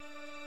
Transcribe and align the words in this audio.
you 0.00 0.39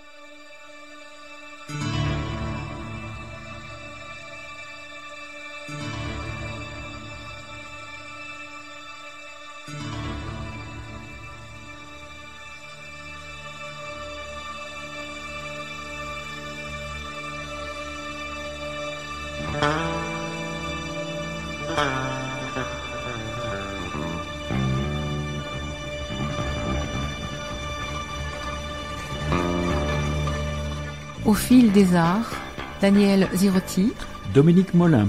Au 31.33 31.35
fil 31.35 31.71
des 31.71 31.95
arts, 31.95 32.31
Daniel 32.79 33.27
Zirotti, 33.33 33.91
Dominique 34.35 34.75
Molin. 34.75 35.07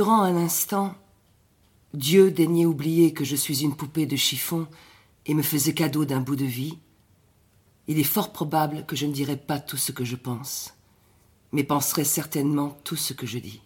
Durant 0.00 0.22
un 0.22 0.34
instant, 0.34 0.94
Dieu 1.92 2.30
daignait 2.30 2.64
oublier 2.64 3.12
que 3.12 3.22
je 3.22 3.36
suis 3.36 3.64
une 3.64 3.76
poupée 3.76 4.06
de 4.06 4.16
chiffon 4.16 4.66
et 5.26 5.34
me 5.34 5.42
faisait 5.42 5.74
cadeau 5.74 6.06
d'un 6.06 6.20
bout 6.20 6.36
de 6.36 6.46
vie, 6.46 6.78
il 7.86 7.98
est 7.98 8.02
fort 8.02 8.32
probable 8.32 8.86
que 8.86 8.96
je 8.96 9.04
ne 9.04 9.12
dirais 9.12 9.36
pas 9.36 9.60
tout 9.60 9.76
ce 9.76 9.92
que 9.92 10.06
je 10.06 10.16
pense, 10.16 10.72
mais 11.52 11.64
penserais 11.64 12.04
certainement 12.04 12.78
tout 12.82 12.96
ce 12.96 13.12
que 13.12 13.26
je 13.26 13.38
dis. 13.38 13.60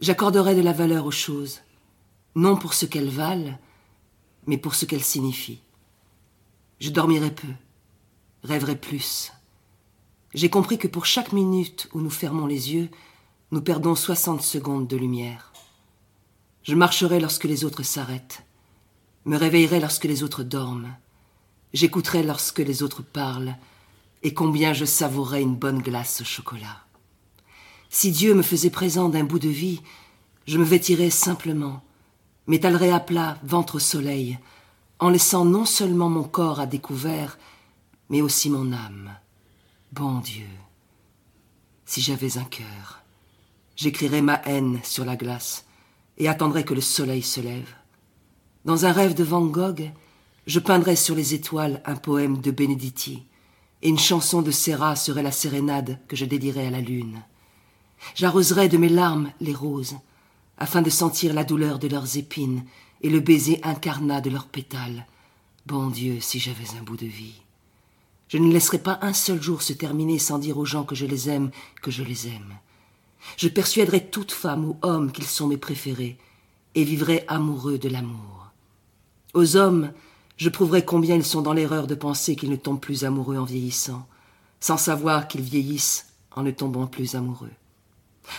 J'accorderai 0.00 0.54
de 0.54 0.62
la 0.62 0.72
valeur 0.72 1.04
aux 1.04 1.10
choses, 1.10 1.60
non 2.34 2.56
pour 2.56 2.72
ce 2.72 2.86
qu'elles 2.86 3.10
valent, 3.10 3.58
mais 4.46 4.56
pour 4.56 4.74
ce 4.74 4.86
qu'elles 4.86 5.04
signifient. 5.04 5.60
Je 6.80 6.88
dormirai 6.88 7.30
peu, 7.30 7.52
rêverai 8.42 8.76
plus. 8.76 9.34
J'ai 10.32 10.48
compris 10.48 10.78
que 10.78 10.88
pour 10.88 11.04
chaque 11.04 11.34
minute 11.34 11.90
où 11.92 12.00
nous 12.00 12.08
fermons 12.08 12.46
les 12.46 12.72
yeux, 12.72 12.88
nous 13.50 13.60
perdons 13.60 13.94
soixante 13.94 14.42
secondes 14.42 14.88
de 14.88 14.96
lumière. 14.96 15.52
Je 16.62 16.74
marcherai 16.74 17.20
lorsque 17.20 17.44
les 17.44 17.64
autres 17.64 17.82
s'arrêtent, 17.82 18.44
me 19.24 19.36
réveillerai 19.36 19.80
lorsque 19.80 20.04
les 20.04 20.22
autres 20.22 20.42
dorment, 20.42 20.96
j'écouterai 21.72 22.22
lorsque 22.22 22.60
les 22.60 22.82
autres 22.82 23.02
parlent, 23.02 23.56
et 24.22 24.32
combien 24.32 24.72
je 24.72 24.86
savourerai 24.86 25.42
une 25.42 25.56
bonne 25.56 25.82
glace 25.82 26.22
au 26.22 26.24
chocolat. 26.24 26.84
Si 27.90 28.10
Dieu 28.10 28.34
me 28.34 28.42
faisait 28.42 28.70
présent 28.70 29.08
d'un 29.08 29.24
bout 29.24 29.38
de 29.38 29.48
vie, 29.48 29.82
je 30.46 30.58
me 30.58 30.64
vêtirais 30.64 31.10
simplement, 31.10 31.84
m'étalerais 32.46 32.90
à 32.90 33.00
plat, 33.00 33.38
ventre 33.44 33.76
au 33.76 33.80
soleil, 33.80 34.38
en 34.98 35.10
laissant 35.10 35.44
non 35.44 35.66
seulement 35.66 36.08
mon 36.08 36.24
corps 36.24 36.60
à 36.60 36.66
découvert, 36.66 37.38
mais 38.08 38.22
aussi 38.22 38.48
mon 38.48 38.72
âme. 38.72 39.10
Bon 39.92 40.18
Dieu, 40.20 40.48
si 41.84 42.00
j'avais 42.00 42.38
un 42.38 42.44
cœur. 42.44 43.03
J'écrirai 43.76 44.22
ma 44.22 44.40
haine 44.44 44.80
sur 44.84 45.04
la 45.04 45.16
glace 45.16 45.64
et 46.18 46.28
attendrai 46.28 46.64
que 46.64 46.74
le 46.74 46.80
soleil 46.80 47.22
se 47.22 47.40
lève. 47.40 47.74
Dans 48.64 48.86
un 48.86 48.92
rêve 48.92 49.14
de 49.14 49.24
Van 49.24 49.44
Gogh, 49.44 49.90
je 50.46 50.60
peindrai 50.60 50.96
sur 50.96 51.14
les 51.14 51.34
étoiles 51.34 51.82
un 51.84 51.96
poème 51.96 52.40
de 52.40 52.50
Benedetti, 52.50 53.24
et 53.82 53.88
une 53.88 53.98
chanson 53.98 54.42
de 54.42 54.50
Serra 54.50 54.96
serait 54.96 55.22
la 55.22 55.32
sérénade 55.32 55.98
que 56.08 56.16
je 56.16 56.24
dédierais 56.24 56.66
à 56.66 56.70
la 56.70 56.80
lune. 56.80 57.22
J'arroserai 58.14 58.68
de 58.68 58.78
mes 58.78 58.88
larmes 58.88 59.32
les 59.40 59.54
roses, 59.54 59.96
afin 60.58 60.82
de 60.82 60.90
sentir 60.90 61.34
la 61.34 61.44
douleur 61.44 61.78
de 61.78 61.88
leurs 61.88 62.16
épines 62.16 62.64
et 63.02 63.10
le 63.10 63.20
baiser 63.20 63.60
incarnat 63.62 64.20
de 64.20 64.30
leurs 64.30 64.46
pétales. 64.46 65.06
Bon 65.66 65.88
Dieu, 65.88 66.20
si 66.20 66.38
j'avais 66.38 66.78
un 66.78 66.82
bout 66.82 66.96
de 66.96 67.06
vie. 67.06 67.42
Je 68.28 68.38
ne 68.38 68.52
laisserai 68.52 68.78
pas 68.78 68.98
un 69.02 69.12
seul 69.12 69.42
jour 69.42 69.62
se 69.62 69.72
terminer 69.72 70.18
sans 70.18 70.38
dire 70.38 70.58
aux 70.58 70.64
gens 70.64 70.84
que 70.84 70.94
je 70.94 71.06
les 71.06 71.28
aime, 71.28 71.50
que 71.82 71.90
je 71.90 72.02
les 72.02 72.28
aime. 72.28 72.54
Je 73.36 73.48
persuaderai 73.48 74.06
toute 74.06 74.32
femme 74.32 74.64
ou 74.64 74.76
homme 74.82 75.12
qu'ils 75.12 75.26
sont 75.26 75.46
mes 75.46 75.56
préférés, 75.56 76.18
et 76.74 76.84
vivrai 76.84 77.24
amoureux 77.28 77.78
de 77.78 77.88
l'amour. 77.88 78.50
Aux 79.32 79.56
hommes, 79.56 79.92
je 80.36 80.48
prouverai 80.48 80.84
combien 80.84 81.16
ils 81.16 81.24
sont 81.24 81.42
dans 81.42 81.52
l'erreur 81.52 81.86
de 81.86 81.94
penser 81.94 82.36
qu'ils 82.36 82.50
ne 82.50 82.56
tombent 82.56 82.80
plus 82.80 83.04
amoureux 83.04 83.36
en 83.36 83.44
vieillissant, 83.44 84.06
sans 84.60 84.76
savoir 84.76 85.28
qu'ils 85.28 85.42
vieillissent 85.42 86.06
en 86.32 86.42
ne 86.42 86.50
tombant 86.50 86.86
plus 86.86 87.14
amoureux. 87.14 87.52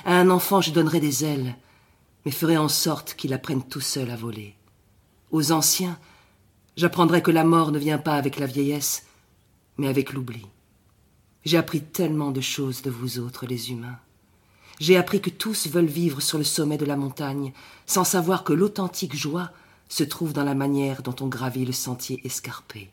À 0.03 0.18
un 0.18 0.29
enfant, 0.29 0.62
je 0.62 0.72
donnerai 0.72 1.00
des 1.00 1.23
ailes, 1.23 1.56
mais 2.25 2.31
ferai 2.31 2.57
en 2.57 2.69
sorte 2.69 3.13
qu'il 3.16 3.34
apprenne 3.34 3.63
tout 3.63 3.81
seul 3.81 4.09
à 4.09 4.16
voler. 4.16 4.56
Aux 5.31 5.52
anciens, 5.52 5.97
j'apprendrai 6.75 7.22
que 7.22 7.31
la 7.31 7.44
mort 7.44 7.72
ne 7.72 7.79
vient 7.79 7.97
pas 7.97 8.16
avec 8.16 8.40
la 8.40 8.47
vieillesse, 8.47 9.06
mais 9.78 9.88
avec 9.88 10.13
l'oubli. 10.13 10.46
J'ai 11.44 11.57
appris 11.57 11.81
tellement 11.81 12.31
de 12.31 12.41
choses 12.41 12.81
de 12.81 12.90
vous 12.90 13.19
autres, 13.19 13.46
les 13.46 13.72
humains. 13.72 14.00
J'ai 14.80 14.97
appris 14.97 15.22
que 15.22 15.30
tous 15.30 15.68
veulent 15.68 15.86
vivre 15.86 16.22
sur 16.22 16.38
le 16.38 16.44
sommet 16.44 16.78
de 16.78 16.86
la 16.86 16.97
montagne, 16.97 17.53
sans 17.86 18.03
savoir 18.03 18.44
que 18.44 18.53
l'authentique 18.53 19.16
joie 19.16 19.52
se 19.88 20.03
trouve 20.03 20.34
dans 20.34 20.44
la 20.44 20.56
manière 20.56 21.02
dont 21.02 21.16
on 21.22 21.28
gravit 21.28 21.66
le 21.66 21.72
sentier 21.72 22.19
escarpé. 22.25 22.91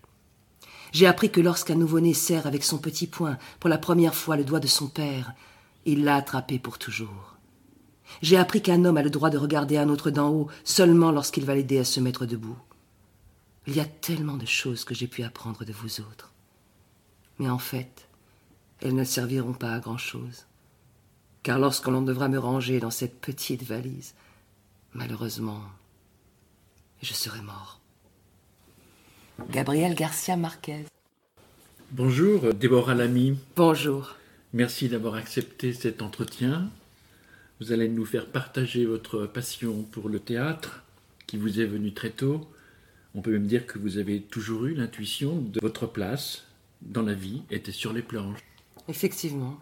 J'ai 0.92 1.06
appris 1.06 1.30
que 1.30 1.40
lorsqu'un 1.40 1.74
nouveau-né 1.74 2.14
serre 2.14 2.46
avec 2.46 2.64
son 2.64 2.78
petit 2.78 3.06
poing 3.06 3.38
pour 3.58 3.70
la 3.70 3.78
première 3.78 4.14
fois 4.14 4.36
le 4.36 4.44
doigt 4.44 4.60
de 4.60 4.66
son 4.66 4.88
père, 4.88 5.32
il 5.86 6.04
l'a 6.04 6.16
attrapé 6.16 6.58
pour 6.58 6.78
toujours. 6.78 7.36
J'ai 8.20 8.36
appris 8.36 8.60
qu'un 8.60 8.84
homme 8.84 8.98
a 8.98 9.02
le 9.02 9.10
droit 9.10 9.30
de 9.30 9.38
regarder 9.38 9.78
un 9.78 9.88
autre 9.88 10.10
d'en 10.10 10.28
haut 10.28 10.48
seulement 10.64 11.10
lorsqu'il 11.10 11.46
va 11.46 11.54
l'aider 11.54 11.78
à 11.78 11.84
se 11.84 11.98
mettre 11.98 12.26
debout. 12.26 12.58
Il 13.66 13.74
y 13.74 13.80
a 13.80 13.86
tellement 13.86 14.36
de 14.36 14.46
choses 14.46 14.84
que 14.84 14.94
j'ai 14.94 15.06
pu 15.06 15.22
apprendre 15.22 15.64
de 15.64 15.72
vous 15.72 16.00
autres. 16.00 16.32
Mais 17.38 17.48
en 17.48 17.58
fait, 17.58 18.06
elles 18.80 18.94
ne 18.94 19.04
serviront 19.04 19.54
pas 19.54 19.72
à 19.72 19.80
grand-chose 19.80 20.46
car 21.42 21.58
lorsque 21.58 21.88
l'on 21.88 22.02
devra 22.02 22.28
me 22.28 22.38
ranger 22.38 22.80
dans 22.80 22.90
cette 22.90 23.20
petite 23.20 23.62
valise, 23.62 24.14
malheureusement, 24.94 25.60
je 27.02 27.12
serai 27.14 27.40
mort. 27.42 27.80
Gabriel 29.50 29.94
Garcia 29.94 30.36
Marquez. 30.36 30.84
Bonjour, 31.90 32.54
Déborah 32.54 32.94
Lamy. 32.94 33.36
Bonjour. 33.56 34.16
Merci 34.52 34.88
d'avoir 34.88 35.14
accepté 35.14 35.72
cet 35.72 36.00
entretien. 36.00 36.70
Vous 37.60 37.72
allez 37.72 37.88
nous 37.88 38.04
faire 38.04 38.26
partager 38.26 38.86
votre 38.86 39.26
passion 39.26 39.82
pour 39.82 40.08
le 40.08 40.20
théâtre, 40.20 40.84
qui 41.26 41.38
vous 41.38 41.60
est 41.60 41.66
venue 41.66 41.92
très 41.92 42.10
tôt. 42.10 42.48
On 43.14 43.20
peut 43.20 43.32
même 43.32 43.46
dire 43.46 43.66
que 43.66 43.78
vous 43.78 43.98
avez 43.98 44.20
toujours 44.20 44.66
eu 44.66 44.74
l'intuition 44.74 45.36
de 45.36 45.60
votre 45.60 45.86
place 45.86 46.44
dans 46.82 47.02
la 47.02 47.14
vie 47.14 47.42
était 47.50 47.72
sur 47.72 47.92
les 47.92 48.02
planches. 48.02 48.40
Effectivement. 48.88 49.58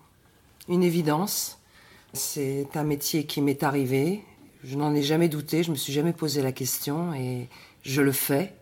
Une 0.69 0.83
évidence. 0.83 1.60
C'est 2.13 2.69
un 2.75 2.85
métier 2.85 3.25
qui 3.25 3.41
m'est 3.41 3.63
arrivé. 3.63 4.25
Je 4.65 4.77
n'en 4.77 4.95
ai 4.95 5.03
jamais 5.03 5.29
douté, 5.29 5.63
je 5.63 5.71
me 5.71 5.77
suis 5.77 5.93
jamais 5.93 6.13
posé 6.13 6.43
la 6.43 6.53
question 6.53 7.15
et 7.15 7.49
je 7.83 8.03
le 8.03 8.13
fais 8.13 8.55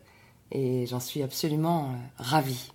et 0.52 0.86
j'en 0.86 1.00
suis 1.00 1.22
absolument 1.22 1.90
euh, 1.90 1.94
ravie. 2.18 2.70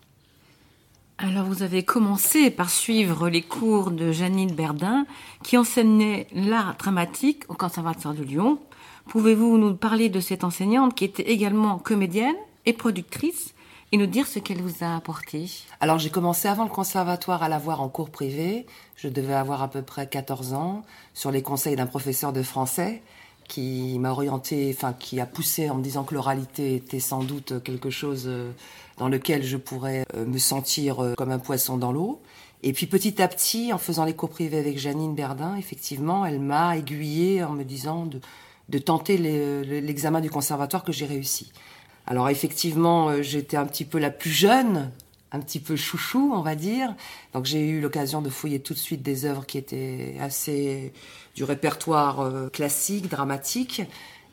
Alors 1.18 1.46
vous 1.46 1.64
avez 1.64 1.84
commencé 1.84 2.50
par 2.50 2.70
suivre 2.70 3.30
les 3.30 3.42
cours 3.42 3.92
de 3.92 4.12
Janine 4.12 4.54
Berdin 4.54 5.06
qui 5.44 5.58
enseignait 5.58 6.28
l'art 6.34 6.76
dramatique 6.78 7.44
au 7.50 7.54
Conservatoire 7.54 8.14
de 8.14 8.24
Lyon. 8.24 8.60
Pouvez-vous 9.08 9.58
nous 9.58 9.76
parler 9.76 10.10
de 10.10 10.20
cette 10.20 10.44
enseignante 10.44 10.96
qui 10.96 11.06
était 11.06 11.32
également 11.32 11.78
comédienne 11.78 12.36
et 12.66 12.74
productrice 12.74 13.54
et 13.92 13.98
nous 13.98 14.08
dire 14.08 14.28
ce 14.28 14.40
qu'elle 14.40 14.62
vous 14.62 14.84
a 14.84 14.96
apporté? 14.96 15.50
Alors 15.80 16.00
j'ai 16.00 16.10
commencé 16.10 16.48
avant 16.48 16.64
le 16.64 16.70
conservatoire 16.70 17.44
à 17.44 17.48
la 17.48 17.60
voir 17.60 17.82
en 17.82 17.90
cours 17.90 18.10
privé. 18.10 18.66
Je 18.96 19.08
devais 19.08 19.34
avoir 19.34 19.62
à 19.62 19.70
peu 19.70 19.82
près 19.82 20.08
14 20.08 20.54
ans, 20.54 20.84
sur 21.14 21.32
les 21.32 21.42
conseils 21.42 21.76
d'un 21.76 21.86
professeur 21.86 22.34
de 22.34 22.44
français 22.44 23.02
qui 23.48 23.98
m'a 24.00 24.12
orienté, 24.12 24.74
enfin 24.76 24.94
qui 24.94 25.20
a 25.20 25.26
poussé 25.26 25.70
en 25.70 25.76
me 25.76 25.84
disant 25.84 26.04
que 26.04 26.14
l'oralité 26.14 26.76
était 26.76 27.00
sans 27.00 27.24
doute 27.24 27.62
quelque 27.64 27.90
chose 27.90 28.24
euh, 28.28 28.52
dans 28.98 29.10
lequel 29.10 29.44
je 29.44 29.58
pourrais 29.58 30.06
euh, 30.16 30.26
me 30.26 30.38
sentir 30.38 31.04
euh, 31.04 31.14
comme 31.16 31.32
un 31.32 31.40
poisson 31.40 31.78
dans 31.78 31.92
l'eau. 31.92 32.22
Et 32.64 32.74
puis 32.74 32.88
petit 32.88 33.22
à 33.22 33.28
petit, 33.28 33.74
en 33.74 33.78
faisant 33.78 34.06
les 34.06 34.14
cours 34.14 34.30
privés 34.30 34.58
avec 34.58 34.78
Janine 34.78 35.16
Berdin, 35.16 35.56
effectivement, 35.58 36.26
elle 36.26 36.40
m'a 36.40 36.78
aiguillée 36.78 37.44
en 37.44 37.52
me 37.52 37.64
disant 37.64 38.06
de, 38.70 38.80
tenter 38.80 39.18
l'examen 39.18 40.22
du 40.22 40.30
conservatoire 40.30 40.86
que 40.86 40.94
j'ai 40.94 41.06
réussi. 41.06 41.52
Alors 42.08 42.30
effectivement, 42.30 43.22
j'étais 43.22 43.58
un 43.58 43.66
petit 43.66 43.84
peu 43.84 44.00
la 44.00 44.10
plus 44.10 44.32
jeune 44.32 44.90
un 45.34 45.40
petit 45.40 45.60
peu 45.60 45.76
chouchou, 45.76 46.32
on 46.34 46.42
va 46.42 46.56
dire. 46.56 46.96
Donc 47.34 47.46
j'ai 47.46 47.68
eu 47.68 47.82
l'occasion 47.82 48.22
de 48.22 48.30
fouiller 48.30 48.60
tout 48.60 48.74
de 48.74 48.80
suite 48.80 49.02
des 49.02 49.26
œuvres 49.26 49.46
qui 49.46 49.58
étaient 49.58 50.16
assez 50.22 50.94
du 51.36 51.44
répertoire 51.44 52.22
euh, 52.22 52.50
classique, 52.50 53.10
dramatique. 53.10 53.82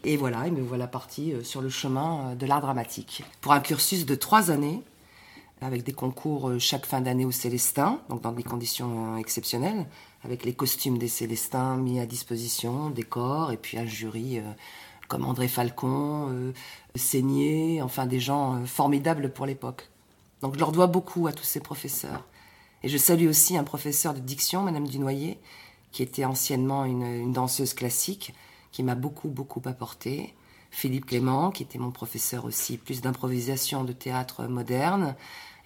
Et 0.04 0.16
voilà, 0.16 0.46
et 0.46 0.50
me 0.50 0.60
voilà 0.60 0.86
parti 0.86 1.32
euh, 1.32 1.42
sur 1.42 1.62
le 1.62 1.70
chemin 1.70 2.30
euh, 2.30 2.34
de 2.34 2.46
l'art 2.46 2.60
dramatique. 2.60 3.24
Pour 3.40 3.52
un 3.52 3.60
cursus 3.60 4.04
de 4.04 4.14
trois 4.14 4.50
années, 4.50 4.82
avec 5.62 5.84
des 5.84 5.92
concours 5.92 6.52
chaque 6.58 6.86
fin 6.86 7.00
d'année 7.00 7.24
au 7.24 7.32
Célestin, 7.32 8.00
donc 8.08 8.22
dans 8.22 8.32
des 8.32 8.42
conditions 8.42 9.16
exceptionnelles, 9.18 9.86
avec 10.22 10.44
les 10.44 10.54
costumes 10.54 10.96
des 10.96 11.08
Célestins 11.08 11.76
mis 11.76 12.00
à 12.00 12.06
disposition, 12.06 12.88
des 12.88 13.02
corps, 13.02 13.52
et 13.52 13.58
puis 13.58 13.76
un 13.78 13.84
jury 13.84 14.40
comme 15.08 15.26
André 15.26 15.48
Falcon, 15.48 16.54
Seigné, 16.94 17.82
enfin 17.82 18.06
des 18.06 18.20
gens 18.20 18.64
formidables 18.64 19.34
pour 19.34 19.44
l'époque. 19.44 19.90
Donc 20.42 20.54
je 20.54 20.58
leur 20.58 20.72
dois 20.72 20.86
beaucoup 20.86 21.26
à 21.26 21.32
tous 21.32 21.44
ces 21.44 21.60
professeurs. 21.60 22.24
Et 22.82 22.88
je 22.88 22.96
salue 22.96 23.28
aussi 23.28 23.56
un 23.56 23.64
professeur 23.64 24.14
de 24.14 24.20
diction, 24.20 24.62
Madame 24.62 24.86
Dunoyer, 24.86 25.38
qui 25.92 26.02
était 26.02 26.24
anciennement 26.24 26.84
une, 26.84 27.32
danseuse 27.32 27.74
classique, 27.74 28.34
qui 28.72 28.82
m'a 28.82 28.94
beaucoup, 28.94 29.28
beaucoup 29.28 29.62
apporté. 29.66 30.34
Philippe 30.70 31.06
Clément, 31.06 31.50
qui 31.50 31.64
était 31.64 31.78
mon 31.78 31.90
professeur 31.90 32.44
aussi, 32.44 32.78
plus 32.78 33.00
d'improvisation 33.00 33.84
de 33.84 33.92
théâtre 33.92 34.46
moderne. 34.46 35.16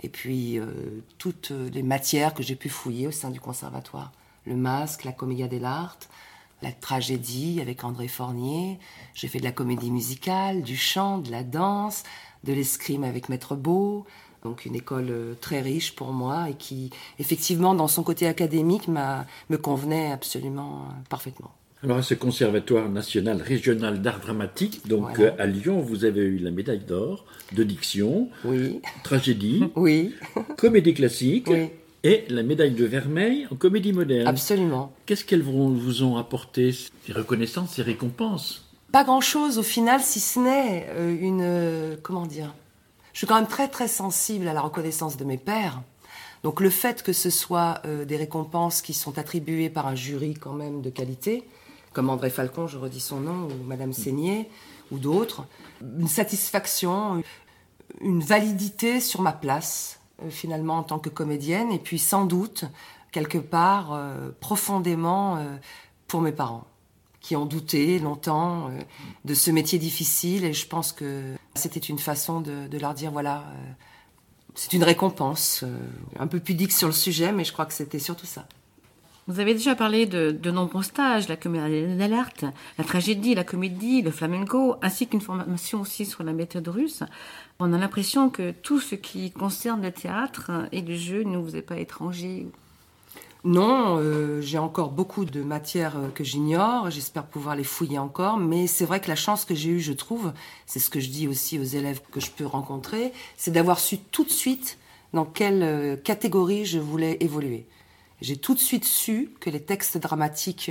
Et 0.02 0.08
puis 0.08 0.58
euh, 0.58 1.02
toutes 1.18 1.50
les 1.50 1.82
matières 1.82 2.34
que 2.34 2.42
j'ai 2.42 2.56
pu 2.56 2.68
fouiller 2.68 3.06
au 3.06 3.10
sein 3.12 3.30
du 3.30 3.38
conservatoire. 3.38 4.12
Le 4.46 4.56
masque, 4.56 5.04
la 5.04 5.12
commedia 5.12 5.46
dell'arte, 5.46 6.08
la 6.62 6.72
tragédie 6.72 7.60
avec 7.60 7.84
André 7.84 8.08
Fornier. 8.08 8.78
J'ai 9.14 9.28
fait 9.28 9.38
de 9.38 9.44
la 9.44 9.52
comédie 9.52 9.90
musicale, 9.90 10.62
du 10.62 10.76
chant, 10.76 11.18
de 11.18 11.30
la 11.30 11.44
danse, 11.44 12.02
de 12.42 12.52
l'escrime 12.52 13.04
avec 13.04 13.28
Maître 13.28 13.54
Beau, 13.54 14.06
donc 14.44 14.66
une 14.66 14.74
école 14.74 15.06
euh, 15.08 15.34
très 15.40 15.62
riche 15.62 15.94
pour 15.94 16.12
moi 16.12 16.50
et 16.50 16.54
qui, 16.54 16.90
effectivement, 17.18 17.74
dans 17.74 17.88
son 17.88 18.02
côté 18.02 18.26
académique, 18.26 18.88
me 18.88 19.56
convenait 19.56 20.12
absolument 20.12 20.82
euh, 20.82 20.92
parfaitement. 21.08 21.50
Alors 21.82 21.98
à 21.98 22.02
ce 22.02 22.12
Conservatoire 22.12 22.90
national 22.90 23.40
régional 23.40 24.02
d'art 24.02 24.20
dramatique, 24.20 24.86
donc 24.86 25.18
euh, 25.18 25.30
à 25.38 25.46
Lyon, 25.46 25.80
vous 25.80 26.04
avez 26.04 26.20
eu 26.20 26.38
la 26.38 26.50
médaille 26.50 26.84
d'or 26.86 27.24
de 27.52 27.62
diction, 27.62 28.28
oui. 28.44 28.80
tragédie, 29.02 29.64
oui. 29.76 30.14
comédie 30.58 30.94
classique. 30.94 31.50
Et 32.06 32.26
la 32.28 32.42
médaille 32.42 32.72
de 32.72 32.84
vermeil 32.84 33.46
en 33.50 33.56
comédie 33.56 33.94
moderne. 33.94 34.28
Absolument. 34.28 34.92
Qu'est-ce 35.06 35.24
qu'elles 35.24 35.40
vous 35.40 36.02
ont 36.02 36.18
apporté 36.18 36.70
Ces 36.72 37.12
reconnaissances, 37.14 37.76
ces 37.76 37.82
récompenses? 37.82 38.68
Pas 38.92 39.04
grand-chose 39.04 39.56
au 39.56 39.62
final, 39.62 40.02
si 40.02 40.20
ce 40.20 40.38
n'est 40.38 40.86
une... 41.18 41.96
comment 42.02 42.26
dire 42.26 42.52
je 43.14 43.18
suis 43.18 43.26
quand 43.28 43.36
même 43.36 43.46
très 43.46 43.68
très 43.68 43.88
sensible 43.88 44.48
à 44.48 44.52
la 44.52 44.60
reconnaissance 44.60 45.16
de 45.16 45.24
mes 45.24 45.38
pères. 45.38 45.80
Donc 46.42 46.60
le 46.60 46.68
fait 46.68 47.02
que 47.02 47.12
ce 47.12 47.30
soit 47.30 47.80
euh, 47.86 48.04
des 48.04 48.16
récompenses 48.16 48.82
qui 48.82 48.92
sont 48.92 49.18
attribuées 49.18 49.70
par 49.70 49.86
un 49.86 49.94
jury 49.94 50.34
quand 50.34 50.52
même 50.52 50.82
de 50.82 50.90
qualité, 50.90 51.48
comme 51.92 52.10
André 52.10 52.28
Falcon, 52.28 52.66
je 52.66 52.76
redis 52.76 53.00
son 53.00 53.20
nom, 53.20 53.48
ou 53.48 53.64
Madame 53.64 53.92
Seigné, 53.92 54.50
ou 54.90 54.98
d'autres, 54.98 55.46
une 55.80 56.08
satisfaction, 56.08 57.22
une 58.00 58.20
validité 58.20 59.00
sur 59.00 59.22
ma 59.22 59.32
place, 59.32 60.00
euh, 60.22 60.28
finalement, 60.28 60.78
en 60.78 60.82
tant 60.82 60.98
que 60.98 61.08
comédienne, 61.08 61.70
et 61.70 61.78
puis 61.78 62.00
sans 62.00 62.26
doute, 62.26 62.64
quelque 63.12 63.38
part, 63.38 63.92
euh, 63.92 64.30
profondément, 64.40 65.38
pour 66.08 66.20
mes 66.20 66.32
parents 66.32 66.66
qui 67.24 67.36
ont 67.36 67.46
douté 67.46 67.98
longtemps 67.98 68.68
euh, 68.68 68.78
de 69.24 69.32
ce 69.32 69.50
métier 69.50 69.78
difficile. 69.78 70.44
Et 70.44 70.52
je 70.52 70.66
pense 70.66 70.92
que 70.92 71.22
c'était 71.54 71.80
une 71.80 71.98
façon 71.98 72.42
de, 72.42 72.78
leur 72.78 72.92
dire, 72.92 73.10
voilà, 73.12 73.38
euh, 73.38 73.72
c'est 74.54 74.74
une 74.74 74.84
récompense. 74.84 75.62
Euh, 75.64 75.74
un 76.18 76.26
peu 76.26 76.38
pudique 76.38 76.70
sur 76.70 76.86
le 76.86 76.92
sujet, 76.92 77.32
mais 77.32 77.44
je 77.44 77.54
crois 77.54 77.64
que 77.64 77.72
c'était 77.72 77.98
surtout 77.98 78.26
ça. 78.26 78.46
Vous 79.26 79.40
avez 79.40 79.54
déjà 79.54 79.74
parlé 79.74 80.04
de, 80.04 80.32
de 80.32 80.50
nombreux 80.50 80.82
stages, 80.82 81.26
la 81.28 81.36
comédie 81.36 81.96
d'alerte, 81.96 82.44
la 82.76 82.84
tragédie, 82.84 83.34
la 83.34 83.44
comédie, 83.44 84.02
le 84.02 84.10
flamenco, 84.10 84.76
ainsi 84.82 85.06
qu'une 85.06 85.22
formation 85.22 85.80
aussi 85.80 86.04
sur 86.04 86.24
la 86.24 86.34
méthode 86.34 86.68
russe. 86.68 87.04
On 87.58 87.72
a 87.72 87.78
l'impression 87.78 88.28
que 88.28 88.50
tout 88.50 88.80
ce 88.80 88.96
qui 88.96 89.30
concerne 89.30 89.80
le 89.80 89.92
théâtre 89.92 90.50
et 90.72 90.82
le 90.82 90.94
jeu 90.94 91.22
ne 91.22 91.38
vous 91.38 91.56
est 91.56 91.62
pas 91.62 91.78
étranger. 91.78 92.48
Non, 93.44 93.98
euh, 93.98 94.40
j'ai 94.40 94.56
encore 94.56 94.90
beaucoup 94.90 95.26
de 95.26 95.42
matières 95.42 95.98
euh, 95.98 96.08
que 96.08 96.24
j'ignore. 96.24 96.90
J'espère 96.90 97.26
pouvoir 97.26 97.54
les 97.56 97.64
fouiller 97.64 97.98
encore. 97.98 98.38
Mais 98.38 98.66
c'est 98.66 98.86
vrai 98.86 99.00
que 99.00 99.08
la 99.08 99.16
chance 99.16 99.44
que 99.44 99.54
j'ai 99.54 99.68
eue, 99.68 99.80
je 99.80 99.92
trouve, 99.92 100.32
c'est 100.64 100.78
ce 100.78 100.88
que 100.88 100.98
je 100.98 101.10
dis 101.10 101.28
aussi 101.28 101.58
aux 101.58 101.64
élèves 101.64 102.00
que 102.10 102.20
je 102.20 102.30
peux 102.30 102.46
rencontrer, 102.46 103.12
c'est 103.36 103.50
d'avoir 103.50 103.80
su 103.80 103.98
tout 103.98 104.24
de 104.24 104.30
suite 104.30 104.78
dans 105.12 105.26
quelle 105.26 105.62
euh, 105.62 105.94
catégorie 105.94 106.64
je 106.64 106.78
voulais 106.78 107.18
évoluer. 107.20 107.66
J'ai 108.22 108.38
tout 108.38 108.54
de 108.54 108.60
suite 108.60 108.86
su 108.86 109.34
que 109.40 109.50
les 109.50 109.60
textes 109.60 109.98
dramatiques 109.98 110.70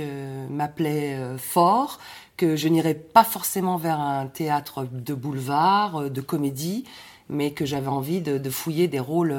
m'appelaient 0.50 1.36
fort, 1.38 2.00
que 2.36 2.56
je 2.56 2.66
n'irais 2.66 2.94
pas 2.94 3.22
forcément 3.22 3.76
vers 3.76 4.00
un 4.00 4.26
théâtre 4.26 4.88
de 4.90 5.14
boulevard, 5.14 6.10
de 6.10 6.20
comédie, 6.20 6.84
mais 7.28 7.52
que 7.52 7.64
j'avais 7.64 7.88
envie 7.88 8.22
de, 8.22 8.50
fouiller 8.50 8.88
des 8.88 8.98
rôles 8.98 9.36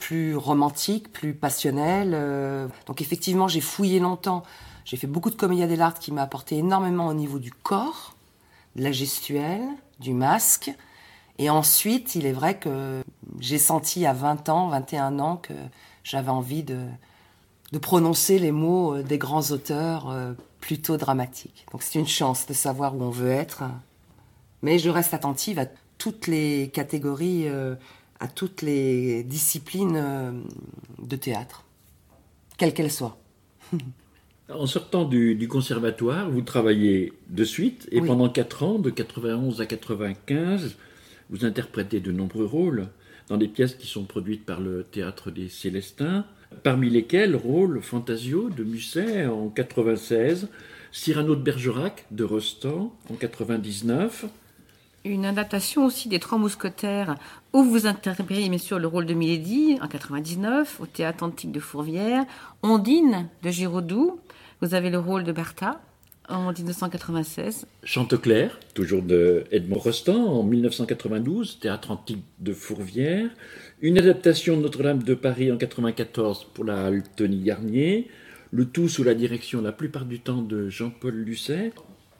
plus 0.00 0.34
romantique, 0.34 1.12
plus 1.12 1.34
passionnel. 1.34 2.12
Euh. 2.14 2.66
Donc 2.86 3.00
effectivement, 3.00 3.46
j'ai 3.46 3.60
fouillé 3.60 4.00
longtemps. 4.00 4.42
J'ai 4.84 4.96
fait 4.96 5.06
beaucoup 5.06 5.30
de 5.30 5.36
comédia 5.36 5.68
dell'arte 5.68 6.00
qui 6.00 6.10
m'a 6.10 6.22
apporté 6.22 6.56
énormément 6.56 7.06
au 7.06 7.14
niveau 7.14 7.38
du 7.38 7.52
corps, 7.52 8.16
de 8.74 8.82
la 8.82 8.90
gestuelle, 8.90 9.62
du 10.00 10.12
masque. 10.12 10.72
Et 11.38 11.48
ensuite, 11.48 12.16
il 12.16 12.26
est 12.26 12.32
vrai 12.32 12.58
que 12.58 13.02
j'ai 13.38 13.58
senti 13.58 14.04
à 14.06 14.12
20 14.12 14.48
ans, 14.48 14.68
21 14.68 15.20
ans, 15.20 15.36
que 15.36 15.52
j'avais 16.02 16.30
envie 16.30 16.64
de, 16.64 16.80
prononcer 17.80 18.38
les 18.38 18.52
mots 18.52 18.96
euh, 18.96 19.02
des 19.02 19.18
grands 19.18 19.52
auteurs 19.52 20.10
euh, 20.10 20.32
plutôt 20.60 20.96
dramatiques. 20.96 21.66
Donc 21.72 21.82
c'est 21.82 21.98
une 21.98 22.08
chance 22.08 22.46
de 22.46 22.54
savoir 22.54 22.96
où 22.96 23.02
on 23.02 23.10
veut 23.10 23.30
être. 23.30 23.64
Mais 24.62 24.78
je 24.78 24.90
reste 24.90 25.14
attentive 25.14 25.58
à 25.58 25.66
toutes 25.98 26.26
les 26.26 26.70
catégories 26.72 27.46
à 28.20 28.28
toutes 28.28 28.62
les 28.62 29.24
disciplines 29.24 29.96
euh, 29.96 30.32
de 31.02 31.16
théâtre, 31.16 31.64
quelles 32.58 32.74
qu'elles 32.74 32.92
soient. 32.92 33.18
En 34.52 34.66
sortant 34.66 35.04
du, 35.04 35.46
conservatoire, 35.48 36.28
vous 36.28 36.42
travaillez 36.42 37.12
de 37.28 37.44
suite 37.44 37.88
et 37.92 38.00
pendant 38.00 38.28
4 38.28 38.64
ans, 38.64 38.78
de 38.80 38.90
91 38.90 39.60
à 39.60 39.66
95, 39.66 40.74
vous 41.30 41.44
interprétez 41.44 42.00
de 42.00 42.10
nombreux 42.10 42.46
rôles 42.46 42.88
dans 43.28 43.36
des 43.36 43.46
pièces 43.46 43.76
qui 43.76 43.86
sont 43.86 44.02
produites 44.02 44.44
par 44.44 44.60
le 44.60 44.82
théâtre 44.82 45.30
des 45.30 45.48
Célestins, 45.48 46.24
parmi 46.64 46.90
lesquels 46.90 47.36
rôle 47.36 47.80
Fantasio 47.80 48.50
de 48.50 48.64
Musset 48.64 49.26
en 49.26 49.50
96, 49.50 50.48
Cyrano 50.90 51.36
de 51.36 51.42
Bergerac 51.42 52.06
de 52.10 52.24
Rostand 52.24 52.92
en 53.08 53.14
99, 53.14 54.26
une 55.04 55.24
adaptation 55.24 55.86
aussi 55.86 56.08
des 56.08 56.18
Trois 56.18 56.36
Mousquetaires, 56.36 57.16
où 57.52 57.64
vous 57.64 57.86
interprétez 57.86 58.48
bien 58.48 58.58
sûr 58.58 58.78
le 58.78 58.86
rôle 58.86 59.06
de 59.06 59.14
Milady 59.14 59.78
en 59.82 59.88
99, 59.88 60.80
au 60.80 60.86
Théâtre 60.86 61.24
Antique 61.24 61.52
de 61.52 61.60
Fourvière, 61.60 62.24
Ondine 62.62 63.28
de 63.42 63.50
Giraudoux, 63.50 64.20
vous 64.60 64.74
avez 64.74 64.90
le 64.90 64.98
rôle 64.98 65.24
de 65.24 65.32
Bertha 65.32 65.80
en 66.28 66.52
1996. 66.52 67.66
Chanteclair, 67.82 68.58
toujours 68.74 69.02
de 69.02 69.44
Edmond 69.50 69.78
Rostand, 69.78 70.26
en 70.26 70.42
1992, 70.44 71.58
Théâtre 71.58 71.90
Antique 71.90 72.22
de 72.38 72.52
Fourvière, 72.52 73.28
une 73.80 73.98
adaptation 73.98 74.56
de 74.56 74.62
Notre-Dame 74.62 75.02
de 75.02 75.14
Paris 75.14 75.50
en 75.50 75.56
1994 75.56 76.46
pour 76.54 76.64
la 76.64 76.90
Tony 77.16 77.42
Garnier, 77.42 78.08
le 78.52 78.66
tout 78.66 78.88
sous 78.88 79.02
la 79.02 79.14
direction 79.14 79.60
la 79.62 79.72
plupart 79.72 80.04
du 80.04 80.20
temps 80.20 80.42
de 80.42 80.68
Jean-Paul 80.68 81.14
Lucet. 81.14 81.72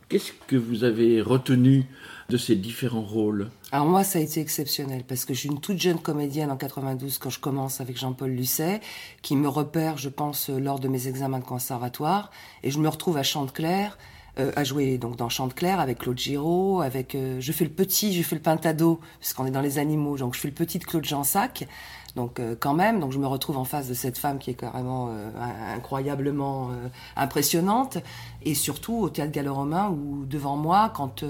Qu'est-ce 0.09 0.33
que 0.49 0.57
vous 0.57 0.83
avez 0.83 1.21
retenu 1.21 1.85
de 2.31 2.37
ces 2.37 2.57
différents 2.57 3.03
rôles? 3.03 3.49
Alors 3.73 3.87
moi, 3.87 4.03
ça 4.03 4.19
a 4.19 4.23
été 4.23 4.41
exceptionnel 4.41 5.05
parce 5.07 5.25
que 5.25 5.33
je 5.33 5.41
suis 5.41 5.49
une 5.49 5.61
toute 5.61 5.79
jeune 5.79 6.01
comédienne 6.01 6.51
en 6.51 6.57
92 6.57 7.19
quand 7.19 7.31
je 7.31 7.39
commence 7.39 7.81
avec 7.81 7.97
Jean-Paul 7.97 8.31
Lucet, 8.31 8.81
qui 9.23 9.37
me 9.37 9.49
repère, 9.49 9.97
je 9.97 10.09
pense, 10.09 10.49
lors 10.49 10.81
de 10.81 10.89
mes 10.89 11.07
examens 11.07 11.39
de 11.39 11.45
conservatoire, 11.45 12.33
et 12.65 12.73
je 12.73 12.81
me 12.81 12.89
retrouve 12.89 13.17
à 13.17 13.23
Chanteclair, 13.23 13.97
euh, 14.41 14.51
à 14.57 14.65
jouer 14.65 14.99
donc 14.99 15.15
dans 15.15 15.29
Chanteclair 15.29 15.79
avec 15.79 15.99
Claude 15.99 16.19
Giraud, 16.19 16.81
avec 16.81 17.15
euh, 17.15 17.37
je 17.41 17.53
fais 17.53 17.65
le 17.65 17.71
petit, 17.71 18.13
je 18.13 18.23
fais 18.25 18.35
le 18.35 18.43
pintado 18.43 19.01
puisqu'on 19.21 19.47
est 19.47 19.53
dans 19.53 19.61
les 19.61 19.79
animaux, 19.79 20.17
donc 20.17 20.35
je 20.35 20.41
fais 20.41 20.49
le 20.49 20.55
petit 20.55 20.81
de 20.81 20.85
Claude 20.85 21.05
Jansac. 21.05 21.69
Donc 22.17 22.41
euh, 22.41 22.57
quand 22.59 22.75
même, 22.75 23.01
donc 23.01 23.13
je 23.13 23.19
me 23.19 23.27
retrouve 23.27 23.57
en 23.57 23.65
face 23.65 23.89
de 23.89 23.95
cette 23.95 24.19
femme 24.19 24.39
qui 24.39 24.51
est 24.51 24.55
carrément 24.55 25.09
euh, 25.11 25.31
incroyablement 25.75 26.71
euh, 26.71 26.89
impressionnante, 27.17 27.99
et 28.43 28.55
surtout 28.55 28.95
au 28.95 29.11
théâtre 29.11 29.33
gallo-romain 29.33 29.91
où 29.91 30.25
devant 30.25 30.57
moi, 30.57 30.93
quand 30.95 31.25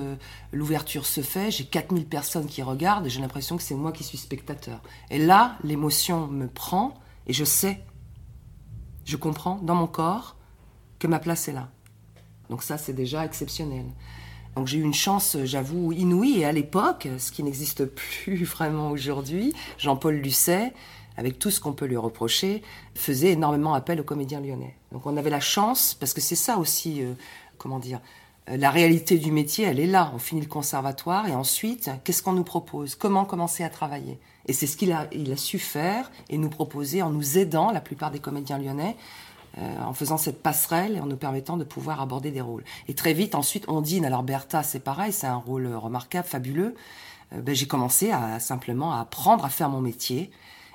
l'ouverture 0.53 1.07
se 1.07 1.21
fait, 1.21 1.51
j'ai 1.51 1.65
4000 1.65 2.07
personnes 2.07 2.47
qui 2.47 2.63
regardent 2.63 3.07
et 3.07 3.11
j'ai 3.11 3.21
l'impression 3.21 3.57
que 3.57 3.63
c'est 3.63 3.75
moi 3.75 3.93
qui 3.93 4.05
suis 4.05 4.19
spectateur. 4.19 4.81
Et 5.11 5.19
là, 5.19 5.57
l'émotion 5.65 6.27
me 6.29 6.47
prend 6.47 6.95
et 7.27 7.33
je 7.33 7.45
sais, 7.45 7.83
je 9.05 9.17
comprends 9.17 9.57
dans 9.63 9.75
mon 9.75 9.87
corps 9.87 10.37
que 10.99 11.07
ma 11.07 11.19
place 11.19 11.49
est 11.49 11.53
là. 11.53 11.69
Donc 12.49 12.63
ça, 12.63 12.79
c'est 12.79 12.93
déjà 12.93 13.25
exceptionnel. 13.25 13.87
Donc 14.61 14.67
j'ai 14.67 14.77
eu 14.77 14.83
une 14.83 14.93
chance, 14.93 15.39
j'avoue, 15.45 15.91
inouïe. 15.91 16.41
Et 16.41 16.45
à 16.45 16.53
l'époque, 16.53 17.09
ce 17.17 17.33
qui 17.33 17.43
n'existe 17.43 17.87
plus 17.87 18.45
vraiment 18.45 18.91
aujourd'hui, 18.91 19.55
Jean-Paul 19.79 20.17
Lucet 20.17 20.75
avec 21.17 21.39
tout 21.39 21.51
ce 21.51 21.61
qu'on 21.61 21.73
peut 21.73 21.87
lui 21.87 21.97
reprocher, 21.97 22.63
faisait 22.95 23.31
énormément 23.31 23.73
appel 23.73 24.01
aux 24.01 24.05
comédiens 24.05 24.39
lyonnais. 24.41 24.77
Donc 24.93 25.07
on 25.07 25.17
avait 25.17 25.31
la 25.31 25.41
chance, 25.41 25.95
parce 25.95 26.13
que 26.13 26.21
c'est 26.21 26.37
ça 26.37 26.59
aussi, 26.59 27.03
euh, 27.03 27.15
comment 27.57 27.79
dire, 27.79 28.01
euh, 28.51 28.59
la 28.59 28.71
réalité 28.71 29.17
du 29.17 29.33
métier, 29.33 29.65
elle 29.65 29.81
est 29.81 29.87
là. 29.87 30.13
On 30.15 30.19
finit 30.19 30.43
le 30.43 30.47
conservatoire 30.47 31.27
et 31.27 31.35
ensuite, 31.35 31.91
qu'est-ce 32.05 32.23
qu'on 32.23 32.33
nous 32.35 32.45
propose? 32.45 32.97
Comment 32.97 33.25
commencer 33.25 33.65
à 33.65 33.71
travailler? 33.71 34.19
Et 34.47 34.53
c'est 34.53 34.67
ce 34.67 34.77
qu'il 34.77 34.93
a, 34.93 35.09
il 35.13 35.33
a 35.33 35.37
su 35.37 35.59
faire 35.59 36.11
et 36.29 36.37
nous 36.37 36.51
proposer 36.51 37.01
en 37.01 37.09
nous 37.09 37.39
aidant, 37.39 37.71
la 37.71 37.81
plupart 37.81 38.11
des 38.11 38.19
comédiens 38.19 38.59
lyonnais, 38.59 38.97
euh, 39.59 39.83
en 39.83 39.95
faisant 39.95 40.17
cette 40.17 40.43
passerelle 40.43 40.97
et 40.97 41.01
en 41.01 41.07
nous 41.07 41.17
permettant 41.17 41.57
de 41.57 41.65
pouvoir 41.65 42.01
aborder 42.01 42.31
des 42.31 42.41
rôles. 42.41 42.63
Et 42.87 42.95
très 42.95 43.13
vite, 43.13 43.35
ensuite, 43.35 43.65
on 43.67 43.81
dîne. 43.81 44.05
Alors 44.05 44.23
Bertha, 44.23 44.63
c'est 44.63 44.79
pareil, 44.79 45.13
c'est 45.13 45.27
un 45.27 45.37
rôle 45.37 45.67
remarquable, 45.75 46.29
fabuleux. 46.29 46.77
Euh, 47.33 47.41
ben, 47.41 47.53
j'ai 47.53 47.67
commencé 47.67 48.13
à 48.13 48.39
simplement 48.39 48.95
à 48.95 49.01
apprendre 49.01 49.45
à 49.45 49.49
faire 49.49 49.69
mon 49.69 49.81
métier, 49.81 50.31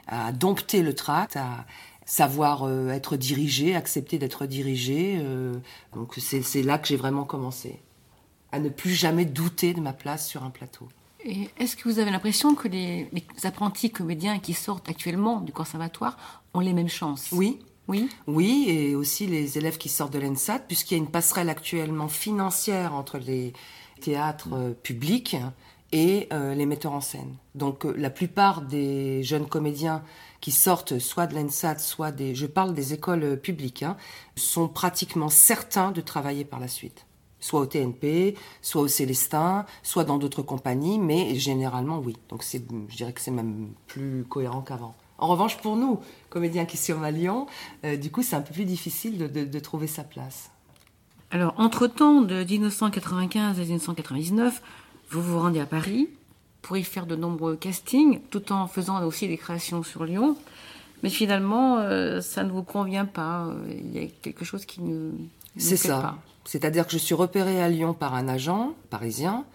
à 0.08 0.34
dompter 0.34 0.82
le 0.82 0.94
tract, 0.94 1.38
à 1.38 1.66
savoir 2.06 2.64
euh, 2.64 2.90
être 2.90 3.16
dirigé, 3.16 3.76
accepter 3.76 4.20
d'être 4.20 4.46
dirigé. 4.46 5.24
donc 5.94 6.16
c'est 6.20 6.62
là 6.62 6.78
que 6.78 6.88
j'ai 6.88 6.98
vraiment 6.98 7.24
commencé, 7.24 7.80
à 8.52 8.60
ne 8.60 8.68
plus 8.68 8.94
jamais 8.94 9.24
douter 9.24 9.74
de 9.74 9.80
ma 9.80 9.94
place 9.94 10.28
sur 10.28 10.44
un 10.44 10.50
plateau. 10.50 10.90
Et 11.24 11.50
est-ce 11.58 11.78
que 11.78 11.88
vous 11.90 12.00
avez 12.00 12.12
l'impression 12.12 12.56
que 12.56 12.68
les, 12.68 13.10
les 13.14 13.46
apprentis 13.46 13.90
comédiens 13.90 14.38
qui 14.38 14.54
sortent 14.54 14.90
actuellement 14.90 15.40
du 15.40 15.54
conservatoire 15.54 16.44
ont 16.54 16.60
les 16.60 16.74
mêmes 16.74 16.90
chances? 16.90 17.30
Oui, 17.32 17.60
oui. 17.88 18.10
Oui, 18.28 18.66
et 18.68 18.96
aussi 18.96 19.28
les 19.28 19.58
élèves 19.58 19.78
qui 19.78 19.90
sortent 19.90 20.14
de 20.14 20.20
l'ENSAT, 20.20 20.60
puisqu'il 20.60 20.96
y 20.96 21.00
a 21.00 21.04
une 21.04 21.12
passerelle 21.12 21.50
actuellement 21.50 22.08
financière 22.08 22.94
entre 22.94 23.18
les 23.18 23.54
théâtres 24.02 24.50
euh, 24.54 24.74
publics 24.74 25.38
et 25.92 26.28
euh, 26.34 26.56
les 26.56 26.66
metteurs 26.66 26.94
en 26.94 27.02
scène. 27.02 27.36
Donc 27.54 27.86
euh, 27.86 27.94
la 27.96 28.10
plupart 28.10 28.62
des 28.62 29.24
jeunes 29.24 29.48
comédiens 29.48 30.04
qui 30.42 30.52
sortent 30.52 31.00
soit 31.00 31.28
de 31.28 31.36
l'ENSAT, 31.36 31.78
soit 31.80 32.12
des, 32.12 32.34
je 32.34 32.48
parle 32.48 32.74
des 32.74 32.94
écoles 32.94 33.40
publiques, 33.40 33.84
hein, 33.84 33.98
sont 34.36 34.68
pratiquement 34.68 35.30
certains 35.30 35.92
de 35.92 36.02
travailler 36.02 36.44
par 36.44 36.60
la 36.60 36.68
suite. 36.68 37.06
Soit 37.40 37.60
au 37.60 37.66
TNP, 37.68 38.36
soit 38.62 38.82
au 38.82 38.88
Célestin, 38.88 39.66
soit 39.84 40.04
dans 40.04 40.18
d'autres 40.18 40.42
compagnies, 40.42 40.98
mais 40.98 41.36
généralement 41.36 42.00
oui. 42.00 42.18
Donc 42.30 42.44
je 42.44 42.96
dirais 42.96 43.14
que 43.14 43.22
c'est 43.22 43.30
même 43.30 43.70
plus 43.86 44.26
cohérent 44.28 44.62
qu'avant. 44.62 44.96
En 45.18 45.28
revanche, 45.28 45.58
pour 45.58 45.78
nous, 45.78 46.00
comédiens 46.36 46.66
qui 46.66 46.76
sommes 46.76 47.06
à 47.06 47.12
Lyon, 47.12 47.48
euh, 47.86 47.96
du 47.96 48.12
coup, 48.12 48.22
c'est 48.22 48.36
un 48.36 48.42
peu 48.42 48.54
plus 48.54 48.66
difficile 48.66 49.32
de, 49.32 49.60
trouver 49.60 49.88
sa 49.88 50.04
place. 50.04 50.52
Alors, 51.32 51.54
entre-temps, 51.58 52.22
de 52.22 52.44
1995 52.44 53.58
à 53.58 53.62
1999, 53.62 54.62
vous 55.12 55.22
vous 55.22 55.40
rendez 55.40 55.62
à 55.62 55.66
Paris 55.66 56.10
pour 56.62 56.76
y 56.76 56.84
faire 56.84 57.06
de 57.06 57.16
nombreux 57.16 57.56
castings, 57.56 58.20
tout 58.32 58.52
en 58.52 58.68
faisant 58.68 59.02
aussi 59.06 59.30
des 59.30 59.38
créations 59.38 59.82
sur 59.82 60.04
Lyon. 60.04 60.36
Mais 61.04 61.10
finalement, 61.10 61.78
euh, 61.78 62.20
ça 62.20 62.44
ne 62.44 62.52
vous 62.52 62.64
convient 62.64 63.06
pas. 63.06 63.54
Il 63.70 63.96
y 63.96 64.04
a 64.04 64.08
quelque 64.22 64.44
chose 64.44 64.66
qui 64.66 64.82
ne. 64.82 65.12
C'est 65.56 65.78
ça. 65.78 66.18
C'est-à-dire 66.44 66.86
que 66.86 66.92
je 66.92 66.98
suis 66.98 67.16
repérée 67.16 67.64
à 67.64 67.70
Lyon 67.70 67.94
par 67.94 68.14
un 68.14 68.28
agent 68.28 68.74
parisien 68.90 69.46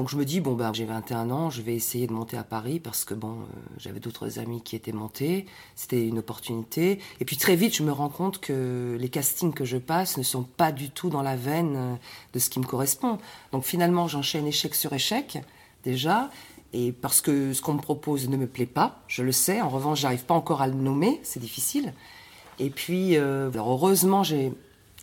donc 0.00 0.08
je 0.08 0.16
me 0.16 0.24
dis, 0.24 0.40
bon, 0.40 0.54
ben, 0.54 0.72
j'ai 0.72 0.86
21 0.86 1.28
ans, 1.28 1.50
je 1.50 1.60
vais 1.60 1.74
essayer 1.74 2.06
de 2.06 2.12
monter 2.14 2.38
à 2.38 2.42
Paris 2.42 2.80
parce 2.80 3.04
que, 3.04 3.12
bon, 3.12 3.32
euh, 3.32 3.44
j'avais 3.76 4.00
d'autres 4.00 4.38
amis 4.38 4.62
qui 4.62 4.74
étaient 4.74 4.92
montés, 4.92 5.44
c'était 5.76 6.08
une 6.08 6.20
opportunité. 6.20 7.00
Et 7.20 7.26
puis 7.26 7.36
très 7.36 7.54
vite, 7.54 7.76
je 7.76 7.82
me 7.82 7.92
rends 7.92 8.08
compte 8.08 8.40
que 8.40 8.96
les 8.98 9.10
castings 9.10 9.52
que 9.52 9.66
je 9.66 9.76
passe 9.76 10.16
ne 10.16 10.22
sont 10.22 10.42
pas 10.42 10.72
du 10.72 10.88
tout 10.88 11.10
dans 11.10 11.20
la 11.20 11.36
veine 11.36 11.74
euh, 11.76 11.94
de 12.32 12.38
ce 12.38 12.48
qui 12.48 12.60
me 12.60 12.64
correspond. 12.64 13.18
Donc 13.52 13.64
finalement, 13.64 14.08
j'enchaîne 14.08 14.46
échec 14.46 14.74
sur 14.74 14.94
échec, 14.94 15.36
déjà, 15.84 16.30
et 16.72 16.92
parce 16.92 17.20
que 17.20 17.52
ce 17.52 17.60
qu'on 17.60 17.74
me 17.74 17.82
propose 17.82 18.30
ne 18.30 18.38
me 18.38 18.46
plaît 18.46 18.64
pas, 18.64 19.02
je 19.06 19.22
le 19.22 19.32
sais. 19.32 19.60
En 19.60 19.68
revanche, 19.68 20.00
j'arrive 20.00 20.24
pas 20.24 20.32
encore 20.32 20.62
à 20.62 20.66
le 20.66 20.72
nommer, 20.72 21.20
c'est 21.24 21.40
difficile. 21.40 21.92
Et 22.58 22.70
puis, 22.70 23.18
euh, 23.18 23.50
heureusement, 23.54 24.22
j'ai 24.22 24.50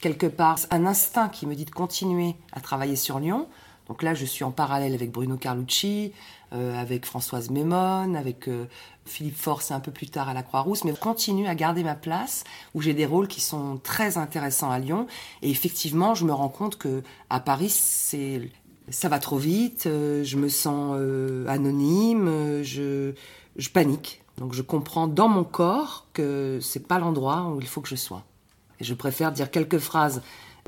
quelque 0.01 0.25
part 0.25 0.57
un 0.71 0.87
instinct 0.87 1.29
qui 1.29 1.45
me 1.45 1.53
dit 1.53 1.65
de 1.65 1.69
continuer 1.69 2.33
à 2.51 2.61
travailler 2.61 2.95
sur 2.95 3.19
Lyon. 3.19 3.47
Donc 3.87 4.03
là, 4.03 4.13
je 4.13 4.25
suis 4.25 4.43
en 4.43 4.51
parallèle 4.51 4.93
avec 4.93 5.11
Bruno 5.11 5.37
Carlucci, 5.37 6.11
euh, 6.53 6.79
avec 6.79 7.05
Françoise 7.05 7.49
Mémone, 7.49 8.15
avec 8.15 8.47
euh, 8.47 8.65
Philippe 9.05 9.37
Force 9.37 9.71
un 9.71 9.79
peu 9.79 9.91
plus 9.91 10.07
tard 10.07 10.29
à 10.29 10.33
la 10.33 10.43
Croix-Rousse, 10.43 10.83
mais 10.83 10.93
je 10.93 10.99
continue 10.99 11.47
à 11.47 11.55
garder 11.55 11.83
ma 11.83 11.95
place 11.95 12.43
où 12.73 12.81
j'ai 12.81 12.93
des 12.93 13.05
rôles 13.05 13.27
qui 13.27 13.41
sont 13.41 13.79
très 13.81 14.17
intéressants 14.17 14.71
à 14.71 14.79
Lyon. 14.79 15.07
Et 15.41 15.49
effectivement, 15.49 16.15
je 16.15 16.25
me 16.25 16.33
rends 16.33 16.49
compte 16.49 16.77
que 16.77 17.01
à 17.29 17.39
Paris, 17.39 17.69
c'est 17.69 18.49
ça 18.89 19.09
va 19.09 19.19
trop 19.19 19.37
vite, 19.37 19.85
euh, 19.85 20.23
je 20.23 20.37
me 20.37 20.47
sens 20.47 20.95
anonyme, 21.47 22.63
je, 22.63 23.13
je 23.57 23.69
panique. 23.69 24.21
Donc 24.37 24.53
je 24.53 24.61
comprends 24.61 25.07
dans 25.07 25.27
mon 25.27 25.43
corps 25.43 26.07
que 26.13 26.59
c'est 26.61 26.87
pas 26.87 26.99
l'endroit 26.99 27.51
où 27.51 27.59
il 27.59 27.67
faut 27.67 27.81
que 27.81 27.89
je 27.89 27.95
sois. 27.95 28.23
Et 28.79 28.83
je 28.83 28.93
préfère 28.93 29.31
dire 29.31 29.49
quelques 29.49 29.79
phrases 29.79 30.21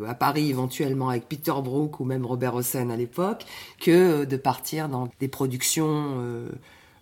à 0.07 0.13
Paris 0.13 0.49
éventuellement 0.49 1.09
avec 1.09 1.27
Peter 1.27 1.53
Brook 1.63 1.99
ou 1.99 2.05
même 2.05 2.25
Robert 2.25 2.55
Hossein 2.55 2.89
à 2.89 2.95
l'époque, 2.95 3.45
que 3.79 4.25
de 4.25 4.37
partir 4.37 4.89
dans 4.89 5.09
des 5.19 5.27
productions 5.27 6.15
euh, 6.17 6.49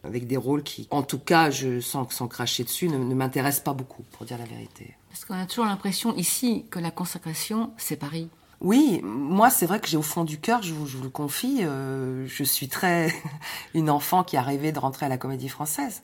avec 0.04 0.28
des 0.28 0.38
rôles 0.38 0.64
qui, 0.64 0.88
en 0.92 1.04
tout 1.04 1.20
cas, 1.20 1.50
je 1.50 1.80
sens 1.80 2.08
que 2.08 2.14
sans 2.14 2.28
cracher 2.28 2.64
dessus, 2.64 2.90
ne, 2.90 2.98
m'intéressent 3.14 3.64
pas 3.64 3.74
beaucoup, 3.74 4.04
pour 4.12 4.26
dire 4.26 4.38
la 4.38 4.46
vérité. 4.46 4.96
Parce 5.10 5.26
qu'on 5.26 5.36
a 5.36 5.46
toujours 5.46 5.66
l'impression 5.66 6.16
ici 6.16 6.66
que 6.70 6.80
la 6.80 6.92
consacration, 6.92 7.72
c'est 7.78 7.98
Paris. 7.98 8.30
Oui, 8.60 9.02
moi 9.04 9.52
c'est 9.52 9.68
vrai 9.68 9.80
que 9.80 9.88
j'ai 9.88 9.98
au 9.98 10.02
fond 10.02 10.24
du 10.24 10.40
cœur, 10.40 10.64
je 10.64 10.74
vous, 10.74 10.88
je 10.88 10.98
vous 10.98 11.04
le 11.04 11.12
confie, 11.12 11.60
euh, 11.62 12.26
je 12.28 12.44
suis 12.44 12.68
très 12.68 13.14
une 13.76 13.90
enfant 13.90 14.24
qui 14.24 14.36
a 14.36 14.42
rêvé 14.42 14.72
de 14.72 14.80
rentrer 14.80 15.06
à 15.06 15.10
la 15.10 15.18
Comédie 15.18 15.50
Française. 15.50 16.02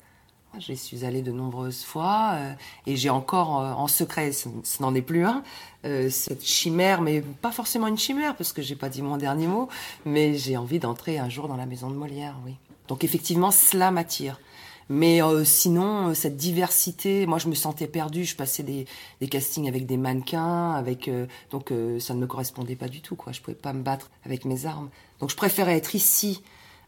J'y 0.60 0.78
suis 0.78 1.04
allée 1.04 1.24
de 1.24 1.32
nombreuses 1.32 1.84
fois 1.84 2.34
euh, 2.34 2.54
et 2.86 2.96
j'ai 2.96 3.10
encore 3.10 3.60
euh, 3.60 3.72
en 3.74 3.88
secret, 3.88 4.32
ce, 4.32 4.48
n'en 4.82 4.94
est 4.94 5.02
plus 5.02 5.26
un, 5.26 5.44
euh, 5.84 6.12
cette 6.12 6.46
chimère, 6.46 7.02
mais 7.02 7.22
pas 7.22 7.52
forcément 7.52 7.88
une 7.88 7.98
chimère 7.98 8.36
parce 8.36 8.54
que 8.54 8.62
j'ai 8.62 8.76
pas 8.76 8.90
dit 8.90 9.02
mon 9.02 9.18
dernier 9.18 9.48
mot, 9.48 9.68
mais 10.06 10.38
j'ai 10.38 10.56
envie 10.56 10.78
d'entrer 10.78 11.18
un 11.18 11.28
jour 11.28 11.48
dans 11.48 11.56
la 11.58 11.66
maison 11.66 11.90
de 11.90 11.96
Molière, 11.96 12.36
oui. 12.46 12.54
Donc 12.88 13.04
effectivement, 13.04 13.50
cela 13.50 13.90
m'attire. 13.90 14.40
Mais 14.90 15.22
sinon, 15.46 16.14
cette 16.14 16.36
diversité, 16.36 17.26
moi 17.26 17.40
je 17.40 17.48
me 17.48 17.56
sentais 17.56 17.88
perdue, 17.88 18.26
je 18.26 18.36
passais 18.36 18.64
des, 18.64 18.86
des 19.22 19.30
castings 19.30 19.70
avec 19.70 19.86
des 19.86 19.96
mannequins, 19.96 20.74
avec 20.74 21.10
donc 21.52 21.72
ça 22.00 22.14
ne 22.14 22.20
me 22.20 22.28
correspondait 22.28 22.76
pas 22.76 22.90
du 22.90 23.00
tout, 23.00 23.16
quoi. 23.16 23.32
Je 23.32 23.40
pouvais 23.40 23.56
pas 23.56 23.72
me 23.72 23.82
battre 23.82 24.12
avec 24.26 24.44
mes 24.44 24.66
armes. 24.66 24.90
Donc 25.22 25.32
je 25.32 25.38
préférais 25.38 25.78
être 25.78 25.96
ici 25.96 26.44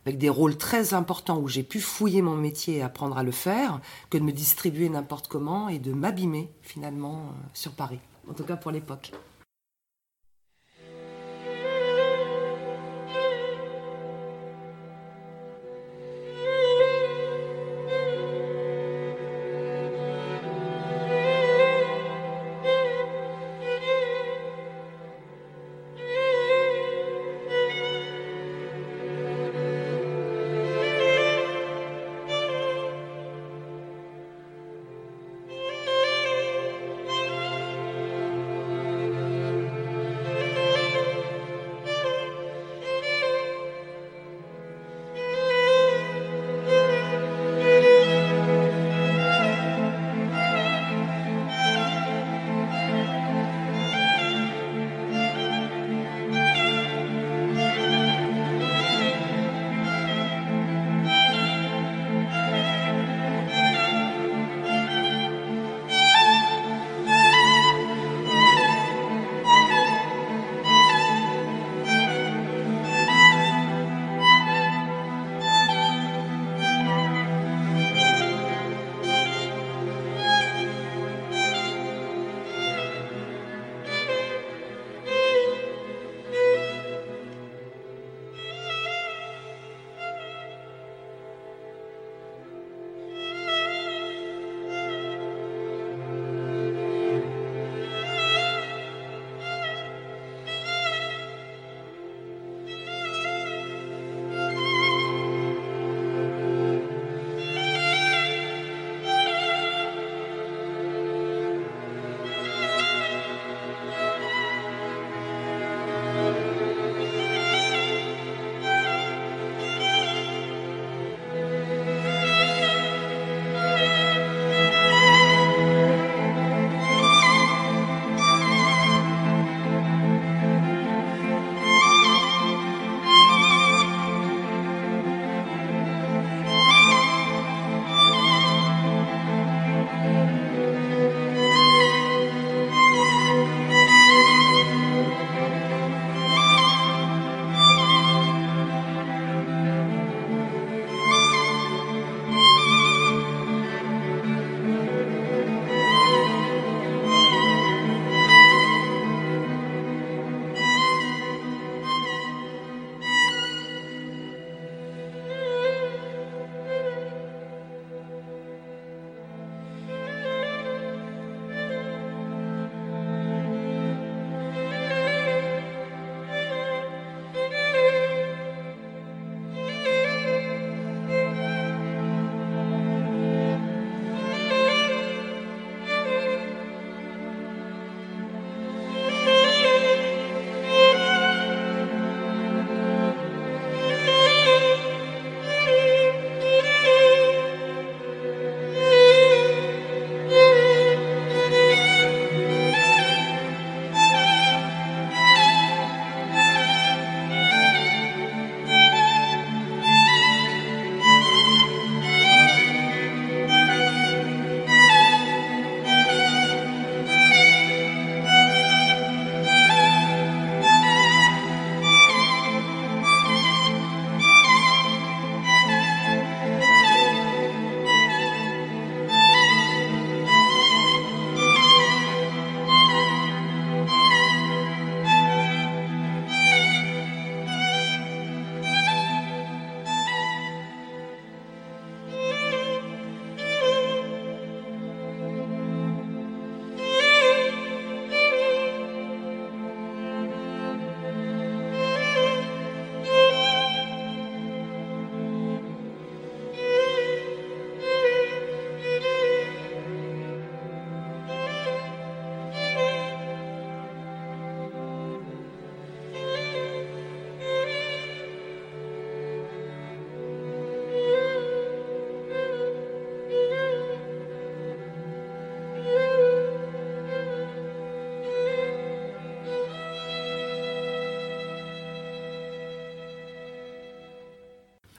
avec 0.06 0.18
des 0.18 0.30
rôles 0.30 0.58
très 0.58 0.94
importants 0.94 1.40
où 1.40 1.48
j'ai 1.48 1.64
pu 1.64 1.80
fouiller 1.80 2.22
mon 2.22 2.36
métier 2.36 2.78
et 2.78 2.82
apprendre 2.82 3.18
à 3.18 3.24
le 3.24 3.32
faire, 3.32 3.80
que 4.10 4.18
de 4.18 4.24
me 4.24 4.32
distribuer 4.32 4.90
n'importe 4.90 5.28
comment 5.28 5.68
et 5.70 5.80
de 5.80 5.94
m'abîmer 5.94 6.50
finalement 6.62 7.16
euh, 7.16 7.48
sur 7.54 7.72
Paris, 7.72 8.00
en 8.30 8.34
tout 8.34 8.44
cas 8.44 8.56
pour 8.56 8.72
l'époque. 8.72 9.12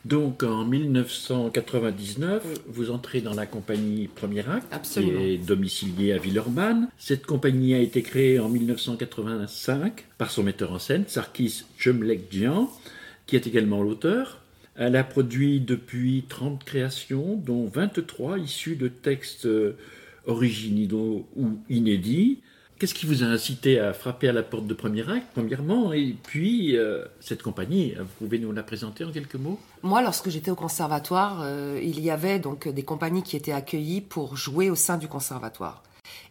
Donc 0.06 0.44
en 0.44 0.64
1999, 0.64 2.44
vous 2.68 2.92
entrez 2.92 3.20
dans 3.20 3.34
la 3.34 3.44
compagnie 3.44 4.06
Premier 4.06 4.48
Acte, 4.48 4.68
Absolument. 4.70 5.18
qui 5.18 5.26
est 5.26 5.38
domiciliée 5.38 6.12
à 6.12 6.18
Villeurbanne. 6.18 6.86
Cette 6.96 7.26
compagnie 7.26 7.74
a 7.74 7.80
été 7.80 8.02
créée 8.02 8.38
en 8.38 8.48
1985 8.48 10.04
par 10.16 10.30
son 10.30 10.44
metteur 10.44 10.70
en 10.70 10.78
scène, 10.78 11.06
Sarkis 11.08 11.64
Chumlekjian, 11.76 12.70
qui 13.26 13.34
est 13.34 13.48
également 13.48 13.82
l'auteur. 13.82 14.42
Elle 14.76 14.94
a 14.94 15.02
produit 15.02 15.58
depuis 15.58 16.22
30 16.28 16.62
créations, 16.62 17.34
dont 17.44 17.66
23 17.66 18.38
issues 18.38 18.76
de 18.76 18.86
textes 18.86 19.46
euh, 19.46 19.76
originaux 20.26 21.26
ou 21.34 21.58
inédits. 21.68 22.42
Qu'est-ce 22.78 22.92
qui 22.92 23.06
vous 23.06 23.22
a 23.22 23.26
incité 23.26 23.80
à 23.80 23.94
frapper 23.94 24.28
à 24.28 24.34
la 24.34 24.42
porte 24.42 24.66
de 24.66 24.74
Premier 24.74 25.08
Acte, 25.08 25.28
premièrement 25.32 25.94
Et 25.94 26.14
puis, 26.22 26.76
euh, 26.76 27.06
cette 27.20 27.42
compagnie, 27.42 27.94
vous 27.98 28.26
pouvez 28.26 28.38
nous 28.38 28.52
la 28.52 28.62
présenter 28.62 29.02
en 29.02 29.10
quelques 29.10 29.36
mots? 29.36 29.58
Moi, 29.82 30.02
lorsque 30.02 30.28
j'étais 30.28 30.50
au 30.50 30.56
conservatoire, 30.56 31.40
euh, 31.40 31.80
il 31.82 32.00
y 32.00 32.10
avait 32.10 32.38
donc 32.38 32.68
des 32.68 32.82
compagnies 32.82 33.22
qui 33.22 33.34
étaient 33.34 33.52
accueillies 33.52 34.02
pour 34.02 34.36
jouer 34.36 34.68
au 34.68 34.74
sein 34.74 34.98
du 34.98 35.08
conservatoire. 35.08 35.82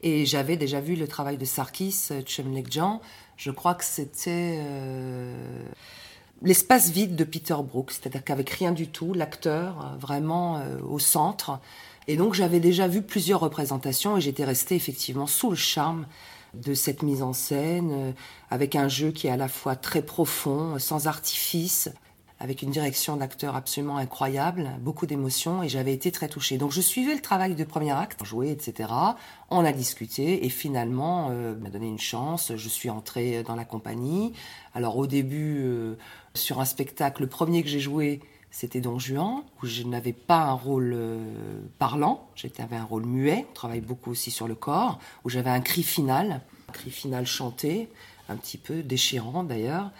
Et 0.03 0.27
j'avais 0.27 0.55
déjà 0.55 0.81
vu 0.81 0.95
le 0.95 1.07
travail 1.07 1.37
de 1.37 1.45
Sarkis 1.45 2.09
euh, 2.11 2.21
Chemlekjan. 2.23 3.01
Je 3.37 3.49
crois 3.49 3.73
que 3.73 3.83
c'était 3.83 4.61
l'espace 6.43 6.91
vide 6.91 7.15
de 7.15 7.23
Peter 7.23 7.55
Brook, 7.67 7.91
c'est-à-dire 7.91 8.23
qu'avec 8.23 8.51
rien 8.51 8.71
du 8.71 8.87
tout, 8.87 9.13
l'acteur 9.13 9.97
vraiment 9.99 10.63
au 10.87 10.99
centre. 10.99 11.59
Et 12.07 12.15
donc 12.15 12.33
j'avais 12.33 12.61
déjà 12.61 12.87
vu 12.87 13.01
plusieurs 13.01 13.41
représentations 13.41 14.15
et 14.15 14.21
j'étais 14.21 14.45
restée 14.45 14.75
effectivement 14.75 15.27
sous 15.27 15.49
le 15.49 15.57
charme 15.57 16.05
de 16.63 16.73
cette 16.73 17.03
mise 17.03 17.21
en 17.21 17.33
scène, 17.33 17.91
euh, 17.91 18.11
avec 18.49 18.75
un 18.75 18.87
jeu 18.87 19.11
qui 19.11 19.27
est 19.27 19.31
à 19.31 19.37
la 19.37 19.47
fois 19.47 19.75
très 19.75 20.01
profond, 20.01 20.79
sans 20.79 21.07
artifice, 21.07 21.89
avec 22.39 22.61
une 22.61 22.69
direction 22.69 23.15
d'acteur 23.15 23.55
absolument 23.55 23.97
incroyable, 23.97 24.69
beaucoup 24.81 25.05
d'émotions, 25.05 25.63
et 25.63 25.69
j'avais 25.69 25.93
été 25.93 26.11
très 26.11 26.27
touchée. 26.27 26.57
Donc 26.57 26.71
je 26.71 26.81
suivais 26.81 27.15
le 27.15 27.21
travail 27.21 27.55
de 27.55 27.63
premier 27.63 27.91
acte, 27.91 28.25
joué, 28.25 28.51
etc. 28.51 28.89
On 29.49 29.63
a 29.63 29.71
discuté, 29.71 30.45
et 30.45 30.49
finalement, 30.49 31.29
euh, 31.31 31.55
m'a 31.55 31.69
donné 31.69 31.87
une 31.87 31.99
chance. 31.99 32.51
Je 32.55 32.69
suis 32.69 32.89
entrée 32.89 33.43
dans 33.43 33.55
la 33.55 33.65
compagnie. 33.65 34.33
Alors 34.73 34.97
au 34.97 35.07
début, 35.07 35.59
euh, 35.59 35.95
sur 36.33 36.59
un 36.59 36.65
spectacle, 36.65 37.21
le 37.21 37.29
premier 37.29 37.63
que 37.63 37.69
j'ai 37.69 37.79
joué, 37.79 38.19
c'était 38.55 38.79
Don 38.79 38.99
Juan, 38.99 39.43
où 39.61 39.65
je 39.65 39.83
n'avais 39.83 40.13
pas 40.13 40.43
un 40.43 40.53
rôle 40.53 40.93
euh, 40.95 41.59
parlant, 41.77 42.29
j'avais 42.35 42.77
un 42.77 42.85
rôle 42.85 43.05
muet, 43.05 43.45
on 43.49 43.53
travaille 43.53 43.81
beaucoup 43.81 44.11
aussi 44.11 44.31
sur 44.31 44.47
le 44.47 44.55
corps, 44.55 44.97
où 45.25 45.29
j'avais 45.29 45.49
un 45.49 45.59
cri 45.59 45.83
final, 45.83 46.39
un 46.69 46.71
cri 46.71 46.89
final 46.89 47.27
chanté, 47.27 47.89
un 48.29 48.37
petit 48.37 48.57
peu 48.57 48.81
déchirant 48.81 49.43
d'ailleurs. 49.43 49.91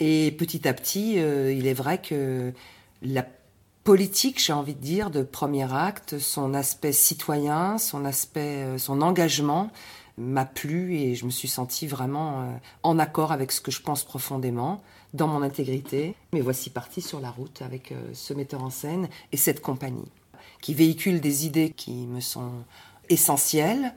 Et 0.00 0.34
petit 0.38 0.66
à 0.66 0.72
petit, 0.72 1.18
euh, 1.18 1.52
il 1.52 1.66
est 1.66 1.74
vrai 1.74 2.00
que 2.00 2.54
la 3.02 3.26
politique, 3.84 4.42
j'ai 4.42 4.54
envie 4.54 4.74
de 4.74 4.80
dire, 4.80 5.10
de 5.10 5.22
premier 5.22 5.70
acte, 5.70 6.18
son 6.18 6.54
aspect 6.54 6.92
citoyen, 6.92 7.76
son 7.76 8.06
aspect, 8.06 8.64
euh, 8.64 8.78
son 8.78 9.02
engagement 9.02 9.70
m'a 10.16 10.46
plu 10.46 10.96
et 10.96 11.14
je 11.14 11.26
me 11.26 11.30
suis 11.30 11.46
sentie 11.46 11.86
vraiment 11.86 12.58
en 12.82 12.98
accord 12.98 13.32
avec 13.32 13.52
ce 13.52 13.60
que 13.60 13.70
je 13.70 13.82
pense 13.82 14.02
profondément, 14.02 14.82
dans 15.14 15.28
mon 15.28 15.42
intégrité. 15.42 16.14
Mais 16.32 16.40
voici 16.40 16.70
parti 16.70 17.00
sur 17.00 17.20
la 17.20 17.30
route 17.30 17.62
avec 17.62 17.92
euh, 17.92 18.10
ce 18.12 18.34
metteur 18.34 18.62
en 18.62 18.70
scène 18.70 19.08
et 19.32 19.36
cette 19.36 19.60
compagnie 19.60 20.10
qui 20.60 20.74
véhicule 20.74 21.20
des 21.20 21.46
idées 21.46 21.70
qui 21.70 21.92
me 21.92 22.20
sont 22.20 22.50
essentielles, 23.08 23.94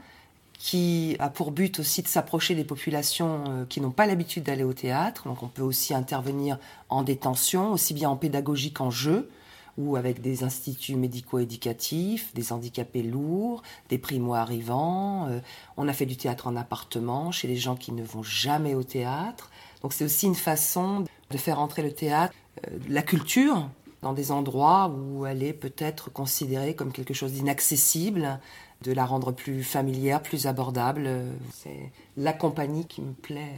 qui 0.54 1.16
a 1.20 1.30
pour 1.30 1.52
but 1.52 1.80
aussi 1.80 2.04
de 2.04 2.08
s'approcher 2.08 2.54
des 2.54 2.64
populations 2.64 3.44
euh, 3.50 3.66
qui 3.66 3.82
n'ont 3.82 3.92
pas 3.92 4.06
l'habitude 4.06 4.44
d'aller 4.44 4.64
au 4.64 4.74
théâtre. 4.74 5.28
Donc 5.28 5.42
on 5.42 5.48
peut 5.48 5.64
aussi 5.64 5.94
intervenir 5.94 6.60
en 6.90 7.02
détention, 7.02 7.72
aussi 7.72 7.94
bien 7.94 8.10
en 8.10 8.16
pédagogie 8.16 8.72
qu'en 8.72 8.92
jeu, 8.92 9.30
ou 9.78 9.96
avec 9.96 10.22
des 10.22 10.44
instituts 10.44 10.96
médico-éducatifs, 10.96 12.34
des 12.36 12.54
handicapés 12.54 13.02
lourds, 13.02 13.64
des 13.90 13.98
primo-arrivants. 13.98 15.28
Euh, 15.30 15.40
on 15.78 15.88
a 15.88 15.94
fait 15.94 16.06
du 16.06 16.16
théâtre 16.16 16.46
en 16.46 16.56
appartement 16.56 17.32
chez 17.32 17.48
les 17.48 17.58
gens 17.58 17.76
qui 17.76 17.92
ne 17.92 18.04
vont 18.04 18.24
jamais 18.24 18.76
au 18.76 18.84
théâtre. 18.84 19.50
Donc 19.82 19.94
c'est 19.94 20.06
aussi 20.06 20.28
une 20.28 20.36
façon 20.36 21.06
de 21.30 21.38
faire 21.38 21.60
entrer 21.60 21.82
le 21.82 21.94
théâtre, 21.94 22.34
euh, 22.68 22.78
la 22.90 23.02
culture, 23.02 23.68
dans 24.02 24.14
des 24.14 24.32
endroits 24.32 24.90
où 24.90 25.26
elle 25.26 25.44
est 25.44 25.54
peut-être 25.54 26.12
considérée 26.12 26.76
comme 26.76 26.92
quelque 26.92 27.14
chose 27.14 27.34
d'inaccessible, 27.34 28.40
de 28.84 28.92
la 28.92 29.06
rendre 29.06 29.32
plus 29.32 29.64
familière, 29.64 30.22
plus 30.22 30.48
abordable. 30.48 31.08
C'est 31.54 31.92
la 32.18 32.34
compagnie 32.34 32.86
qui 32.86 33.02
me 33.02 33.14
plaît, 33.14 33.56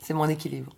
c'est 0.00 0.14
mon 0.14 0.28
équilibre. 0.28 0.72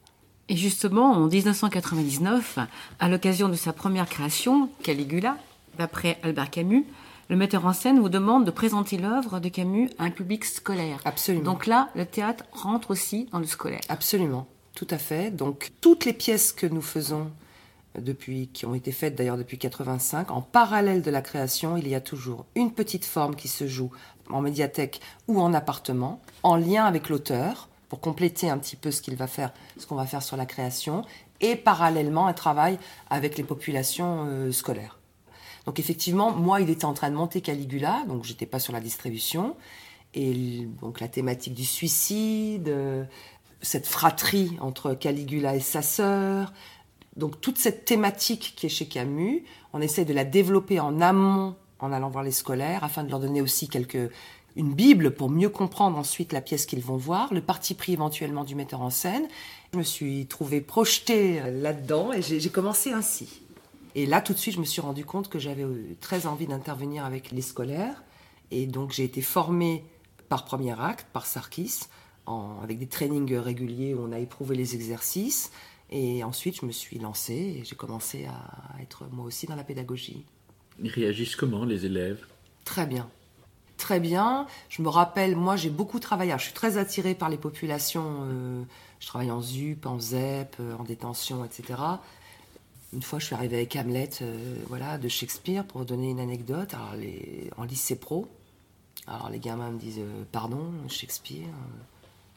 Et 0.48 0.56
justement, 0.56 1.12
en 1.12 1.26
1999, 1.26 2.58
à 2.98 3.08
l'occasion 3.08 3.48
de 3.48 3.54
sa 3.54 3.72
première 3.72 4.08
création, 4.08 4.68
Caligula, 4.82 5.38
d'après 5.78 6.18
Albert 6.22 6.50
Camus, 6.50 6.84
le 7.30 7.36
metteur 7.36 7.64
en 7.64 7.72
scène 7.72 8.00
vous 8.00 8.10
demande 8.10 8.44
de 8.44 8.50
présenter 8.50 8.98
l'œuvre 8.98 9.40
de 9.40 9.48
Camus 9.48 9.88
à 9.98 10.04
un 10.04 10.10
public 10.10 10.44
scolaire. 10.44 11.00
Absolument. 11.06 11.52
Donc 11.52 11.66
là, 11.66 11.88
le 11.94 12.04
théâtre 12.04 12.44
rentre 12.52 12.90
aussi 12.90 13.28
dans 13.32 13.38
le 13.38 13.46
scolaire. 13.46 13.80
Absolument, 13.88 14.46
tout 14.74 14.86
à 14.90 14.98
fait. 14.98 15.30
Donc 15.30 15.72
toutes 15.80 16.04
les 16.04 16.12
pièces 16.12 16.52
que 16.52 16.66
nous 16.66 16.82
faisons 16.82 17.30
depuis, 17.98 18.48
qui 18.48 18.66
ont 18.66 18.74
été 18.74 18.92
faites 18.92 19.14
d'ailleurs 19.14 19.36
depuis 19.36 19.58
85, 19.58 20.30
en 20.30 20.42
parallèle 20.42 21.02
de 21.02 21.10
la 21.10 21.22
création, 21.22 21.76
il 21.76 21.86
y 21.88 21.94
a 21.94 22.00
toujours 22.00 22.44
une 22.54 22.72
petite 22.72 23.04
forme 23.04 23.36
qui 23.36 23.48
se 23.48 23.68
joue 23.68 23.90
en 24.30 24.40
médiathèque 24.40 25.00
ou 25.28 25.40
en 25.40 25.54
appartement, 25.54 26.20
en 26.42 26.56
lien 26.56 26.84
avec 26.84 27.08
l'auteur, 27.08 27.68
pour 27.88 28.00
compléter 28.00 28.50
un 28.50 28.58
petit 28.58 28.76
peu 28.76 28.90
ce 28.90 29.02
qu'il 29.02 29.14
va 29.14 29.26
faire, 29.26 29.52
ce 29.78 29.86
qu'on 29.86 29.94
va 29.94 30.06
faire 30.06 30.22
sur 30.22 30.36
la 30.36 30.46
création, 30.46 31.04
et 31.40 31.54
parallèlement 31.54 32.26
un 32.26 32.32
travail 32.32 32.78
avec 33.10 33.36
les 33.36 33.44
populations 33.44 34.26
euh, 34.26 34.50
scolaires. 34.50 34.98
Donc 35.66 35.78
effectivement, 35.78 36.32
moi, 36.32 36.60
il 36.60 36.70
était 36.70 36.84
en 36.84 36.94
train 36.94 37.10
de 37.10 37.16
monter 37.16 37.40
Caligula, 37.40 38.04
donc 38.08 38.24
j'étais 38.24 38.46
pas 38.46 38.58
sur 38.58 38.72
la 38.72 38.80
distribution, 38.80 39.56
et 40.14 40.66
donc 40.80 41.00
la 41.00 41.08
thématique 41.08 41.54
du 41.54 41.64
suicide, 41.64 42.68
euh, 42.68 43.04
cette 43.64 43.86
fratrie 43.86 44.56
entre 44.60 44.94
Caligula 44.94 45.56
et 45.56 45.60
sa 45.60 45.82
sœur, 45.82 46.52
donc 47.16 47.40
toute 47.40 47.58
cette 47.58 47.84
thématique 47.84 48.54
qui 48.56 48.66
est 48.66 48.70
chez 48.70 48.86
Camus, 48.86 49.44
on 49.72 49.80
essaie 49.80 50.04
de 50.04 50.12
la 50.12 50.24
développer 50.24 50.80
en 50.80 51.00
amont 51.00 51.56
en 51.80 51.92
allant 51.92 52.08
voir 52.08 52.24
les 52.24 52.32
scolaires 52.32 52.84
afin 52.84 53.04
de 53.04 53.10
leur 53.10 53.20
donner 53.20 53.40
aussi 53.40 53.68
quelques 53.68 54.10
une 54.56 54.72
bible 54.72 55.12
pour 55.12 55.30
mieux 55.30 55.48
comprendre 55.48 55.98
ensuite 55.98 56.32
la 56.32 56.40
pièce 56.40 56.64
qu'ils 56.64 56.80
vont 56.80 56.96
voir, 56.96 57.34
le 57.34 57.40
parti 57.40 57.74
pris 57.74 57.92
éventuellement 57.92 58.44
du 58.44 58.54
metteur 58.54 58.82
en 58.82 58.90
scène. 58.90 59.26
Je 59.72 59.78
me 59.78 59.82
suis 59.82 60.26
trouvée 60.26 60.60
projetée 60.60 61.40
là-dedans 61.50 62.12
et 62.12 62.22
j'ai 62.22 62.50
commencé 62.50 62.92
ainsi. 62.92 63.42
Et 63.96 64.06
là 64.06 64.20
tout 64.20 64.32
de 64.32 64.38
suite, 64.38 64.54
je 64.54 64.60
me 64.60 64.64
suis 64.64 64.80
rendu 64.80 65.04
compte 65.04 65.28
que 65.28 65.40
j'avais 65.40 65.66
très 66.00 66.26
envie 66.26 66.46
d'intervenir 66.46 67.04
avec 67.04 67.32
les 67.32 67.42
scolaires 67.42 68.04
et 68.52 68.66
donc 68.66 68.92
j'ai 68.92 69.04
été 69.04 69.22
formée 69.22 69.84
par 70.28 70.44
premier 70.44 70.78
acte 70.80 71.08
par 71.12 71.26
Sarkis 71.26 71.80
en, 72.26 72.60
avec 72.62 72.78
des 72.78 72.86
trainings 72.86 73.34
réguliers 73.34 73.94
où 73.94 74.00
on 74.00 74.12
a 74.12 74.18
éprouvé 74.18 74.56
les 74.56 74.74
exercices 74.74 75.50
et 75.90 76.24
ensuite, 76.24 76.60
je 76.60 76.66
me 76.66 76.72
suis 76.72 76.98
lancée 76.98 77.58
et 77.60 77.64
j'ai 77.64 77.76
commencé 77.76 78.26
à 78.26 78.82
être 78.82 79.04
moi 79.12 79.24
aussi 79.24 79.46
dans 79.46 79.54
la 79.54 79.64
pédagogie. 79.64 80.24
Ils 80.82 80.90
réagissent 80.90 81.36
comment, 81.36 81.64
les 81.64 81.86
élèves? 81.86 82.26
Très 82.64 82.86
bien. 82.86 83.08
Très 83.76 84.00
bien. 84.00 84.46
Je 84.68 84.82
me 84.82 84.88
rappelle, 84.88 85.36
moi, 85.36 85.56
j'ai 85.56 85.70
beaucoup 85.70 86.00
travaillé. 86.00 86.32
Alors, 86.32 86.40
je 86.40 86.46
suis 86.46 86.54
très 86.54 86.78
attirée 86.78 87.14
par 87.14 87.28
les 87.28 87.36
populations. 87.36 88.22
Euh, 88.22 88.62
je 88.98 89.06
travaille 89.06 89.30
en 89.30 89.40
ZUP, 89.40 89.86
en 89.86 90.00
ZEP, 90.00 90.56
euh, 90.58 90.76
en 90.76 90.84
détention, 90.84 91.44
etc. 91.44 91.80
Une 92.92 93.02
fois, 93.02 93.18
je 93.18 93.26
suis 93.26 93.34
arrivée 93.34 93.56
avec 93.56 93.76
Hamlet, 93.76 94.10
euh, 94.22 94.56
voilà, 94.68 94.98
de 94.98 95.08
Shakespeare, 95.08 95.64
pour 95.64 95.84
donner 95.84 96.10
une 96.10 96.20
anecdote. 96.20 96.74
Alors, 96.74 96.94
les, 96.96 97.50
en 97.56 97.64
lycée 97.64 97.96
pro. 97.96 98.26
Alors, 99.06 99.28
les 99.28 99.38
gamins 99.38 99.70
me 99.70 99.78
disent 99.78 100.00
Pardon, 100.32 100.72
Shakespeare 100.88 101.50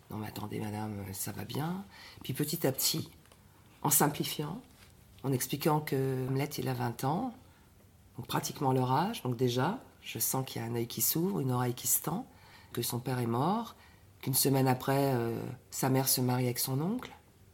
Non, 0.10 0.18
mais 0.18 0.28
attendez, 0.28 0.60
madame, 0.60 1.04
ça 1.14 1.32
va 1.32 1.44
bien. 1.44 1.86
Puis 2.24 2.34
petit 2.34 2.66
à 2.66 2.72
petit, 2.72 3.10
en 3.82 3.90
simplifiant, 3.90 4.62
en 5.24 5.32
expliquant 5.32 5.82
que 5.82 6.28
Hamlet, 6.28 6.50
il 6.58 6.70
a 6.70 6.74
20 6.74 7.04
ans, 7.04 7.34
donc 8.18 8.28
pratiquement 8.28 8.72
leur 8.72 8.92
âge, 8.92 9.22
donc 9.24 9.36
déjà, 9.36 9.80
je 10.02 10.20
sens 10.20 10.46
qu'il 10.46 10.62
y 10.62 10.66
a 10.66 10.68
un 10.68 10.76
œil 10.76 10.88
qui 10.88 11.02
s'ouvre, 11.02 11.40
une 11.40 11.52
oreille 11.52 11.74
qui 11.74 11.88
se 11.88 12.02
tend, 12.02 12.26
que 12.72 12.82
son 12.82 13.00
père 13.00 13.20
est 13.20 13.28
mort, 13.28 13.76
qu'une 14.22 14.34
semaine 14.34 14.68
après, 14.68 15.14
euh, 15.14 15.40
sa 15.72 15.90
mère 15.90 16.08
se 16.08 16.22
marie 16.22 16.46
avec 16.46 16.60
son 16.60 16.80
oncle, 16.82 17.12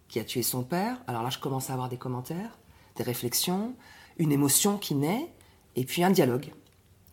qui 0.08 0.20
a 0.20 0.24
tué 0.24 0.44
son 0.44 0.64
père. 0.64 0.98
Alors 1.08 1.24
là, 1.24 1.30
je 1.30 1.40
commence 1.40 1.70
à 1.70 1.74
avoir 1.74 1.90
des 1.90 1.98
commentaires, 1.98 2.58
des 2.96 3.04
réflexions, 3.04 3.76
une 4.18 4.32
émotion 4.32 4.78
qui 4.78 4.96
naît, 4.96 5.34
et 5.76 5.86
puis 5.86 6.04
un 6.04 6.12
dialogue. 6.12 6.54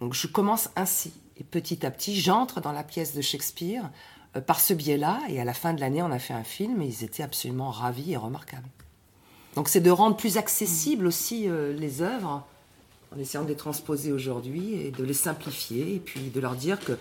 Donc 0.01 0.15
je 0.15 0.27
commence 0.27 0.69
ainsi, 0.77 1.13
et 1.37 1.45
petit 1.45 1.85
à 1.87 1.91
petit, 1.91 2.21
j'entre 2.21 2.61
dans 2.61 2.73
la 2.73 2.85
pièce 2.85 3.15
de 3.15 3.23
Shakespeare 3.23 3.91
par 4.47 4.61
ce 4.61 4.75
biais-là, 4.75 5.21
et 5.29 5.41
à 5.41 5.45
la 5.45 5.55
fin 5.55 5.75
de 5.75 5.81
l'année, 5.81 6.03
on 6.03 6.11
a 6.13 6.19
fait 6.19 6.35
un 6.35 6.45
film, 6.45 6.83
et 6.83 6.87
ils 6.87 7.05
étaient 7.05 7.23
absolument 7.23 7.71
ravis 7.71 8.13
et 8.13 8.17
remarquables. 8.17 8.69
Donc 9.57 9.69
c'est 9.69 9.81
de 9.81 9.91
rendre 9.91 10.17
plus 10.17 10.37
accessibles 10.37 11.07
aussi 11.07 11.49
euh, 11.49 11.73
les 11.73 12.03
œuvres 12.03 12.47
en 13.13 13.19
essayant 13.19 13.43
de 13.43 13.49
les 13.49 13.57
transposer 13.57 14.13
aujourd'hui 14.13 14.75
et 14.75 14.93
de 14.93 15.03
les 15.03 15.15
simplifier 15.15 15.97
et 15.97 15.99
puis 15.99 16.31
de 16.31 16.41
leur 16.41 16.55
dire 16.55 16.79
que, 16.79 16.93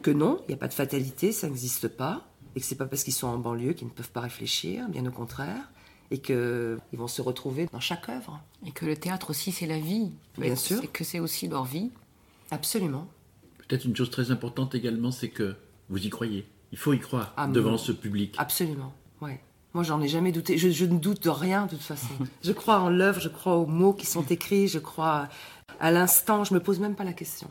que 0.00 0.10
non, 0.10 0.40
il 0.48 0.52
n'y 0.52 0.54
a 0.54 0.56
pas 0.56 0.68
de 0.68 0.74
fatalité, 0.74 1.32
ça 1.32 1.46
n'existe 1.46 1.88
pas 1.88 2.26
et 2.56 2.60
que 2.60 2.66
c'est 2.66 2.76
pas 2.76 2.86
parce 2.86 3.04
qu'ils 3.04 3.12
sont 3.12 3.28
en 3.28 3.38
banlieue 3.38 3.74
qu'ils 3.74 3.88
ne 3.88 3.92
peuvent 3.92 4.10
pas 4.10 4.20
réfléchir, 4.20 4.88
bien 4.88 5.06
au 5.06 5.10
contraire, 5.10 5.70
et 6.10 6.18
qu'ils 6.18 6.78
vont 6.92 7.06
se 7.06 7.22
retrouver 7.22 7.68
dans 7.72 7.80
chaque 7.80 8.08
œuvre. 8.08 8.40
Et 8.66 8.72
que 8.72 8.84
le 8.86 8.96
théâtre 8.96 9.30
aussi, 9.30 9.52
c'est 9.52 9.66
la 9.66 9.78
vie. 9.78 10.10
Bien 10.36 10.56
sûr. 10.56 10.82
Et 10.82 10.88
que 10.88 11.04
c'est 11.04 11.20
aussi 11.20 11.46
leur 11.46 11.64
vie. 11.64 11.90
Absolument. 12.50 13.06
Peut-être 13.58 13.84
une 13.84 13.94
chose 13.94 14.10
très 14.10 14.32
importante 14.32 14.74
également, 14.74 15.12
c'est 15.12 15.28
que 15.28 15.54
vous 15.88 16.04
y 16.04 16.10
croyez. 16.10 16.44
Il 16.72 16.78
faut 16.78 16.92
y 16.92 17.00
croire 17.00 17.32
Ah, 17.36 17.46
devant 17.46 17.78
ce 17.78 17.92
public. 17.92 18.34
Absolument, 18.38 18.92
ouais. 19.20 19.40
Moi, 19.72 19.84
j'en 19.84 20.00
ai 20.00 20.08
jamais 20.08 20.32
douté. 20.32 20.58
Je, 20.58 20.68
je 20.70 20.84
ne 20.84 20.98
doute 20.98 21.22
de 21.22 21.30
rien, 21.30 21.66
de 21.66 21.70
toute 21.70 21.82
façon. 21.82 22.08
je 22.42 22.52
crois 22.52 22.80
en 22.80 22.88
l'œuvre, 22.88 23.20
je 23.20 23.28
crois 23.28 23.56
aux 23.56 23.66
mots 23.66 23.92
qui 23.92 24.06
sont 24.06 24.24
écrits, 24.26 24.66
je 24.68 24.78
crois 24.78 25.28
à 25.78 25.90
l'instant. 25.90 26.44
Je 26.44 26.54
me 26.54 26.60
pose 26.60 26.80
même 26.80 26.96
pas 26.96 27.04
la 27.04 27.12
question. 27.12 27.48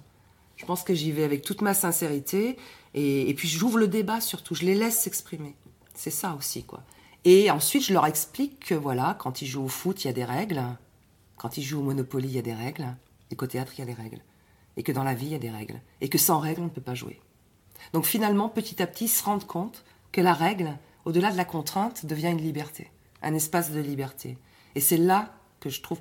Je 0.58 0.66
pense 0.66 0.84
que 0.84 0.94
j'y 0.94 1.12
vais 1.12 1.24
avec 1.24 1.42
toute 1.42 1.62
ma 1.62 1.74
sincérité. 1.74 2.58
Et, 2.94 3.30
et 3.30 3.34
puis, 3.34 3.48
j'ouvre 3.48 3.78
le 3.78 3.88
débat 3.88 4.20
surtout. 4.20 4.56
Je 4.56 4.66
les 4.66 4.76
laisse 4.76 5.00
s'exprimer. 5.00 5.56
C'est 5.94 6.10
ça 6.12 6.36
aussi, 6.38 6.64
quoi. 6.64 6.84
Et 7.26 7.52
ensuite, 7.52 7.86
je 7.86 7.94
leur 7.94 8.06
explique 8.06 8.60
que, 8.66 8.76
voilà, 8.76 9.16
quand 9.20 9.42
ils 9.42 9.48
jouent 9.48 9.64
au 9.64 9.70
foot, 9.70 10.04
il 10.04 10.08
y 10.08 10.10
a 10.10 10.14
des 10.14 10.26
règles. 10.26 10.62
Quand 11.38 11.58
ils 11.58 11.64
jouent 11.64 11.80
au 11.80 11.84
Monopoly, 11.84 12.28
il 12.28 12.36
y 12.36 12.40
a 12.40 12.42
des 12.42 12.54
règles. 12.54 12.96
Et 13.32 13.36
qu'au 13.36 13.48
théâtre, 13.48 13.74
il 13.78 13.80
y 13.80 13.82
a 13.84 13.86
des 13.86 13.94
règles. 13.94 14.20
Et 14.78 14.84
que 14.84 14.92
dans 14.92 15.04
la 15.04 15.14
vie, 15.14 15.28
il 15.28 15.32
y 15.32 15.36
a 15.36 15.40
des 15.40 15.50
règles. 15.50 15.82
Et 16.02 16.10
que 16.10 16.18
sans 16.18 16.40
règles, 16.40 16.62
on 16.62 16.66
ne 16.66 16.70
peut 16.70 16.82
pas 16.82 16.96
jouer. 16.96 17.20
Donc 17.94 18.06
finalement, 18.06 18.50
petit 18.50 18.82
à 18.82 18.88
petit, 18.88 19.08
se 19.08 19.24
rendent 19.24 19.48
compte 19.48 19.84
que 20.12 20.22
la 20.22 20.34
règle, 20.34 20.78
au-delà 21.06 21.32
de 21.32 21.38
la 21.38 21.46
contrainte, 21.46 22.06
devient 22.06 22.30
une 22.30 22.42
liberté, 22.42 22.92
un 23.22 23.34
espace 23.34 23.72
de 23.72 23.80
liberté. 23.80 24.38
Et 24.76 24.82
c'est 24.82 24.98
là 24.98 25.34
que 25.60 25.70
je 25.70 25.82
trouve, 25.82 26.00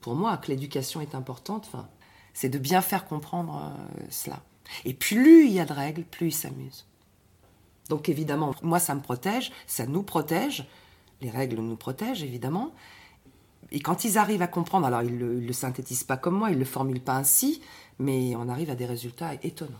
pour 0.00 0.14
moi, 0.14 0.36
que 0.36 0.48
l'éducation 0.48 1.00
est 1.00 1.14
importante. 1.14 1.68
Enfin, 1.68 1.88
c'est 2.34 2.48
de 2.48 2.58
bien 2.58 2.80
faire 2.80 3.06
comprendre 3.06 3.72
euh, 3.76 4.02
cela. 4.10 4.40
Et 4.84 4.94
plus 4.94 5.46
il 5.46 5.52
y 5.52 5.60
a 5.60 5.64
de 5.64 5.72
règles, 5.72 6.04
plus 6.04 6.28
ils 6.28 6.32
s'amusent. 6.32 6.86
Donc 7.88 8.08
évidemment, 8.08 8.54
moi, 8.62 8.78
ça 8.78 8.94
me 8.94 9.00
protège, 9.00 9.50
ça 9.66 9.86
nous 9.86 10.02
protège. 10.02 10.66
Les 11.20 11.30
règles 11.30 11.56
nous 11.56 11.76
protègent, 11.76 12.22
évidemment. 12.22 12.72
Et 13.72 13.80
quand 13.80 14.04
ils 14.04 14.16
arrivent 14.16 14.42
à 14.42 14.46
comprendre, 14.46 14.86
alors 14.86 15.02
ils 15.02 15.16
ne 15.16 15.40
le 15.40 15.52
synthétisent 15.52 16.04
pas 16.04 16.16
comme 16.16 16.36
moi, 16.36 16.50
ils 16.50 16.54
ne 16.54 16.60
le 16.60 16.64
formulent 16.64 17.00
pas 17.00 17.14
ainsi, 17.14 17.60
mais 17.98 18.34
on 18.36 18.48
arrive 18.48 18.70
à 18.70 18.74
des 18.74 18.86
résultats 18.86 19.34
étonnants. 19.42 19.78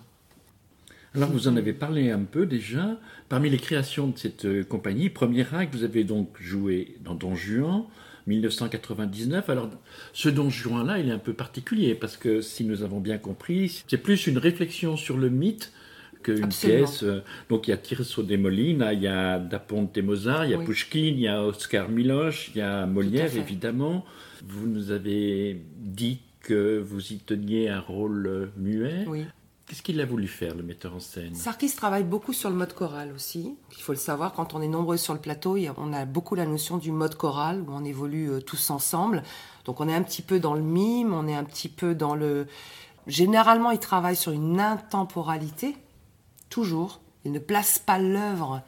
Alors 1.15 1.31
vous 1.31 1.49
en 1.49 1.57
avez 1.57 1.73
parlé 1.73 2.11
un 2.11 2.23
peu 2.23 2.47
déjà. 2.47 2.99
Parmi 3.29 3.51
les 3.51 3.59
créations 3.59 4.09
de 4.09 4.19
cette 4.19 4.45
euh, 4.45 4.63
compagnie, 4.63 5.11
Premier 5.11 5.45
Acte, 5.53 5.75
vous 5.75 5.83
avez 5.83 6.05
donc 6.05 6.37
joué 6.41 6.97
dans 7.05 7.15
Don 7.15 7.35
Juan, 7.35 7.85
1999. 8.29 9.51
Alors 9.51 9.71
ce 10.13 10.29
Don 10.29 10.51
Juan-là, 10.51 11.01
il 11.01 11.09
est 11.09 11.13
un 11.13 11.19
peu 11.19 11.33
particulier 11.33 11.97
parce 11.97 12.17
que 12.17 12.41
si 12.41 12.65
nous 12.65 12.85
avons 12.85 13.01
bien 13.01 13.19
compris, 13.19 13.83
c'est 13.89 13.99
plus 13.99 14.29
une 14.29 14.39
réflexion 14.39 14.97
sur 14.97 15.17
le 15.17 15.31
mythe 15.31 15.73
qu'une 16.23 16.49
pièce. 16.49 17.05
Donc 17.49 17.67
il 17.67 17.71
y 17.71 17.75
a 17.75 17.77
Tirso 17.77 18.23
de 18.23 18.37
Molina, 18.37 18.93
il 18.93 19.03
y 19.03 19.09
a 19.09 19.41
Da 19.41 19.59
Ponte 19.59 19.99
Mozart, 19.99 20.45
il 20.45 20.53
y 20.53 20.55
a 20.55 20.59
Oui. 20.59 20.65
Pushkin, 20.65 20.99
il 20.99 21.21
y 21.21 21.29
a 21.29 21.43
Oscar 21.43 21.89
Miloche, 21.89 22.53
il 22.55 22.59
y 22.59 22.63
a 22.63 22.87
Molière 22.87 23.35
évidemment. 23.37 24.05
Vous 24.47 24.69
nous 24.69 24.93
avez 24.93 25.61
dit 25.77 26.21
que 26.41 26.79
vous 26.79 27.13
y 27.13 27.19
teniez 27.19 27.69
un 27.69 27.81
rôle 27.81 28.27
euh, 28.27 28.47
muet. 28.57 29.05
Oui. 29.07 29.25
Qu'est-ce 29.71 29.83
qu'il 29.83 30.01
a 30.01 30.05
voulu 30.05 30.27
faire, 30.27 30.57
le 30.57 30.65
metteur 30.65 30.97
en 30.97 30.99
scène? 30.99 31.33
Sarkis 31.37 31.77
travaille 31.77 32.03
beaucoup 32.03 32.33
sur 32.33 32.51
le 32.51 32.57
mode 32.57 32.75
choral 32.75 33.13
aussi. 33.13 33.55
Il 33.77 33.81
faut 33.81 33.93
le 33.93 33.99
savoir, 33.99 34.33
quand 34.33 34.53
on 34.53 34.61
est 34.61 34.67
nombreux 34.67 34.97
sur 34.97 35.15
le 35.15 35.21
plateau, 35.21 35.57
on 35.77 35.93
a 35.93 36.07
beaucoup 36.07 36.35
la 36.35 36.45
notion 36.45 36.77
du 36.77 36.91
mode 36.91 37.15
choral, 37.15 37.61
où 37.61 37.67
on 37.71 37.85
évolue 37.85 38.33
euh, 38.33 38.41
tous 38.41 38.71
ensemble. 38.71 39.23
Donc 39.67 39.79
on 39.79 39.89
est 39.89 39.95
un 39.95 40.03
petit 40.03 40.23
peu 40.23 40.41
dans 40.41 40.55
le 40.55 40.61
mime, 40.61 41.15
on 41.15 41.29
est 41.29 41.37
un 41.37 41.45
petit 41.45 41.69
peu 41.69 41.95
dans 41.95 42.17
le... 42.17 42.49
Généralement, 43.07 43.71
il 43.71 43.79
travaille 43.79 44.17
sur 44.17 44.33
une 44.33 44.59
intemporalité, 44.59 45.77
toujours. 46.49 46.99
Il 47.25 47.31
ne 47.31 47.39
place 47.39 47.79
pas 47.79 48.01
l'œuvre, 48.01 48.63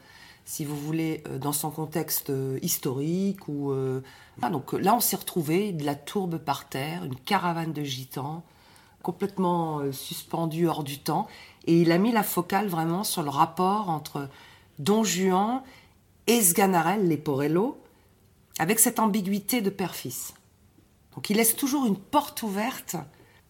si 0.45 0.63
vous 0.63 0.77
voulez, 0.77 1.21
euh, 1.27 1.37
dans 1.37 1.51
son 1.51 1.69
contexte 1.69 2.29
euh, 2.29 2.59
historique. 2.61 3.49
ou. 3.49 3.73
Donc 4.41 4.71
là, 4.71 4.95
on 4.95 5.01
s'est 5.01 5.17
retrouvé 5.17 5.73
de 5.73 5.83
la 5.83 5.95
tourbe 5.95 6.37
par 6.37 6.69
terre, 6.69 7.03
une 7.03 7.17
caravane 7.17 7.73
de 7.73 7.83
gitans, 7.83 8.45
complètement 9.03 9.79
euh, 9.79 9.91
suspendu 9.91 10.67
hors 10.67 10.83
du 10.83 10.97
temps. 10.97 11.27
Et 11.67 11.79
il 11.79 11.91
a 11.91 11.99
mis 11.99 12.11
la 12.11 12.23
focale 12.23 12.67
vraiment 12.67 13.03
sur 13.03 13.21
le 13.21 13.29
rapport 13.29 13.89
entre 13.89 14.27
Don 14.79 15.03
Juan 15.03 15.61
et 16.25 16.41
Sganarelle, 16.41 17.07
Leporello, 17.07 17.77
avec 18.57 18.79
cette 18.79 18.99
ambiguïté 18.99 19.61
de 19.61 19.69
père-fils. 19.69 20.33
Donc 21.13 21.29
il 21.29 21.37
laisse 21.37 21.55
toujours 21.55 21.85
une 21.85 21.97
porte 21.97 22.41
ouverte. 22.41 22.95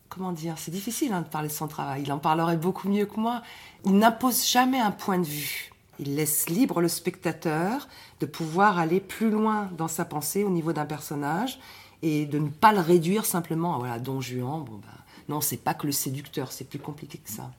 Comment 0.09 0.31
dire? 0.31 0.55
C'est 0.57 0.71
difficile 0.71 1.13
hein, 1.13 1.21
de 1.21 1.27
parler 1.27 1.47
de 1.47 1.53
son 1.53 1.67
travail. 1.67 2.03
Il 2.03 2.11
en 2.11 2.19
parlerait 2.19 2.57
beaucoup 2.57 2.89
mieux 2.89 3.05
que 3.05 3.19
moi. 3.19 3.41
Il 3.85 3.97
n'impose 3.97 4.45
jamais 4.45 4.79
un 4.79 4.91
point 4.91 5.19
de 5.19 5.25
vue. 5.25 5.71
Il 5.99 6.15
laisse 6.15 6.49
libre 6.49 6.81
le 6.81 6.87
spectateur 6.87 7.87
de 8.19 8.25
pouvoir 8.25 8.79
aller 8.79 8.99
plus 8.99 9.29
loin 9.29 9.69
dans 9.77 9.87
sa 9.87 10.05
pensée 10.05 10.43
au 10.43 10.49
niveau 10.49 10.73
d'un 10.73 10.85
personnage 10.85 11.59
et 12.01 12.25
de 12.25 12.39
ne 12.39 12.49
pas 12.49 12.73
le 12.73 12.79
réduire 12.79 13.25
simplement 13.25 13.75
à 13.75 13.77
voilà, 13.77 13.99
Don 13.99 14.19
Juan. 14.19 14.63
Bon, 14.63 14.79
bah, 14.81 15.02
non, 15.29 15.41
c'est 15.41 15.57
pas 15.57 15.73
que 15.73 15.85
le 15.85 15.91
séducteur, 15.93 16.51
c'est 16.51 16.65
plus 16.65 16.79
compliqué 16.79 17.17
que 17.17 17.29
ça. 17.29 17.51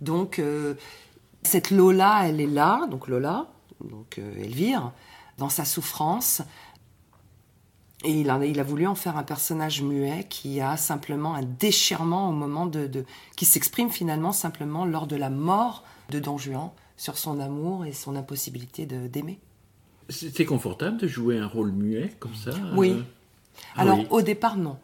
Donc, 0.00 0.38
euh, 0.38 0.74
cette 1.42 1.70
Lola, 1.70 2.28
elle 2.28 2.40
est 2.40 2.46
là, 2.46 2.86
donc 2.90 3.08
Lola, 3.08 3.46
donc 3.84 4.18
euh, 4.18 4.34
Elvire, 4.42 4.92
dans 5.38 5.48
sa 5.48 5.64
souffrance. 5.64 6.42
Et 8.04 8.10
il, 8.20 8.30
a, 8.30 8.44
il 8.44 8.58
a 8.58 8.64
voulu 8.64 8.86
en 8.88 8.96
faire 8.96 9.16
un 9.16 9.22
personnage 9.22 9.80
muet 9.82 10.26
qui 10.28 10.60
a 10.60 10.76
simplement 10.76 11.34
un 11.34 11.42
déchirement 11.42 12.28
au 12.28 12.32
moment 12.32 12.66
de. 12.66 12.86
de- 12.88 13.04
qui 13.36 13.44
s'exprime 13.44 13.90
finalement 13.90 14.32
simplement 14.32 14.84
lors 14.84 15.06
de 15.06 15.14
la 15.16 15.30
mort 15.30 15.84
de 16.10 16.18
Don 16.18 16.36
Juan 16.36 16.70
sur 16.96 17.16
son 17.16 17.38
amour 17.38 17.84
et 17.86 17.92
son 17.92 18.16
impossibilité 18.16 18.86
d'aimer. 18.86 19.38
C'est 20.08 20.34
c'est 20.36 20.44
confortable 20.44 20.96
de 20.96 21.06
jouer 21.06 21.38
un 21.38 21.46
rôle 21.46 21.70
muet 21.70 22.12
comme 22.18 22.34
ça 22.34 22.50
Oui. 22.74 22.90
euh? 22.90 23.02
Alors, 23.76 23.98
oui. 23.98 24.06
au 24.10 24.20
départ, 24.22 24.56
non. 24.56 24.78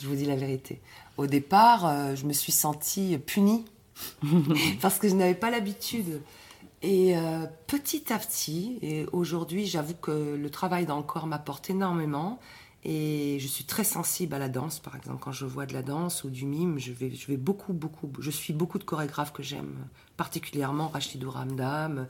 Je 0.00 0.06
vous 0.06 0.14
dis 0.14 0.24
la 0.26 0.36
vérité. 0.36 0.80
Au 1.16 1.26
départ, 1.26 1.86
euh, 1.86 2.14
je 2.14 2.26
me 2.26 2.32
suis 2.32 2.52
sentie 2.52 3.18
punie 3.18 3.64
parce 4.80 4.98
que 4.98 5.08
je 5.08 5.14
n'avais 5.14 5.34
pas 5.34 5.50
l'habitude. 5.50 6.20
Et 6.82 7.16
euh, 7.16 7.46
petit 7.66 8.12
à 8.12 8.18
petit, 8.18 8.78
et 8.82 9.06
aujourd'hui, 9.12 9.66
j'avoue 9.66 9.94
que 9.94 10.36
le 10.36 10.50
travail 10.50 10.86
dans 10.86 10.98
le 10.98 11.02
corps 11.02 11.26
m'apporte 11.26 11.70
énormément. 11.70 12.38
Et 12.84 13.38
je 13.40 13.48
suis 13.48 13.64
très 13.64 13.82
sensible 13.82 14.34
à 14.34 14.38
la 14.38 14.48
danse, 14.48 14.78
par 14.78 14.94
exemple, 14.94 15.18
quand 15.20 15.32
je 15.32 15.44
vois 15.44 15.66
de 15.66 15.72
la 15.72 15.82
danse 15.82 16.22
ou 16.22 16.30
du 16.30 16.46
mime, 16.46 16.78
je 16.78 16.92
vais, 16.92 17.10
je 17.10 17.26
vais 17.26 17.36
beaucoup, 17.36 17.72
beaucoup, 17.72 18.08
je 18.20 18.30
suis 18.30 18.52
beaucoup 18.52 18.78
de 18.78 18.84
chorégraphes 18.84 19.32
que 19.32 19.42
j'aime, 19.42 19.74
particulièrement 20.16 20.86
Rachidou 20.86 21.30
Ramdam, 21.30 22.06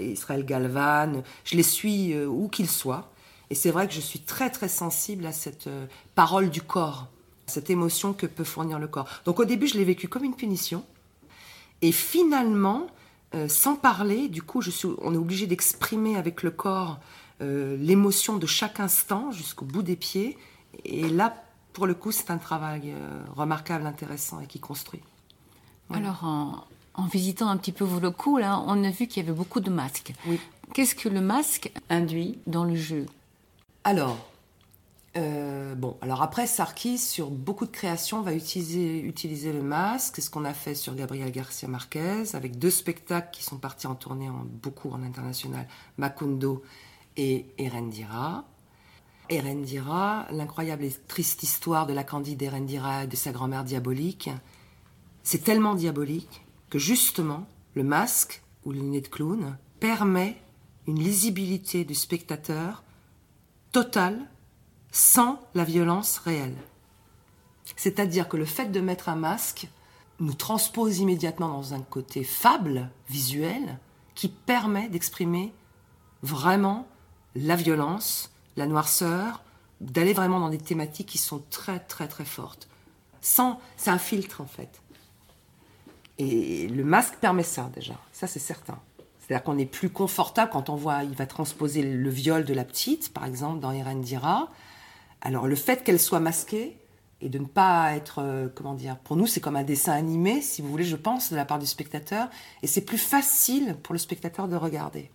Israël 0.00 0.44
Galvan, 0.44 1.22
je 1.44 1.56
les 1.56 1.62
suis 1.62 2.14
euh, 2.14 2.26
où 2.26 2.48
qu'ils 2.48 2.70
soient. 2.70 3.12
Et 3.50 3.54
c'est 3.54 3.70
vrai 3.70 3.86
que 3.86 3.92
je 3.92 4.00
suis 4.00 4.20
très, 4.20 4.50
très 4.50 4.68
sensible 4.68 5.26
à 5.26 5.32
cette 5.32 5.66
euh, 5.66 5.86
parole 6.14 6.48
du 6.48 6.62
corps, 6.62 7.08
cette 7.46 7.70
émotion 7.70 8.12
que 8.12 8.26
peut 8.26 8.44
fournir 8.44 8.78
le 8.78 8.88
corps. 8.88 9.08
Donc 9.24 9.40
au 9.40 9.44
début, 9.44 9.66
je 9.66 9.76
l'ai 9.76 9.84
vécu 9.84 10.08
comme 10.08 10.24
une 10.24 10.34
punition. 10.34 10.84
Et 11.82 11.92
finalement, 11.92 12.86
euh, 13.34 13.48
sans 13.48 13.76
parler, 13.76 14.28
du 14.28 14.42
coup, 14.42 14.62
je 14.62 14.70
suis, 14.70 14.88
on 15.02 15.12
est 15.12 15.18
obligé 15.18 15.46
d'exprimer 15.46 16.16
avec 16.16 16.42
le 16.42 16.50
corps 16.50 16.98
euh, 17.42 17.76
l'émotion 17.76 18.36
de 18.36 18.46
chaque 18.46 18.80
instant 18.80 19.30
jusqu'au 19.32 19.64
bout 19.64 19.82
des 19.82 19.96
pieds. 19.96 20.38
Et 20.84 21.08
là, 21.08 21.42
pour 21.72 21.86
le 21.86 21.94
coup, 21.94 22.12
c'est 22.12 22.30
un 22.30 22.38
travail 22.38 22.92
euh, 22.92 23.22
remarquable, 23.34 23.86
intéressant 23.86 24.40
et 24.40 24.46
qui 24.46 24.60
construit. 24.60 25.00
Voilà. 25.88 26.08
Alors, 26.08 26.24
en, 26.24 26.64
en 26.94 27.06
visitant 27.06 27.48
un 27.48 27.56
petit 27.56 27.72
peu 27.72 27.84
vos 27.84 28.00
locaux, 28.00 28.38
là, 28.38 28.62
on 28.66 28.82
a 28.84 28.90
vu 28.90 29.06
qu'il 29.06 29.22
y 29.22 29.26
avait 29.26 29.36
beaucoup 29.36 29.60
de 29.60 29.70
masques. 29.70 30.14
Oui. 30.26 30.38
Qu'est-ce 30.72 30.94
que 30.94 31.08
le 31.08 31.20
masque 31.20 31.70
induit 31.90 32.38
dans 32.46 32.64
le 32.64 32.76
jeu? 32.76 33.04
Alors, 33.82 34.16
euh, 35.16 35.74
bon, 35.76 35.96
alors 36.00 36.22
après, 36.22 36.46
Sarkis, 36.46 36.98
sur 36.98 37.30
beaucoup 37.30 37.66
de 37.66 37.70
créations, 37.70 38.22
va 38.22 38.34
utiliser, 38.34 39.00
utiliser 39.00 39.52
le 39.52 39.62
masque. 39.62 40.16
C'est 40.16 40.22
ce 40.22 40.30
qu'on 40.30 40.44
a 40.44 40.54
fait 40.54 40.74
sur 40.74 40.94
Gabriel 40.94 41.30
Garcia 41.30 41.68
Marquez, 41.68 42.34
avec 42.34 42.58
deux 42.58 42.70
spectacles 42.70 43.28
qui 43.32 43.44
sont 43.44 43.58
partis 43.58 43.86
en 43.86 43.94
tournée 43.94 44.28
beaucoup 44.62 44.90
en 44.90 45.02
international, 45.02 45.68
Macondo 45.98 46.62
et 47.16 47.46
Erendira. 47.58 48.44
Erendira, 49.30 50.26
l'incroyable 50.30 50.84
et 50.84 50.92
triste 51.08 51.42
histoire 51.42 51.86
de 51.86 51.92
la 51.92 52.04
candide 52.04 52.42
Erendira 52.42 53.04
et 53.04 53.06
de 53.06 53.16
sa 53.16 53.32
grand-mère 53.32 53.64
diabolique. 53.64 54.30
C'est 55.22 55.44
tellement 55.44 55.74
diabolique 55.74 56.44
que 56.70 56.78
justement, 56.78 57.46
le 57.74 57.84
masque 57.84 58.42
ou 58.64 58.72
le 58.72 58.80
nez 58.80 59.00
de 59.00 59.08
clown 59.08 59.56
permet 59.80 60.36
une 60.86 60.98
lisibilité 60.98 61.84
du 61.84 61.94
spectateur 61.94 62.82
totale 63.72 64.28
sans 64.94 65.40
la 65.54 65.64
violence 65.64 66.18
réelle. 66.18 66.56
C'est-à-dire 67.74 68.28
que 68.28 68.36
le 68.36 68.44
fait 68.44 68.66
de 68.66 68.80
mettre 68.80 69.08
un 69.08 69.16
masque 69.16 69.66
nous 70.20 70.34
transpose 70.34 71.00
immédiatement 71.00 71.48
dans 71.48 71.74
un 71.74 71.80
côté 71.80 72.22
fable, 72.22 72.88
visuel, 73.08 73.80
qui 74.14 74.28
permet 74.28 74.88
d'exprimer 74.88 75.52
vraiment 76.22 76.86
la 77.34 77.56
violence, 77.56 78.32
la 78.56 78.66
noirceur, 78.66 79.42
d'aller 79.80 80.12
vraiment 80.12 80.38
dans 80.38 80.48
des 80.48 80.58
thématiques 80.58 81.08
qui 81.08 81.18
sont 81.18 81.42
très 81.50 81.80
très 81.80 82.06
très 82.06 82.24
fortes. 82.24 82.68
Sans, 83.20 83.58
c'est 83.76 83.90
un 83.90 83.98
filtre 83.98 84.40
en 84.40 84.46
fait. 84.46 84.80
Et 86.18 86.68
le 86.68 86.84
masque 86.84 87.16
permet 87.16 87.42
ça 87.42 87.68
déjà, 87.74 87.98
ça 88.12 88.28
c'est 88.28 88.38
certain. 88.38 88.78
C'est-à-dire 89.18 89.42
qu'on 89.42 89.58
est 89.58 89.66
plus 89.66 89.90
confortable 89.90 90.52
quand 90.52 90.68
on 90.68 90.76
voit, 90.76 91.02
il 91.02 91.16
va 91.16 91.26
transposer 91.26 91.82
le 91.82 92.10
viol 92.10 92.44
de 92.44 92.54
la 92.54 92.64
petite, 92.64 93.12
par 93.12 93.24
exemple, 93.24 93.58
dans 93.58 93.72
Irène 93.72 94.02
Dira. 94.02 94.50
Alors 95.24 95.46
le 95.46 95.56
fait 95.56 95.82
qu'elle 95.82 95.98
soit 95.98 96.20
masquée 96.20 96.76
et 97.22 97.30
de 97.30 97.38
ne 97.38 97.46
pas 97.46 97.96
être, 97.96 98.20
euh, 98.20 98.48
comment 98.54 98.74
dire, 98.74 98.98
pour 98.98 99.16
nous 99.16 99.26
c'est 99.26 99.40
comme 99.40 99.56
un 99.56 99.64
dessin 99.64 99.92
animé, 99.92 100.42
si 100.42 100.60
vous 100.60 100.68
voulez, 100.68 100.84
je 100.84 100.96
pense, 100.96 101.30
de 101.30 101.36
la 101.36 101.46
part 101.46 101.58
du 101.58 101.66
spectateur, 101.66 102.28
et 102.62 102.66
c'est 102.66 102.82
plus 102.82 102.98
facile 102.98 103.76
pour 103.82 103.94
le 103.94 103.98
spectateur 103.98 104.46
de 104.46 104.56
regarder. 104.56 105.10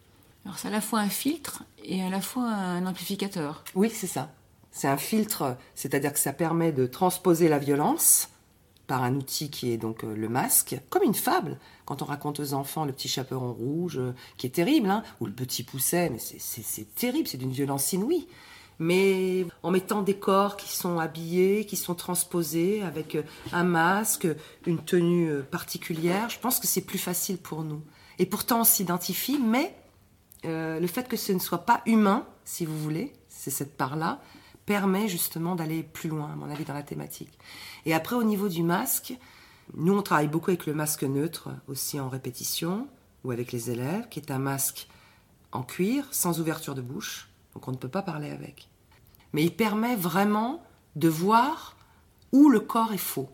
Alors 0.45 0.57
c'est 0.57 0.69
à 0.69 0.71
la 0.71 0.81
fois 0.81 0.99
un 0.99 1.09
filtre 1.09 1.63
et 1.83 2.01
à 2.01 2.09
la 2.09 2.21
fois 2.21 2.45
un 2.45 2.87
amplificateur. 2.87 3.63
Oui, 3.75 3.91
c'est 3.93 4.07
ça. 4.07 4.31
C'est 4.71 4.87
un 4.87 4.97
filtre, 4.97 5.57
c'est-à-dire 5.75 6.11
que 6.11 6.19
ça 6.19 6.33
permet 6.33 6.71
de 6.71 6.87
transposer 6.87 7.47
la 7.47 7.59
violence 7.59 8.29
par 8.87 9.03
un 9.03 9.13
outil 9.13 9.51
qui 9.51 9.71
est 9.71 9.77
donc 9.77 10.03
euh, 10.03 10.15
le 10.15 10.29
masque, 10.29 10.79
comme 10.89 11.03
une 11.03 11.13
fable. 11.13 11.59
Quand 11.85 12.01
on 12.01 12.05
raconte 12.05 12.39
aux 12.39 12.53
enfants 12.55 12.85
le 12.85 12.93
petit 12.93 13.07
chaperon 13.07 13.53
rouge, 13.53 13.99
euh, 13.99 14.15
qui 14.37 14.47
est 14.47 14.51
terrible, 14.51 14.89
hein, 14.89 15.03
ou 15.19 15.27
le 15.27 15.33
petit 15.33 15.61
pousset, 15.61 16.09
mais 16.09 16.17
c'est 16.17 16.95
terrible, 16.95 17.27
c'est 17.27 17.37
d'une 17.37 17.51
violence 17.51 17.93
inouïe 17.93 18.27
mais 18.79 19.45
en 19.61 19.71
mettant 19.71 20.01
des 20.01 20.15
corps 20.15 20.57
qui 20.57 20.69
sont 20.69 20.99
habillés, 20.99 21.65
qui 21.65 21.75
sont 21.75 21.95
transposés 21.95 22.81
avec 22.81 23.15
euh, 23.15 23.23
un 23.51 23.65
masque, 23.65 24.27
une 24.65 24.79
tenue 24.79 25.29
euh, 25.29 25.41
particulière, 25.41 26.29
je 26.29 26.39
pense 26.39 26.59
que 26.59 26.67
c'est 26.67 26.81
plus 26.81 26.97
facile 26.97 27.37
pour 27.37 27.63
nous. 27.63 27.81
Et 28.17 28.25
pourtant 28.25 28.61
on 28.61 28.63
s'identifie, 28.63 29.37
mais 29.37 29.75
euh, 30.45 30.79
le 30.79 30.87
fait 30.87 31.07
que 31.07 31.17
ce 31.17 31.33
ne 31.33 31.39
soit 31.39 31.65
pas 31.65 31.81
humain, 31.85 32.25
si 32.45 32.65
vous 32.65 32.77
voulez, 32.79 33.13
c'est 33.27 33.51
cette 33.51 33.75
part-là, 33.75 34.21
permet 34.65 35.07
justement 35.07 35.55
d'aller 35.55 35.83
plus 35.83 36.09
loin, 36.09 36.31
à 36.31 36.35
mon 36.35 36.49
avis, 36.49 36.63
dans 36.63 36.73
la 36.73 36.83
thématique. 36.83 37.37
Et 37.85 37.93
après, 37.93 38.15
au 38.15 38.23
niveau 38.23 38.49
du 38.49 38.63
masque, 38.63 39.13
nous, 39.75 39.97
on 39.97 40.01
travaille 40.01 40.27
beaucoup 40.27 40.51
avec 40.51 40.65
le 40.65 40.73
masque 40.73 41.03
neutre, 41.03 41.49
aussi 41.67 41.99
en 41.99 42.07
répétition, 42.07 42.87
ou 43.23 43.31
avec 43.31 43.51
les 43.51 43.71
élèves, 43.71 44.07
qui 44.09 44.19
est 44.19 44.31
un 44.31 44.39
masque 44.39 44.87
en 45.51 45.63
cuir, 45.63 46.05
sans 46.11 46.39
ouverture 46.39 46.75
de 46.75 46.81
bouche, 46.81 47.29
donc 47.53 47.67
on 47.67 47.71
ne 47.71 47.77
peut 47.77 47.89
pas 47.89 48.01
parler 48.01 48.29
avec. 48.29 48.68
Mais 49.33 49.43
il 49.43 49.55
permet 49.55 49.95
vraiment 49.95 50.61
de 50.95 51.07
voir 51.07 51.75
où 52.31 52.49
le 52.49 52.59
corps 52.59 52.93
est 52.93 52.97
faux. 52.97 53.29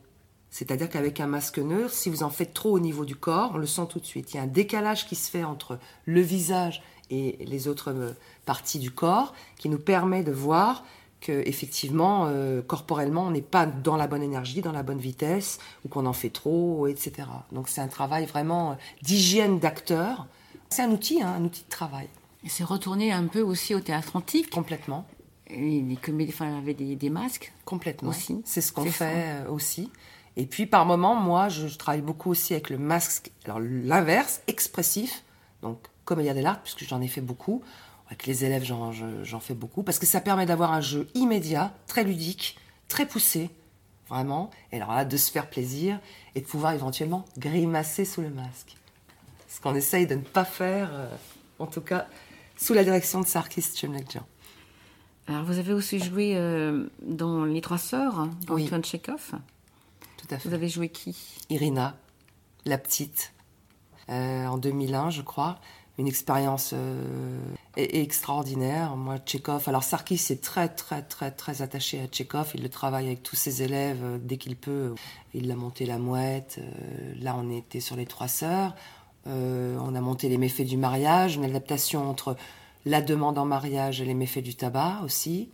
C'est-à-dire 0.49 0.89
qu'avec 0.89 1.19
un 1.19 1.27
masque 1.27 1.59
neutre, 1.59 1.93
si 1.93 2.09
vous 2.09 2.23
en 2.23 2.29
faites 2.29 2.53
trop 2.53 2.71
au 2.71 2.79
niveau 2.79 3.03
du 3.03 3.15
corps, 3.15 3.51
on 3.55 3.57
le 3.57 3.65
sent 3.65 3.87
tout 3.89 3.99
de 3.99 4.05
suite. 4.05 4.33
Il 4.33 4.37
y 4.37 4.39
a 4.39 4.43
un 4.43 4.47
décalage 4.47 5.05
qui 5.05 5.15
se 5.15 5.29
fait 5.29 5.43
entre 5.43 5.79
le 6.05 6.21
visage 6.21 6.81
et 7.09 7.43
les 7.45 7.67
autres 7.67 7.91
euh, 7.91 8.11
parties 8.45 8.79
du 8.79 8.91
corps 8.91 9.33
qui 9.57 9.69
nous 9.69 9.77
permet 9.77 10.23
de 10.23 10.31
voir 10.31 10.85
que 11.19 11.31
effectivement 11.45 12.27
euh, 12.27 12.61
corporellement 12.61 13.23
on 13.23 13.31
n'est 13.31 13.41
pas 13.41 13.65
dans 13.65 13.97
la 13.97 14.07
bonne 14.07 14.23
énergie, 14.23 14.61
dans 14.61 14.71
la 14.71 14.83
bonne 14.83 14.97
vitesse 14.97 15.59
ou 15.83 15.89
qu'on 15.89 16.05
en 16.05 16.13
fait 16.13 16.29
trop, 16.29 16.87
etc. 16.87 17.27
Donc 17.51 17.67
c'est 17.67 17.81
un 17.81 17.87
travail 17.87 18.25
vraiment 18.25 18.71
euh, 18.71 18.75
d'hygiène 19.01 19.59
d'acteur. 19.59 20.25
C'est 20.69 20.83
un 20.83 20.91
outil, 20.91 21.21
hein, 21.21 21.35
un 21.37 21.43
outil 21.43 21.63
de 21.63 21.69
travail. 21.69 22.07
Et 22.43 22.49
c'est 22.49 22.63
retourné 22.63 23.11
un 23.11 23.25
peu 23.25 23.41
aussi 23.41 23.75
au 23.75 23.79
théâtre 23.79 24.15
antique. 24.15 24.51
Complètement. 24.51 25.05
Et 25.47 25.81
les 25.81 25.95
comédies, 25.95 26.31
enfin, 26.33 26.57
avait 26.57 26.73
des, 26.73 26.95
des, 26.95 27.09
masques. 27.09 27.53
Complètement. 27.65 28.09
Aussi. 28.09 28.41
C'est 28.45 28.61
ce 28.61 28.71
qu'on 28.71 28.85
fait 28.85 29.43
euh, 29.43 29.49
aussi. 29.49 29.91
Et 30.37 30.45
puis 30.45 30.65
par 30.65 30.85
moment, 30.85 31.15
moi, 31.15 31.49
je, 31.49 31.67
travaille 31.77 32.01
beaucoup 32.01 32.31
aussi 32.31 32.53
avec 32.53 32.69
le 32.69 32.77
masque, 32.77 33.31
alors 33.45 33.59
l'inverse, 33.59 34.41
expressif, 34.47 35.23
donc 35.61 35.79
comédia 36.03 36.33
dell'arte, 36.33 36.61
puisque 36.61 36.83
j'en 36.85 37.01
ai 37.01 37.07
fait 37.07 37.21
beaucoup. 37.21 37.61
Avec 38.07 38.27
les 38.27 38.45
élèves, 38.45 38.63
j'en 38.63 39.39
fais 39.39 39.55
beaucoup, 39.55 39.81
parce 39.81 39.97
que 39.97 40.05
ça 40.05 40.21
permet 40.21 40.45
d'avoir 40.45 40.71
un 40.71 40.81
jeu 40.81 41.07
immédiat, 41.15 41.73
très 41.87 42.03
ludique, 42.03 42.57
très 42.87 43.07
poussé, 43.07 43.49
vraiment. 44.09 44.51
Et 44.71 44.75
alors 44.75 44.93
là, 44.93 45.05
de 45.05 45.17
se 45.17 45.31
faire 45.31 45.49
plaisir 45.49 45.99
et 46.35 46.41
de 46.41 46.45
pouvoir 46.45 46.73
éventuellement 46.73 47.25
grimacer 47.39 48.05
sous 48.05 48.21
le 48.21 48.29
masque. 48.29 48.75
Ce 49.47 49.59
qu'on 49.59 49.73
essaye 49.73 50.05
de 50.05 50.15
ne 50.15 50.21
pas 50.21 50.45
faire, 50.45 50.91
euh, 50.93 51.09
en 51.57 51.65
tout 51.65 51.81
cas, 51.81 52.07
sous 52.57 52.73
la 52.73 52.83
direction 52.83 53.21
de 53.21 53.25
Sarkis 53.25 53.63
Chemnekjian. 53.75 54.23
Alors, 55.27 55.43
vous 55.43 55.57
avez 55.57 55.73
aussi 55.73 55.99
joué 55.99 56.33
euh, 56.35 56.85
dans 57.01 57.45
Les 57.45 57.61
Trois 57.61 57.79
Sœurs, 57.79 58.27
d'Antoine 58.45 58.81
oui. 58.81 58.83
Chekhov. 58.83 59.31
Tout 60.17 60.27
à 60.29 60.37
fait. 60.37 60.47
Vous 60.47 60.53
avez 60.53 60.69
joué 60.69 60.89
qui? 60.89 61.15
Irina, 61.49 61.97
la 62.65 62.77
petite, 62.77 63.33
euh, 64.09 64.45
en 64.45 64.57
2001, 64.57 65.09
je 65.09 65.21
crois. 65.21 65.59
Une 65.97 66.07
expérience 66.07 66.73
euh, 66.73 67.39
extraordinaire. 67.75 68.95
Moi, 68.97 69.17
Tchekhov. 69.17 69.67
Alors, 69.67 69.83
Sarkis 69.83 70.21
est 70.29 70.43
très, 70.43 70.67
très, 70.67 71.01
très, 71.01 71.31
très 71.31 71.61
attaché 71.61 72.01
à 72.01 72.07
Tchekhov. 72.07 72.51
Il 72.53 72.61
le 72.61 72.69
travaille 72.69 73.07
avec 73.07 73.23
tous 73.23 73.37
ses 73.37 73.63
élèves 73.63 74.19
dès 74.21 74.37
qu'il 74.37 74.57
peut. 74.57 74.93
Il 75.33 75.49
a 75.49 75.55
monté 75.55 75.85
La 75.85 75.97
Mouette. 75.97 76.59
là, 77.21 77.35
on 77.37 77.49
était 77.49 77.79
sur 77.79 77.95
Les 77.95 78.05
Trois 78.05 78.27
Sœurs. 78.27 78.75
On 79.25 79.95
a 79.95 80.01
monté 80.01 80.27
les 80.27 80.37
méfaits 80.37 80.67
du 80.67 80.75
mariage, 80.77 81.37
une 81.37 81.45
adaptation 81.45 82.09
entre 82.09 82.35
la 82.85 83.01
demande 83.01 83.37
en 83.37 83.45
mariage 83.45 84.01
et 84.01 84.05
les 84.05 84.13
méfaits 84.13 84.43
du 84.43 84.55
tabac 84.55 85.01
aussi. 85.03 85.49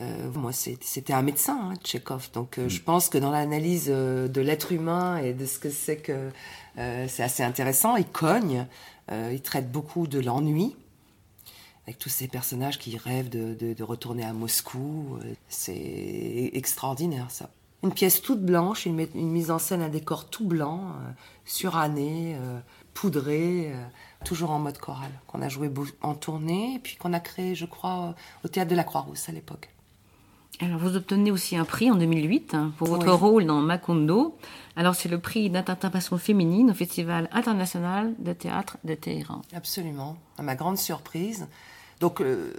Euh, 0.00 0.30
moi, 0.34 0.52
c'était 0.52 1.12
un 1.12 1.22
médecin, 1.22 1.58
hein, 1.62 1.74
Tchekhov. 1.76 2.30
Donc, 2.32 2.58
euh, 2.58 2.68
je 2.68 2.80
mm. 2.80 2.84
pense 2.84 3.08
que 3.08 3.18
dans 3.18 3.30
l'analyse 3.30 3.86
de 3.86 4.40
l'être 4.40 4.72
humain 4.72 5.18
et 5.18 5.32
de 5.32 5.46
ce 5.46 5.58
que 5.58 5.70
c'est 5.70 5.98
que 5.98 6.30
c'est 6.76 7.22
assez 7.22 7.42
intéressant. 7.42 7.96
Il 7.96 8.06
cogne, 8.06 8.66
il 9.10 9.40
traite 9.42 9.70
beaucoup 9.70 10.06
de 10.06 10.18
l'ennui, 10.18 10.74
avec 11.86 11.98
tous 11.98 12.08
ces 12.08 12.28
personnages 12.28 12.78
qui 12.78 12.96
rêvent 12.96 13.28
de 13.28 13.82
retourner 13.82 14.24
à 14.24 14.32
Moscou. 14.32 15.18
C'est 15.48 16.50
extraordinaire, 16.54 17.30
ça. 17.30 17.50
Une 17.82 17.92
pièce 17.92 18.22
toute 18.22 18.40
blanche, 18.40 18.86
une, 18.86 19.06
mise 19.14 19.50
en 19.50 19.58
scène, 19.58 19.82
un 19.82 19.88
décor 19.88 20.30
tout 20.30 20.46
blanc, 20.46 20.94
suranné 21.44 22.38
poudré, 22.94 23.72
euh, 23.72 23.84
toujours 24.22 24.50
en 24.50 24.58
mode 24.58 24.78
choral, 24.78 25.10
qu'on 25.26 25.42
a 25.42 25.48
joué 25.48 25.70
en 26.00 26.14
tournée, 26.14 26.76
et 26.76 26.78
puis 26.78 26.96
qu'on 26.96 27.12
a 27.12 27.20
créé, 27.20 27.54
je 27.54 27.66
crois, 27.66 28.14
au 28.44 28.48
théâtre 28.48 28.70
de 28.70 28.76
la 28.76 28.84
Croix-Rousse 28.84 29.28
à 29.28 29.32
l'époque. 29.32 29.68
Alors, 30.60 30.78
vous 30.78 30.96
obtenez 30.96 31.30
aussi 31.30 31.56
un 31.56 31.64
prix 31.64 31.90
en 31.90 31.96
2008 31.96 32.54
hein, 32.54 32.72
pour 32.76 32.88
votre 32.88 33.10
rôle 33.12 33.46
dans 33.46 33.60
Macondo. 33.60 34.36
Alors, 34.76 34.94
c'est 34.94 35.08
le 35.08 35.18
prix 35.18 35.50
d'interprétation 35.50 36.18
féminine 36.18 36.70
au 36.70 36.74
Festival 36.74 37.28
international 37.32 38.14
de 38.18 38.32
théâtre 38.32 38.76
de 38.84 38.94
Téhéran. 38.94 39.42
Absolument, 39.54 40.16
à 40.38 40.42
ma 40.42 40.54
grande 40.54 40.78
surprise. 40.78 41.48
Donc, 42.00 42.20
euh, 42.20 42.52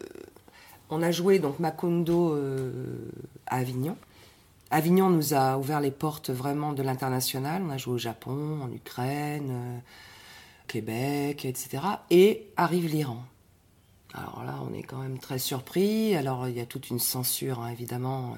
on 0.89 1.01
a 1.01 1.11
joué 1.11 1.39
donc 1.39 1.59
Macondo 1.59 2.33
euh, 2.33 3.09
à 3.47 3.57
Avignon. 3.57 3.95
Avignon 4.69 5.09
nous 5.09 5.33
a 5.33 5.57
ouvert 5.57 5.79
les 5.79 5.91
portes 5.91 6.29
vraiment 6.29 6.73
de 6.73 6.83
l'international. 6.83 7.61
On 7.65 7.69
a 7.69 7.77
joué 7.77 7.93
au 7.93 7.97
Japon, 7.99 8.59
en 8.63 8.71
Ukraine. 8.71 9.81
Québec, 10.67 11.45
etc. 11.45 11.83
Et 12.09 12.47
arrive 12.57 12.87
l'Iran. 12.87 13.23
Alors 14.13 14.43
là, 14.45 14.59
on 14.69 14.73
est 14.73 14.83
quand 14.83 14.97
même 14.97 15.19
très 15.19 15.39
surpris. 15.39 16.15
Alors 16.15 16.47
il 16.47 16.55
y 16.55 16.61
a 16.61 16.65
toute 16.65 16.89
une 16.89 16.99
censure, 16.99 17.59
hein, 17.59 17.69
évidemment, 17.69 18.35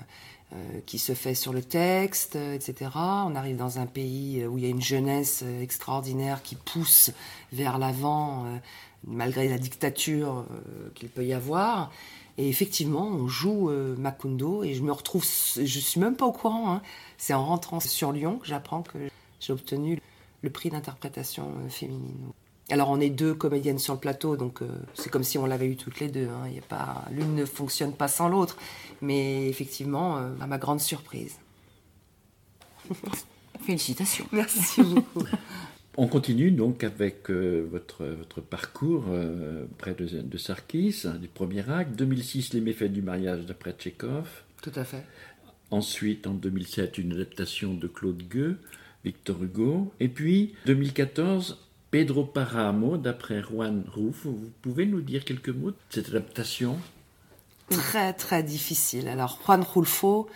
euh, 0.53 0.79
qui 0.85 0.99
se 0.99 1.13
fait 1.13 1.33
sur 1.33 1.53
le 1.53 1.63
texte, 1.63 2.35
etc. 2.35 2.91
On 2.95 3.35
arrive 3.35 3.57
dans 3.57 3.79
un 3.79 3.87
pays 3.87 4.45
où 4.45 4.59
il 4.59 4.63
y 4.63 4.67
a 4.67 4.69
une 4.69 4.81
jeunesse 4.81 5.43
extraordinaire 5.61 6.43
qui 6.43 6.55
pousse 6.55 7.11
vers 7.51 7.79
l'avant, 7.79 8.45
euh, 8.45 8.57
malgré 9.05 9.49
la 9.49 9.57
dictature 9.57 10.45
euh, 10.51 10.91
qu'il 10.93 11.09
peut 11.09 11.25
y 11.25 11.33
avoir. 11.33 11.91
Et 12.37 12.47
effectivement, 12.47 13.07
on 13.07 13.27
joue 13.27 13.71
Makundo 13.97 14.63
et 14.63 14.73
je 14.73 14.83
me 14.83 14.91
retrouve, 14.91 15.23
je 15.23 15.79
suis 15.79 16.01
même 16.01 16.15
pas 16.17 16.25
au 16.25 16.33
courant. 16.33 16.73
Hein. 16.73 16.81
C'est 17.17 17.33
en 17.33 17.45
rentrant 17.45 17.79
sur 17.79 18.11
Lyon 18.11 18.37
que 18.37 18.45
j'apprends 18.45 18.81
que 18.81 18.97
j'ai 19.39 19.53
obtenu 19.53 20.01
le 20.45 20.51
prix 20.51 20.69
d'interprétation 20.69 21.51
euh, 21.57 21.69
féminine. 21.69 22.31
Alors 22.69 22.89
on 22.89 22.99
est 22.99 23.09
deux 23.09 23.33
comédiennes 23.33 23.79
sur 23.79 23.93
le 23.93 23.99
plateau, 23.99 24.37
donc 24.37 24.61
euh, 24.61 24.67
c'est 24.93 25.09
comme 25.11 25.23
si 25.23 25.37
on 25.37 25.45
l'avait 25.45 25.67
eu 25.67 25.75
toutes 25.75 25.99
les 25.99 26.07
deux. 26.07 26.29
Hein. 26.29 26.47
Y 26.47 26.59
a 26.59 26.61
pas, 26.61 27.03
l'une 27.11 27.35
ne 27.35 27.45
fonctionne 27.45 27.93
pas 27.93 28.07
sans 28.07 28.29
l'autre, 28.29 28.57
mais 29.01 29.47
effectivement, 29.49 30.17
euh, 30.17 30.29
à 30.39 30.47
ma 30.47 30.57
grande 30.57 30.79
surprise. 30.79 31.37
Félicitations. 33.61 34.25
Merci 34.31 34.81
beaucoup. 34.83 35.25
On 35.97 36.07
continue 36.07 36.51
donc 36.51 36.83
avec 36.83 37.29
votre, 37.29 38.03
votre 38.03 38.41
parcours 38.41 39.05
près 39.77 39.93
de, 39.93 40.05
de 40.05 40.37
Sarkis, 40.37 41.03
hein, 41.05 41.13
du 41.13 41.29
premier 41.29 41.69
acte. 41.69 41.95
2006, 41.95 42.51
Les 42.51 42.59
méfaits 42.59 42.91
du 42.91 43.01
mariage 43.01 43.45
d'après 43.45 43.71
Tchekhov. 43.71 44.27
Tout 44.61 44.73
à 44.75 44.83
fait. 44.83 45.05
Ensuite, 45.71 46.27
en 46.27 46.33
2007, 46.33 46.97
une 46.97 47.13
adaptation 47.13 47.73
de 47.73 47.87
Claude 47.87 48.21
Gueux. 48.27 48.59
Victor 49.05 49.41
Hugo. 49.41 49.93
Et 49.99 50.09
puis, 50.09 50.55
2014, 50.65 51.59
Pedro 51.91 52.25
Paramo, 52.25 52.97
d'après 52.97 53.41
Juan 53.41 53.85
Ruf. 53.87 54.25
Vous 54.25 54.51
pouvez 54.61 54.85
nous 54.85 55.01
dire 55.01 55.23
quelques 55.23 55.49
mots 55.49 55.71
de 55.71 55.75
cette 55.89 56.09
adaptation? 56.09 56.77
Très, 57.69 58.13
très 58.13 58.43
difficile. 58.43 59.07
Alors, 59.07 59.39
Juan 59.45 59.63
Rulfo, 59.63 60.27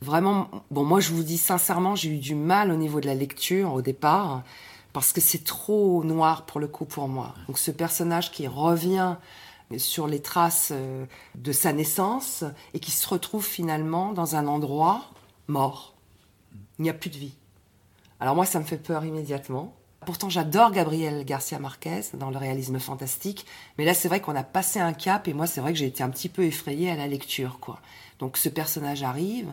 vraiment, 0.00 0.50
bon, 0.70 0.84
moi 0.84 1.00
je 1.00 1.10
vous 1.10 1.22
dis 1.22 1.38
sincèrement, 1.38 1.94
j'ai 1.94 2.10
eu 2.10 2.18
du 2.18 2.34
mal 2.34 2.70
au 2.70 2.76
niveau 2.76 3.00
de 3.00 3.06
la 3.06 3.14
lecture 3.14 3.74
au 3.74 3.82
départ, 3.82 4.42
parce 4.92 5.12
que 5.12 5.20
c'est 5.20 5.44
trop 5.44 6.02
noir 6.02 6.46
pour 6.46 6.60
le 6.60 6.66
coup 6.66 6.84
pour 6.84 7.08
moi. 7.08 7.34
Donc, 7.46 7.58
ce 7.58 7.70
personnage 7.70 8.32
qui 8.32 8.48
revient 8.48 9.16
sur 9.76 10.06
les 10.06 10.20
traces 10.20 10.70
euh, 10.72 11.06
de 11.34 11.52
sa 11.52 11.72
naissance 11.72 12.44
et 12.74 12.80
qui 12.80 12.90
se 12.90 13.08
retrouve 13.08 13.44
finalement 13.44 14.12
dans 14.12 14.36
un 14.36 14.46
endroit 14.46 15.10
mort. 15.48 15.94
Il 16.78 16.82
n'y 16.82 16.90
a 16.90 16.94
plus 16.94 17.10
de 17.10 17.16
vie. 17.16 17.34
Alors 18.24 18.36
moi, 18.36 18.46
ça 18.46 18.58
me 18.58 18.64
fait 18.64 18.78
peur 18.78 19.04
immédiatement. 19.04 19.76
Pourtant, 20.06 20.30
j'adore 20.30 20.72
Gabriel 20.72 21.26
Garcia 21.26 21.58
Marquez 21.58 22.00
dans 22.14 22.30
le 22.30 22.38
réalisme 22.38 22.78
fantastique, 22.78 23.44
mais 23.76 23.84
là, 23.84 23.92
c'est 23.92 24.08
vrai 24.08 24.22
qu'on 24.22 24.34
a 24.34 24.42
passé 24.42 24.80
un 24.80 24.94
cap, 24.94 25.28
et 25.28 25.34
moi, 25.34 25.46
c'est 25.46 25.60
vrai 25.60 25.74
que 25.74 25.78
j'ai 25.78 25.88
été 25.88 26.02
un 26.02 26.08
petit 26.08 26.30
peu 26.30 26.42
effrayée 26.42 26.90
à 26.90 26.96
la 26.96 27.06
lecture, 27.06 27.58
quoi. 27.60 27.82
Donc, 28.20 28.38
ce 28.38 28.48
personnage 28.48 29.02
arrive, 29.02 29.52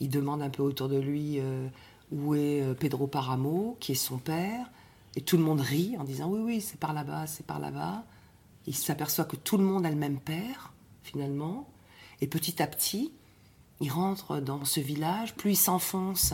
il 0.00 0.08
demande 0.08 0.40
un 0.40 0.48
peu 0.48 0.62
autour 0.62 0.88
de 0.88 0.96
lui 0.96 1.40
euh, 1.40 1.68
où 2.10 2.34
est 2.34 2.62
euh, 2.62 2.72
Pedro 2.72 3.06
Paramo, 3.06 3.76
qui 3.80 3.92
est 3.92 3.96
son 3.96 4.16
père, 4.16 4.70
et 5.14 5.20
tout 5.20 5.36
le 5.36 5.42
monde 5.42 5.60
rit 5.60 5.94
en 5.98 6.04
disant 6.04 6.30
oui, 6.30 6.40
oui, 6.42 6.60
c'est 6.62 6.80
par 6.80 6.94
là-bas, 6.94 7.26
c'est 7.26 7.44
par 7.44 7.58
là-bas. 7.58 8.02
Il 8.66 8.74
s'aperçoit 8.74 9.26
que 9.26 9.36
tout 9.36 9.58
le 9.58 9.64
monde 9.64 9.84
a 9.84 9.90
le 9.90 9.94
même 9.94 10.20
père, 10.20 10.72
finalement, 11.02 11.68
et 12.22 12.26
petit 12.26 12.62
à 12.62 12.66
petit, 12.66 13.12
il 13.80 13.92
rentre 13.92 14.40
dans 14.40 14.64
ce 14.64 14.80
village, 14.80 15.34
plus 15.34 15.50
il 15.50 15.56
s'enfonce 15.56 16.32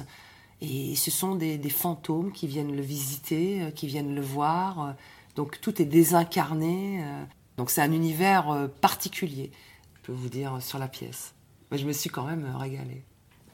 et 0.63 0.95
ce 0.95 1.11
sont 1.11 1.35
des, 1.35 1.59
fantômes 1.69 2.31
qui 2.31 2.47
viennent 2.47 2.75
le 2.75 2.83
visiter, 2.83 3.63
euh, 3.63 3.71
qui 3.71 3.89
viennent 3.89 4.15
le 4.15 4.21
voir. 4.21 4.81
Euh, 4.81 4.93
donc 5.35 5.61
tout 5.61 5.83
est 5.83 5.87
désincarné. 5.87 7.03
Euh. 7.03 7.25
Donc 7.57 7.71
c'est 7.71 7.83
un 7.83 7.91
univers 7.91 8.69
particulier, 8.81 9.51
je 9.97 10.07
peux 10.07 10.13
vous 10.13 10.29
dire, 10.29 10.63
sur 10.63 10.79
la 10.79 10.89
pièce. 10.89 11.35
Mais 11.71 11.79
je 11.79 11.87
me 11.87 11.93
suis 11.93 12.11
quand 12.11 12.25
même 12.25 12.47
régalée. 12.57 13.03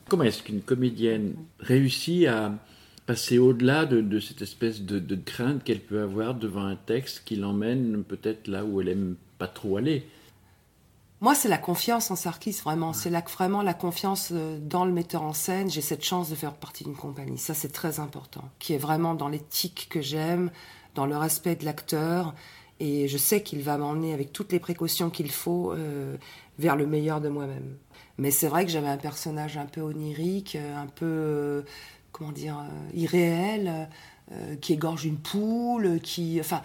Comment 0.09 0.25
est-ce 0.25 0.43
qu'une 0.43 0.61
comédienne 0.61 1.35
réussit 1.61 2.27
à 2.27 2.53
passer 3.07 3.39
au-delà 3.39 3.87
de, 3.87 4.21
cette 4.21 4.43
espèce 4.43 4.83
de, 4.83 4.99
de 4.99 5.17
crainte 5.17 5.65
qu'elle 5.65 5.81
peut 5.81 6.03
avoir 6.03 6.35
devant 6.35 6.65
un 6.65 6.77
texte 6.77 7.23
qui 7.25 7.37
l'emmène 7.37 8.05
peut-être 8.05 8.49
là 8.49 8.65
où 8.65 8.81
elle 8.81 8.89
aime 8.89 9.17
pas 9.39 9.49
trop 9.49 9.79
aller? 9.79 10.05
Moi, 11.21 11.35
c'est 11.35 11.49
la 11.49 11.59
confiance 11.59 12.13
en 12.13 12.17
Sarkis, 12.17 12.61
vraiment. 12.63 12.93
C'est 12.93 13.11
vraiment 13.11 13.63
la 13.63 13.75
confiance 13.75 14.29
euh, 14.33 14.59
dans 14.61 14.85
le 14.85 14.93
metteur 14.93 15.23
en 15.23 15.33
scène. 15.33 15.69
J'ai 15.69 15.81
cette 15.81 16.05
chance 16.05 16.31
de 16.31 16.37
faire 16.37 16.55
partie 16.55 16.85
d'une 16.85 16.95
compagnie. 16.95 17.39
Ça, 17.39 17.55
c'est 17.55 17.73
très 17.73 17.99
important. 17.99 18.45
Qui 18.61 18.75
est 18.75 18.79
vraiment 18.79 19.15
dans 19.15 19.29
l'éthique 19.29 19.89
que 19.91 20.01
j'aime, 20.01 20.51
dans 20.95 21.07
le 21.07 21.17
respect 21.17 21.57
de 21.57 21.65
l'acteur. 21.65 22.35
Et 22.79 23.09
je 23.09 23.19
sais 23.19 23.43
qu'il 23.43 23.63
va 23.63 23.79
m'emmener 23.79 24.15
avec 24.15 24.33
toutes 24.33 24.53
les 24.53 24.61
précautions 24.61 25.11
qu'il 25.11 25.33
faut 25.33 25.73
euh, 25.73 26.17
vers 26.61 26.77
le 26.77 26.87
meilleur 26.87 27.21
de 27.21 27.29
moi-même. 27.29 27.77
Mais 28.17 28.31
c'est 28.31 28.47
vrai 28.47 28.65
que 28.65 28.71
j'avais 28.71 28.89
un 28.89 28.97
personnage 28.97 29.57
un 29.57 29.67
peu 29.67 29.81
onirique, 29.81 30.55
euh, 30.55 30.77
un 30.77 30.87
peu, 30.87 31.65
comment 32.13 32.33
dire, 32.33 32.65
irréel, 32.95 33.89
qui 34.61 34.75
égorge 34.75 35.07
une 35.07 35.17
poule, 35.17 36.01
qui, 36.03 36.39
enfin, 36.39 36.61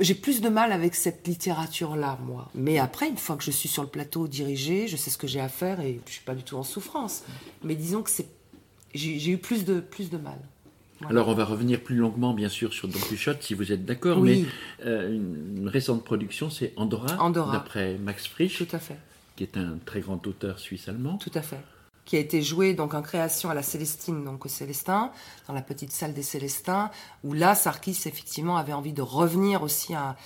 j'ai 0.00 0.14
plus 0.14 0.40
de 0.40 0.48
mal 0.48 0.72
avec 0.72 0.94
cette 0.94 1.26
littérature-là, 1.26 2.18
moi. 2.24 2.50
Mais 2.54 2.78
après, 2.78 3.08
une 3.08 3.16
fois 3.16 3.36
que 3.36 3.44
je 3.44 3.50
suis 3.50 3.68
sur 3.68 3.82
le 3.82 3.88
plateau 3.88 4.28
dirigé, 4.28 4.88
je 4.88 4.96
sais 4.96 5.10
ce 5.10 5.18
que 5.18 5.26
j'ai 5.26 5.40
à 5.40 5.48
faire 5.48 5.80
et 5.80 6.00
je 6.06 6.12
suis 6.12 6.24
pas 6.24 6.34
du 6.34 6.42
tout 6.42 6.56
en 6.56 6.62
souffrance. 6.62 7.24
Mais 7.62 7.74
disons 7.74 8.02
que 8.02 8.10
c'est, 8.10 8.26
j'ai 8.94 9.30
eu 9.30 9.38
plus 9.38 9.64
de, 9.64 9.80
plus 9.80 10.10
de 10.10 10.18
mal. 10.18 10.38
Alors 11.10 11.28
on 11.28 11.34
va 11.34 11.44
revenir 11.44 11.80
plus 11.80 11.96
longuement 11.96 12.32
bien 12.32 12.48
sûr 12.48 12.72
sur 12.72 12.88
Don 12.88 12.98
Quichotte 12.98 13.42
si 13.42 13.52
vous 13.52 13.70
êtes 13.70 13.84
d'accord, 13.84 14.22
mais 14.22 14.44
euh, 14.86 15.12
une, 15.14 15.68
récente 15.68 16.02
production 16.04 16.48
c'est 16.48 16.72
Andorra, 16.76 17.22
Andorra. 17.22 17.52
d'après 17.52 17.98
Max 17.98 18.26
Frisch, 18.26 18.56
Tout 18.56 18.74
à 18.74 18.78
fait. 18.78 18.96
qui 19.36 19.42
est 19.42 19.58
un 19.58 19.76
très 19.84 20.00
grand 20.00 20.26
auteur 20.26 20.58
suisse-allemand. 20.58 21.18
Tout 21.18 21.32
à 21.34 21.42
fait 21.42 21.60
qui 22.06 22.16
a 22.16 22.20
été 22.20 22.40
joué 22.40 22.72
donc 22.72 22.94
en 22.94 23.02
création 23.02 23.50
à 23.50 23.54
la 23.54 23.62
Célestine, 23.62 24.24
donc 24.24 24.46
au 24.46 24.48
Célestin, 24.48 25.12
dans 25.48 25.54
la 25.54 25.60
petite 25.60 25.92
salle 25.92 26.14
des 26.14 26.22
Célestins, 26.22 26.90
où 27.24 27.34
là, 27.34 27.54
Sarkis, 27.54 27.98
effectivement, 28.06 28.56
avait 28.56 28.72
envie 28.72 28.94
de 28.94 29.02
revenir 29.02 29.62
aussi 29.62 29.94
à 29.94 30.16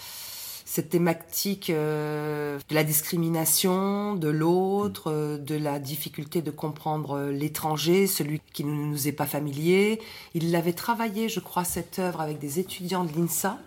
cette 0.70 0.91
thématique 0.91 1.68
euh, 1.70 2.61
de 2.68 2.74
la 2.76 2.85
discrimination, 2.85 4.14
de 4.14 4.28
l'autre, 4.28 5.11
euh, 5.11 5.37
de 5.37 5.57
la 5.57 5.81
difficulté 5.81 6.43
de 6.43 6.53
comprendre 6.53 7.16
euh, 7.16 7.33
l'étranger, 7.33 8.07
celui 8.07 8.41
qui 8.53 8.62
ne 8.62 8.70
nous 8.70 9.09
est 9.09 9.12
pas 9.12 9.26
familier. 9.26 10.01
Il 10.35 10.53
l'avait 10.53 10.72
travaillé, 10.72 11.28
je 11.28 11.41
crois, 11.41 11.64
cette 11.64 11.99
œuvre 11.99 12.20
avec 12.20 12.39
des 12.39 12.61
étudiants 12.61 13.03
de 13.03 13.12
l'INSA 13.12 13.59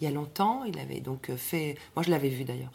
il 0.00 0.04
y 0.04 0.06
a 0.06 0.10
longtemps. 0.10 0.64
Il 0.64 0.78
avait 0.78 1.00
donc 1.00 1.30
fait, 1.36 1.76
moi 1.94 2.02
je 2.02 2.10
l'avais 2.10 2.28
vu 2.28 2.44
d'ailleurs, 2.44 2.72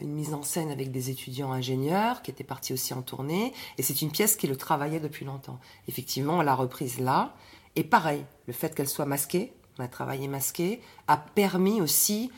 une 0.00 0.12
mise 0.12 0.34
en 0.34 0.42
scène 0.42 0.70
avec 0.70 0.90
des 0.90 1.10
étudiants 1.10 1.52
ingénieurs 1.52 2.22
qui 2.22 2.30
étaient 2.30 2.44
partis 2.44 2.72
aussi 2.72 2.94
en 2.94 3.02
tournée. 3.02 3.52
Et 3.78 3.82
c'est 3.82 4.02
une 4.02 4.10
pièce 4.10 4.36
qui 4.36 4.46
le 4.46 4.56
travaillait 4.56 5.00
depuis 5.00 5.24
longtemps. 5.24 5.58
Effectivement, 5.88 6.38
on 6.38 6.40
l'a 6.42 6.54
reprise 6.54 7.00
là. 7.00 7.34
Et 7.76 7.84
pareil, 7.84 8.24
le 8.46 8.52
fait 8.52 8.74
qu'elle 8.74 8.88
soit 8.88 9.06
masquée, 9.06 9.52
on 9.78 9.82
a 9.82 9.88
travaillé 9.88 10.28
masqué, 10.28 10.80
a 11.08 11.16
permis 11.16 11.80
aussi 11.80 12.30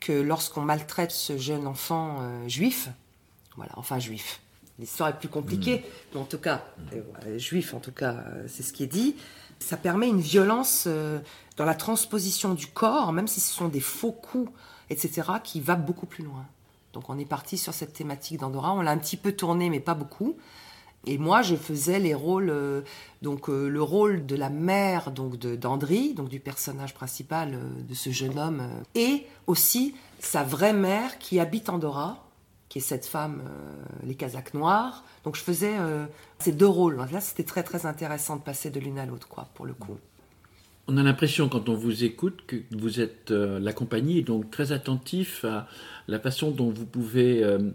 que 0.00 0.12
lorsqu'on 0.12 0.62
maltraite 0.62 1.10
ce 1.10 1.38
jeune 1.38 1.66
enfant 1.66 2.18
euh, 2.20 2.48
juif, 2.48 2.88
voilà, 3.56 3.72
enfin 3.76 3.98
juif, 3.98 4.40
l'histoire 4.78 5.10
est 5.10 5.18
plus 5.18 5.28
compliquée, 5.28 5.78
mm. 5.78 5.82
mais 6.14 6.20
en 6.20 6.24
tout 6.24 6.38
cas, 6.38 6.64
euh, 6.94 7.38
juif 7.38 7.74
en 7.74 7.80
tout 7.80 7.92
cas, 7.92 8.24
c'est 8.48 8.62
ce 8.62 8.72
qui 8.72 8.82
est 8.82 8.88
dit, 8.88 9.16
ça 9.58 9.76
permet 9.76 10.08
une 10.08 10.22
violence 10.22 10.88
dans 11.58 11.64
la 11.66 11.74
transposition 11.74 12.54
du 12.54 12.66
corps, 12.66 13.12
même 13.12 13.28
si 13.28 13.40
ce 13.40 13.52
sont 13.52 13.68
des 13.68 13.80
faux 13.80 14.12
coups, 14.12 14.50
etc., 14.88 15.28
qui 15.44 15.60
va 15.60 15.76
beaucoup 15.76 16.06
plus 16.06 16.24
loin. 16.24 16.46
Donc 16.92 17.08
on 17.08 17.18
est 17.18 17.24
parti 17.24 17.58
sur 17.58 17.72
cette 17.72 17.92
thématique 17.92 18.38
d'Andorra. 18.38 18.72
On 18.74 18.80
l'a 18.80 18.90
un 18.90 18.98
petit 18.98 19.16
peu 19.16 19.32
tourné, 19.32 19.70
mais 19.70 19.80
pas 19.80 19.94
beaucoup. 19.94 20.36
Et 21.06 21.16
moi, 21.16 21.40
je 21.42 21.56
faisais 21.56 21.98
les 21.98 22.14
rôles, 22.14 22.50
euh, 22.50 22.82
donc 23.22 23.48
euh, 23.48 23.68
le 23.68 23.82
rôle 23.82 24.26
de 24.26 24.36
la 24.36 24.50
mère, 24.50 25.10
donc 25.10 25.38
d'Andry, 25.38 26.12
donc 26.12 26.28
du 26.28 26.40
personnage 26.40 26.92
principal 26.92 27.54
euh, 27.54 27.82
de 27.88 27.94
ce 27.94 28.10
jeune 28.10 28.38
homme, 28.38 28.68
et 28.94 29.26
aussi 29.46 29.94
sa 30.18 30.44
vraie 30.44 30.74
mère 30.74 31.18
qui 31.18 31.40
habite 31.40 31.70
Andorra, 31.70 32.26
qui 32.68 32.78
est 32.78 32.82
cette 32.82 33.06
femme, 33.06 33.42
les 34.04 34.14
Kazakhs 34.14 34.54
noirs. 34.54 35.02
Donc 35.24 35.34
je 35.34 35.40
faisais 35.40 35.74
ces 36.38 36.52
deux 36.52 36.68
rôles. 36.68 37.04
Là, 37.10 37.20
c'était 37.20 37.42
très 37.42 37.64
très 37.64 37.84
intéressant 37.84 38.36
de 38.36 38.42
passer 38.42 38.70
de 38.70 38.78
l'une 38.78 39.00
à 39.00 39.06
l'autre, 39.06 39.26
quoi, 39.26 39.48
pour 39.54 39.66
le 39.66 39.72
coup. 39.72 39.96
On 40.86 40.96
a 40.96 41.02
l'impression, 41.02 41.48
quand 41.48 41.68
on 41.68 41.74
vous 41.74 42.04
écoute, 42.04 42.46
que 42.46 42.62
vous 42.70 43.00
êtes 43.00 43.32
la 43.32 43.72
compagnie 43.72 44.22
donc 44.22 44.52
très 44.52 44.70
attentif 44.70 45.44
à 45.44 45.66
la 46.10 46.18
façon 46.18 46.50
dont 46.50 46.70
vous 46.70 46.84
pouvez 46.84 47.42
euh, 47.42 47.70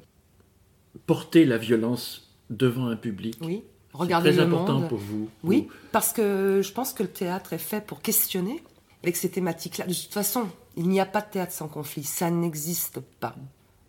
porter 1.06 1.46
la 1.46 1.58
violence 1.58 2.36
devant 2.50 2.88
un 2.88 2.98
public. 2.98 3.38
Oui, 3.42 3.64
regardez 3.94 4.34
très 4.34 4.42
important 4.42 4.82
pour 4.88 5.00
vous. 5.00 5.30
Oui, 5.44 5.70
parce 5.94 6.12
que 6.12 6.62
je 6.62 6.72
pense 6.74 6.92
que 6.92 7.02
le 7.02 7.10
théâtre 7.10 7.54
est 7.54 7.58
fait 7.58 7.82
pour 7.84 8.02
questionner 8.02 8.62
avec 9.04 9.16
ces 9.16 9.32
thématiques-là. 9.32 9.86
De 9.86 9.94
toute 9.94 10.14
façon, 10.14 10.48
il 10.76 10.90
n'y 10.90 11.00
a 11.00 11.06
pas 11.06 11.22
de 11.22 11.30
théâtre 11.32 11.54
sans 11.54 11.70
conflit, 11.70 12.04
ça 12.04 12.30
n'existe 12.30 13.00
pas. 13.00 13.36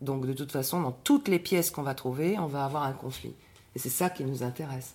Donc 0.01 0.27
de 0.27 0.33
toute 0.33 0.53
façon, 0.53 0.81
dans 0.81 0.93
toutes 0.93 1.27
les 1.27 1.41
pièces 1.41 1.71
qu'on 1.71 1.83
va 1.83 1.95
trouver, 1.95 2.39
on 2.39 2.47
va 2.47 2.65
avoir 2.65 2.85
un 2.85 2.93
conflit. 2.93 3.35
Et 3.75 3.81
c'est 3.81 3.89
ça 3.89 4.11
qui 4.11 4.25
nous 4.25 4.45
intéresse. 4.45 4.95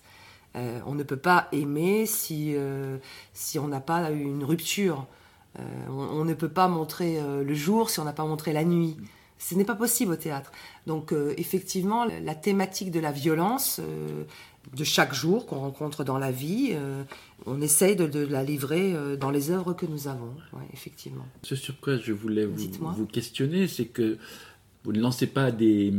Euh, 0.55 0.79
on 0.85 0.95
ne 0.95 1.03
peut 1.03 1.17
pas 1.17 1.49
aimer 1.51 2.05
si, 2.05 2.53
euh, 2.55 2.97
si 3.33 3.59
on 3.59 3.67
n'a 3.67 3.81
pas 3.81 4.11
eu 4.11 4.21
une 4.21 4.45
rupture. 4.45 5.07
on, 5.59 5.91
on, 5.91 6.23
ne 6.23 6.33
peut 6.33 6.49
pas 6.49 6.69
montrer 6.69 7.19
le 7.21 7.53
jour 7.53 7.89
si 7.89 7.99
on 7.99 8.05
n'a 8.05 8.13
pas 8.13 8.25
montré 8.25 8.53
la 8.53 8.63
nuit. 8.63 8.95
Ce 9.41 9.55
n'est 9.55 9.65
pas 9.65 9.75
possible 9.75 10.13
au 10.13 10.15
théâtre. 10.15 10.51
Donc 10.85 11.11
euh, 11.11 11.33
effectivement, 11.37 12.05
la 12.05 12.35
thématique 12.35 12.91
de 12.91 12.99
la 12.99 13.11
violence 13.11 13.79
euh, 13.79 14.23
de 14.77 14.83
chaque 14.83 15.13
jour 15.13 15.47
qu'on 15.47 15.59
rencontre 15.59 16.03
dans 16.03 16.19
la 16.19 16.31
vie, 16.31 16.69
euh, 16.73 17.03
on 17.47 17.59
essaye 17.59 17.95
de, 17.95 18.19
la 18.19 18.43
livrer 18.43 18.93
dans 19.19 19.31
les 19.31 19.49
œuvres 19.49 19.73
que 19.73 19.87
nous 19.87 20.07
avons. 20.07 20.33
effectivement. 20.73 21.25
Ce 21.41 21.55
sur 21.55 21.79
quoi 21.79 21.97
je 21.97 22.13
voulais 22.13 22.45
vous, 22.45 22.69
vous 22.95 23.07
questionner, 23.07 23.67
c'est 23.67 23.85
que 23.85 24.19
vous 24.83 24.93
ne 24.93 25.01
lancez 25.01 25.27
pas 25.27 25.51
des 25.51 25.91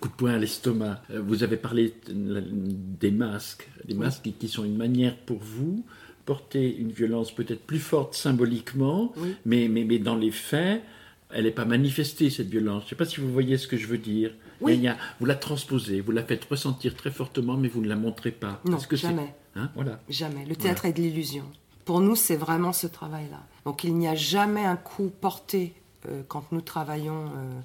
coups 0.00 0.14
de 0.14 0.16
poing 0.16 0.34
à 0.34 0.38
l'estomac. 0.38 1.02
Vous 1.10 1.42
avez 1.42 1.56
parlé 1.56 1.92
des 2.08 3.10
masques, 3.10 3.68
des 3.84 3.94
masques 3.94 4.30
qui 4.38 4.48
sont 4.48 4.64
une 4.64 4.76
manière 4.76 5.16
pour 5.16 5.38
vous 5.38 5.84
porter 6.24 6.76
une 6.76 6.90
violence 6.90 7.32
peut-être 7.32 7.62
plus 7.62 7.78
forte 7.78 8.14
symboliquement, 8.14 9.12
mais, 9.44 9.68
mais, 9.68 9.84
mais 9.84 9.98
dans 9.98 10.16
les 10.16 10.32
faits, 10.32 10.82
elle 11.30 11.44
n'est 11.44 11.50
pas 11.50 11.64
manifestée, 11.64 12.30
cette 12.30 12.48
violence. 12.48 12.82
Je 12.82 12.86
ne 12.86 12.90
sais 12.90 12.96
pas 12.96 13.04
si 13.04 13.20
vous 13.20 13.32
voyez 13.32 13.58
ce 13.58 13.66
que 13.66 13.76
je 13.76 13.86
veux 13.86 13.98
dire. 13.98 14.32
Oui. 14.60 14.88
vous 15.20 15.26
la 15.26 15.34
transposez, 15.34 16.00
vous 16.00 16.12
la 16.12 16.22
faites 16.22 16.44
ressentir 16.44 16.94
très 16.94 17.10
fortement, 17.10 17.56
mais 17.56 17.68
vous 17.68 17.82
ne 17.82 17.88
la 17.88 17.96
montrez 17.96 18.30
pas. 18.30 18.60
Non, 18.64 18.78
que 18.78 18.96
jamais. 18.96 19.34
Hein, 19.54 19.70
voilà. 19.74 20.00
Jamais. 20.08 20.44
Le 20.44 20.56
théâtre 20.56 20.86
est 20.86 20.92
de 20.92 21.02
l'illusion. 21.02 21.44
Pour 21.84 22.00
nous, 22.00 22.16
c'est 22.16 22.36
vraiment 22.36 22.72
ce 22.72 22.86
travail-là. 22.86 23.42
Donc 23.64 23.84
il 23.84 23.94
n'y 23.94 24.08
a 24.08 24.14
jamais 24.14 24.64
un 24.64 24.76
coup 24.76 25.10
porté 25.20 25.74
euh, 26.08 26.22
quand 26.26 26.52
nous 26.52 26.60
travaillons 26.60 27.26
euh, 27.26 27.60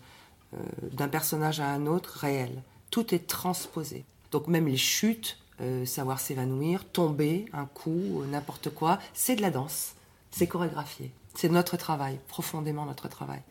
euh, 0.53 0.57
d'un 0.93 1.07
personnage 1.07 1.59
à 1.59 1.67
un 1.67 1.85
autre 1.85 2.19
réel. 2.19 2.51
Tout 2.89 3.13
est 3.15 3.27
transposé. 3.27 4.03
Donc 4.31 4.47
même 4.47 4.67
les 4.67 4.77
chutes, 4.77 5.37
savoir 5.85 6.19
s'évanouir, 6.19 6.85
tomber, 6.85 7.45
un 7.53 7.65
coup, 7.65 8.23
n'importe 8.31 8.71
quoi, 8.71 8.97
c'est 9.13 9.35
de 9.35 9.43
la 9.43 9.51
danse. 9.51 9.93
C'est 10.31 10.47
chorégraphié. 10.47 11.11
C'est 11.35 11.49
notre 11.49 11.77
travail, 11.77 12.17
profondément 12.27 12.85
notre 12.85 13.07
travail. 13.07 13.41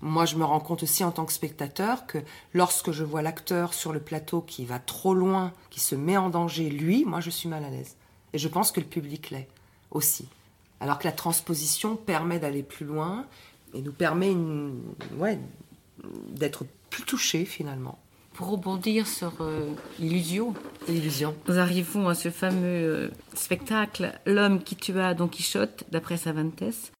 Moi, 0.00 0.26
je 0.26 0.36
me 0.36 0.44
rends 0.44 0.60
compte 0.60 0.82
aussi 0.84 1.02
en 1.02 1.10
tant 1.10 1.24
que 1.24 1.32
spectateur 1.32 2.06
que 2.06 2.18
lorsque 2.54 2.92
je 2.92 3.02
vois 3.02 3.22
l'acteur 3.22 3.74
sur 3.74 3.92
le 3.92 4.00
plateau 4.00 4.40
qui 4.40 4.64
va 4.64 4.78
trop 4.78 5.14
loin, 5.14 5.52
qui 5.70 5.80
se 5.80 5.94
met 5.94 6.16
en 6.16 6.30
danger, 6.30 6.70
lui, 6.70 7.04
moi, 7.04 7.20
je 7.20 7.30
suis 7.30 7.48
mal 7.48 7.64
à 7.64 7.70
l'aise. 7.70 7.96
Et 8.32 8.38
je 8.38 8.48
pense 8.48 8.70
que 8.70 8.80
le 8.80 8.86
public 8.86 9.30
l'est 9.30 9.48
aussi. 9.90 10.28
Alors 10.80 10.98
que 10.98 11.04
la 11.04 11.12
transposition 11.12 11.96
permet 11.96 12.38
d'aller 12.38 12.62
plus 12.62 12.86
loin 12.86 13.26
et 13.74 13.82
nous 13.82 13.92
permet 13.92 14.36
ouais, 15.16 15.38
d'être 16.28 16.64
plus 16.90 17.02
touché 17.02 17.44
finalement. 17.44 17.98
Pour 18.34 18.50
rebondir 18.50 19.08
sur 19.08 19.32
euh, 19.40 19.72
l'illusion, 19.98 20.54
l'illusion, 20.86 21.34
nous 21.48 21.58
arrivons 21.58 22.08
à 22.08 22.14
ce 22.14 22.30
fameux 22.30 22.62
euh, 22.64 23.10
spectacle 23.34 24.12
L'homme 24.26 24.62
qui 24.62 24.76
tua 24.76 25.14
Don 25.14 25.26
Quichotte, 25.26 25.84
d'après 25.90 26.16
Cervantes. 26.16 26.92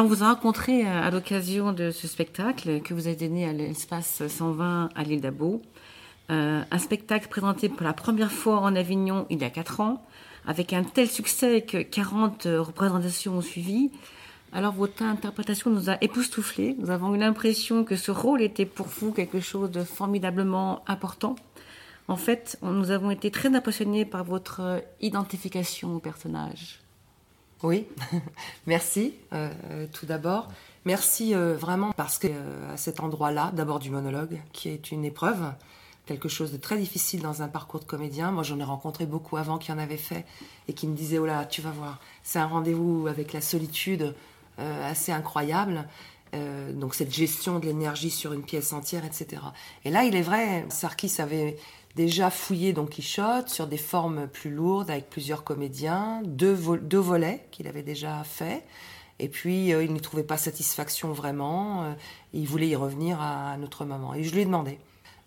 On 0.00 0.04
vous 0.04 0.22
a 0.22 0.30
rencontré 0.30 0.86
euh, 0.86 1.02
à 1.02 1.10
l'occasion 1.10 1.74
de 1.74 1.90
ce 1.90 2.08
spectacle 2.08 2.80
que 2.80 2.94
vous 2.94 3.06
avez 3.06 3.16
donné 3.16 3.46
à 3.46 3.52
l'espace 3.52 4.26
120 4.26 4.88
à 4.94 5.02
l'île 5.02 5.20
d'Abo. 5.20 5.60
Euh, 6.30 6.62
un 6.70 6.78
spectacle 6.78 7.28
présenté 7.28 7.68
pour 7.68 7.82
la 7.82 7.92
première 7.92 8.32
fois 8.32 8.60
en 8.60 8.74
Avignon 8.76 9.26
il 9.28 9.42
y 9.42 9.44
a 9.44 9.50
4 9.50 9.80
ans, 9.80 10.02
avec 10.46 10.72
un 10.72 10.84
tel 10.84 11.06
succès 11.06 11.60
que 11.60 11.82
40 11.82 12.44
représentations 12.44 13.36
ont 13.36 13.42
suivi. 13.42 13.90
Alors 14.54 14.72
votre 14.72 15.02
interprétation 15.02 15.68
nous 15.68 15.90
a 15.90 15.98
époustouflés. 16.00 16.76
Nous 16.78 16.88
avons 16.88 17.14
eu 17.14 17.18
l'impression 17.18 17.84
que 17.84 17.96
ce 17.96 18.10
rôle 18.10 18.40
était 18.40 18.64
pour 18.64 18.86
vous 18.86 19.12
quelque 19.12 19.40
chose 19.40 19.70
de 19.70 19.84
formidablement 19.84 20.82
important. 20.86 21.36
En 22.08 22.16
fait, 22.16 22.58
nous 22.62 22.90
avons 22.90 23.10
été 23.10 23.30
très 23.30 23.54
impressionnés 23.54 24.06
par 24.06 24.24
votre 24.24 24.82
identification 25.02 25.96
au 25.96 25.98
personnage. 25.98 26.80
Oui, 27.62 27.86
merci 28.66 29.14
euh, 29.32 29.86
tout 29.92 30.06
d'abord. 30.06 30.48
Merci 30.86 31.34
euh, 31.34 31.56
vraiment 31.56 31.92
parce 31.92 32.18
que 32.18 32.28
euh, 32.30 32.72
à 32.72 32.78
cet 32.78 33.00
endroit-là, 33.00 33.52
d'abord 33.54 33.80
du 33.80 33.90
monologue, 33.90 34.40
qui 34.52 34.70
est 34.70 34.90
une 34.90 35.04
épreuve, 35.04 35.52
quelque 36.06 36.30
chose 36.30 36.52
de 36.52 36.56
très 36.56 36.78
difficile 36.78 37.20
dans 37.20 37.42
un 37.42 37.48
parcours 37.48 37.80
de 37.80 37.84
comédien. 37.84 38.30
Moi, 38.30 38.44
j'en 38.44 38.58
ai 38.58 38.64
rencontré 38.64 39.04
beaucoup 39.04 39.36
avant 39.36 39.58
qui 39.58 39.72
en 39.72 39.78
avaient 39.78 39.98
fait 39.98 40.24
et 40.68 40.72
qui 40.72 40.86
me 40.86 40.96
disaient 40.96 41.18
oh 41.18 41.26
là, 41.26 41.44
tu 41.44 41.60
vas 41.60 41.70
voir, 41.70 42.00
c'est 42.22 42.38
un 42.38 42.46
rendez-vous 42.46 43.06
avec 43.08 43.34
la 43.34 43.42
solitude 43.42 44.14
assez 44.58 45.10
incroyable. 45.10 45.86
donc 46.74 46.94
cette 46.94 47.14
gestion 47.14 47.58
de 47.60 47.66
l'énergie 47.66 48.10
sur 48.10 48.34
une 48.34 48.42
pièce 48.42 48.74
entière, 48.74 49.06
etc. 49.06 49.40
Et 49.86 49.90
là, 49.90 50.04
il 50.04 50.14
est 50.14 50.22
vrai, 50.22 50.66
Sarkis 50.68 51.14
avait 51.18 51.56
déjà 51.96 52.30
fouillé 52.30 52.72
Don 52.72 52.86
Quichotte 52.86 53.48
sur 53.48 53.66
des 53.66 53.76
formes 53.76 54.28
plus 54.28 54.50
lourdes 54.50 54.90
avec 54.90 55.10
plusieurs 55.10 55.44
comédiens, 55.44 56.22
deux, 56.24 56.52
volets 56.52 57.46
qu'il 57.50 57.66
avait 57.66 57.82
déjà 57.82 58.22
fait. 58.24 58.64
Et 59.18 59.28
puis, 59.28 59.72
euh, 59.72 59.84
il 59.84 59.92
ne 59.92 59.98
trouvait 59.98 60.22
pas 60.22 60.38
satisfaction 60.38 61.12
vraiment. 61.12 61.84
Euh, 61.84 61.92
il 62.32 62.46
voulait 62.46 62.68
y 62.68 62.76
revenir 62.76 63.20
à 63.20 63.50
un 63.50 63.62
autre 63.62 63.84
moment. 63.84 64.14
Et 64.14 64.24
je 64.24 64.32
lui 64.32 64.40
ai 64.40 64.44
demandé. 64.44 64.78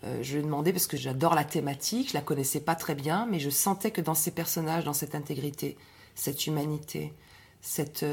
Euh, 0.03 0.23
je 0.23 0.33
lui 0.33 0.39
ai 0.39 0.43
demandé 0.43 0.73
parce 0.73 0.87
que 0.87 0.97
j'adore 0.97 1.35
la 1.35 1.43
thématique, 1.43 2.09
je 2.09 2.13
la 2.15 2.21
connaissais 2.21 2.59
pas 2.59 2.75
très 2.75 2.95
bien, 2.95 3.27
mais 3.29 3.39
je 3.39 3.49
sentais 3.49 3.91
que 3.91 4.01
dans 4.01 4.15
ces 4.15 4.31
personnages, 4.31 4.83
dans 4.83 4.93
cette 4.93 5.15
intégrité, 5.15 5.77
cette 6.15 6.47
humanité, 6.47 7.13
cette 7.61 8.05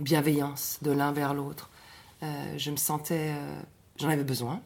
bienveillance 0.00 0.78
de 0.82 0.90
l'un 0.90 1.12
vers 1.12 1.32
l'autre, 1.32 1.70
je 2.20 2.70
me 2.70 2.76
sentais, 2.76 3.32
j'en 3.96 4.10
avais 4.10 4.24
besoin. 4.24 4.60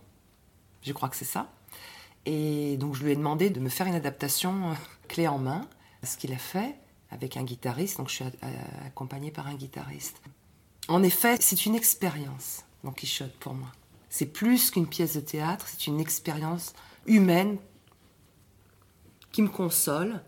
Je 0.82 0.93
crois 0.93 1.09
que 1.09 1.16
c'est 1.16 1.24
ça. 1.24 1.49
Et 2.27 2.77
donc 2.77 2.95
je 2.95 3.05
lui 3.05 3.12
ai 3.12 3.16
demandé 3.16 3.51
de 3.51 3.61
me 3.61 3.68
faire 3.68 3.87
une 3.87 3.95
adaptation 3.95 4.70
euh, 4.70 4.74
clé 5.09 5.27
en 5.29 5.39
main, 5.39 5.62
ce 6.03 6.16
qu'il 6.16 6.33
a 6.33 6.39
fait 6.39 6.74
avec 7.11 7.37
un 7.37 7.45
guitariste, 7.45 7.99
donc 7.99 8.09
je 8.09 8.16
suis 8.16 8.24
accompagnée 8.85 9.31
par 9.31 9.47
un 9.47 9.55
guitariste. 9.55 10.20
En 10.89 11.03
effet, 11.03 11.37
c'est 11.41 11.64
une 11.64 11.74
expérience, 11.74 12.64
Don 12.85 12.91
Quichotte, 12.91 13.35
pour 13.39 13.55
moi. 13.55 13.68
C'est 14.11 14.27
plus 14.27 14.70
qu'une 14.70 14.87
pièce 14.87 15.14
de 15.14 15.20
théâtre, 15.20 15.66
c'est 15.68 15.87
une 15.87 16.01
expérience 16.01 16.74
humaine 17.07 17.59
qui 19.31 19.43
me 19.43 19.49
console, 19.49 20.20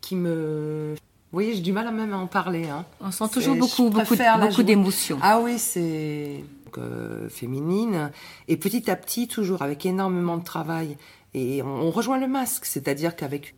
qui 0.00 0.16
me... 0.16 0.94
Vous 0.94 1.36
voyez, 1.36 1.54
j'ai 1.54 1.60
du 1.60 1.72
mal 1.72 1.86
à 1.86 1.90
même 1.90 2.12
à 2.12 2.18
en 2.18 2.26
parler. 2.26 2.68
Hein. 2.68 2.86
On 3.00 3.10
sent 3.10 3.28
toujours 3.32 3.56
beaucoup, 3.56 3.90
beaucoup, 3.90 4.16
beaucoup 4.40 4.62
d'émotions. 4.62 5.18
Ah 5.22 5.40
oui, 5.40 5.58
c'est 5.58 6.42
euh, 6.76 7.28
féminine. 7.28 8.10
Et 8.48 8.56
petit 8.56 8.90
à 8.90 8.96
petit, 8.96 9.28
toujours 9.28 9.62
avec 9.62 9.84
énormément 9.84 10.36
de 10.36 10.44
travail 10.44 10.96
et 11.34 11.62
on, 11.62 11.90
rejoint 11.90 12.18
le 12.18 12.26
masque, 12.26 12.64
c'est-à-dire 12.64 13.14
qu'avec 13.14 13.54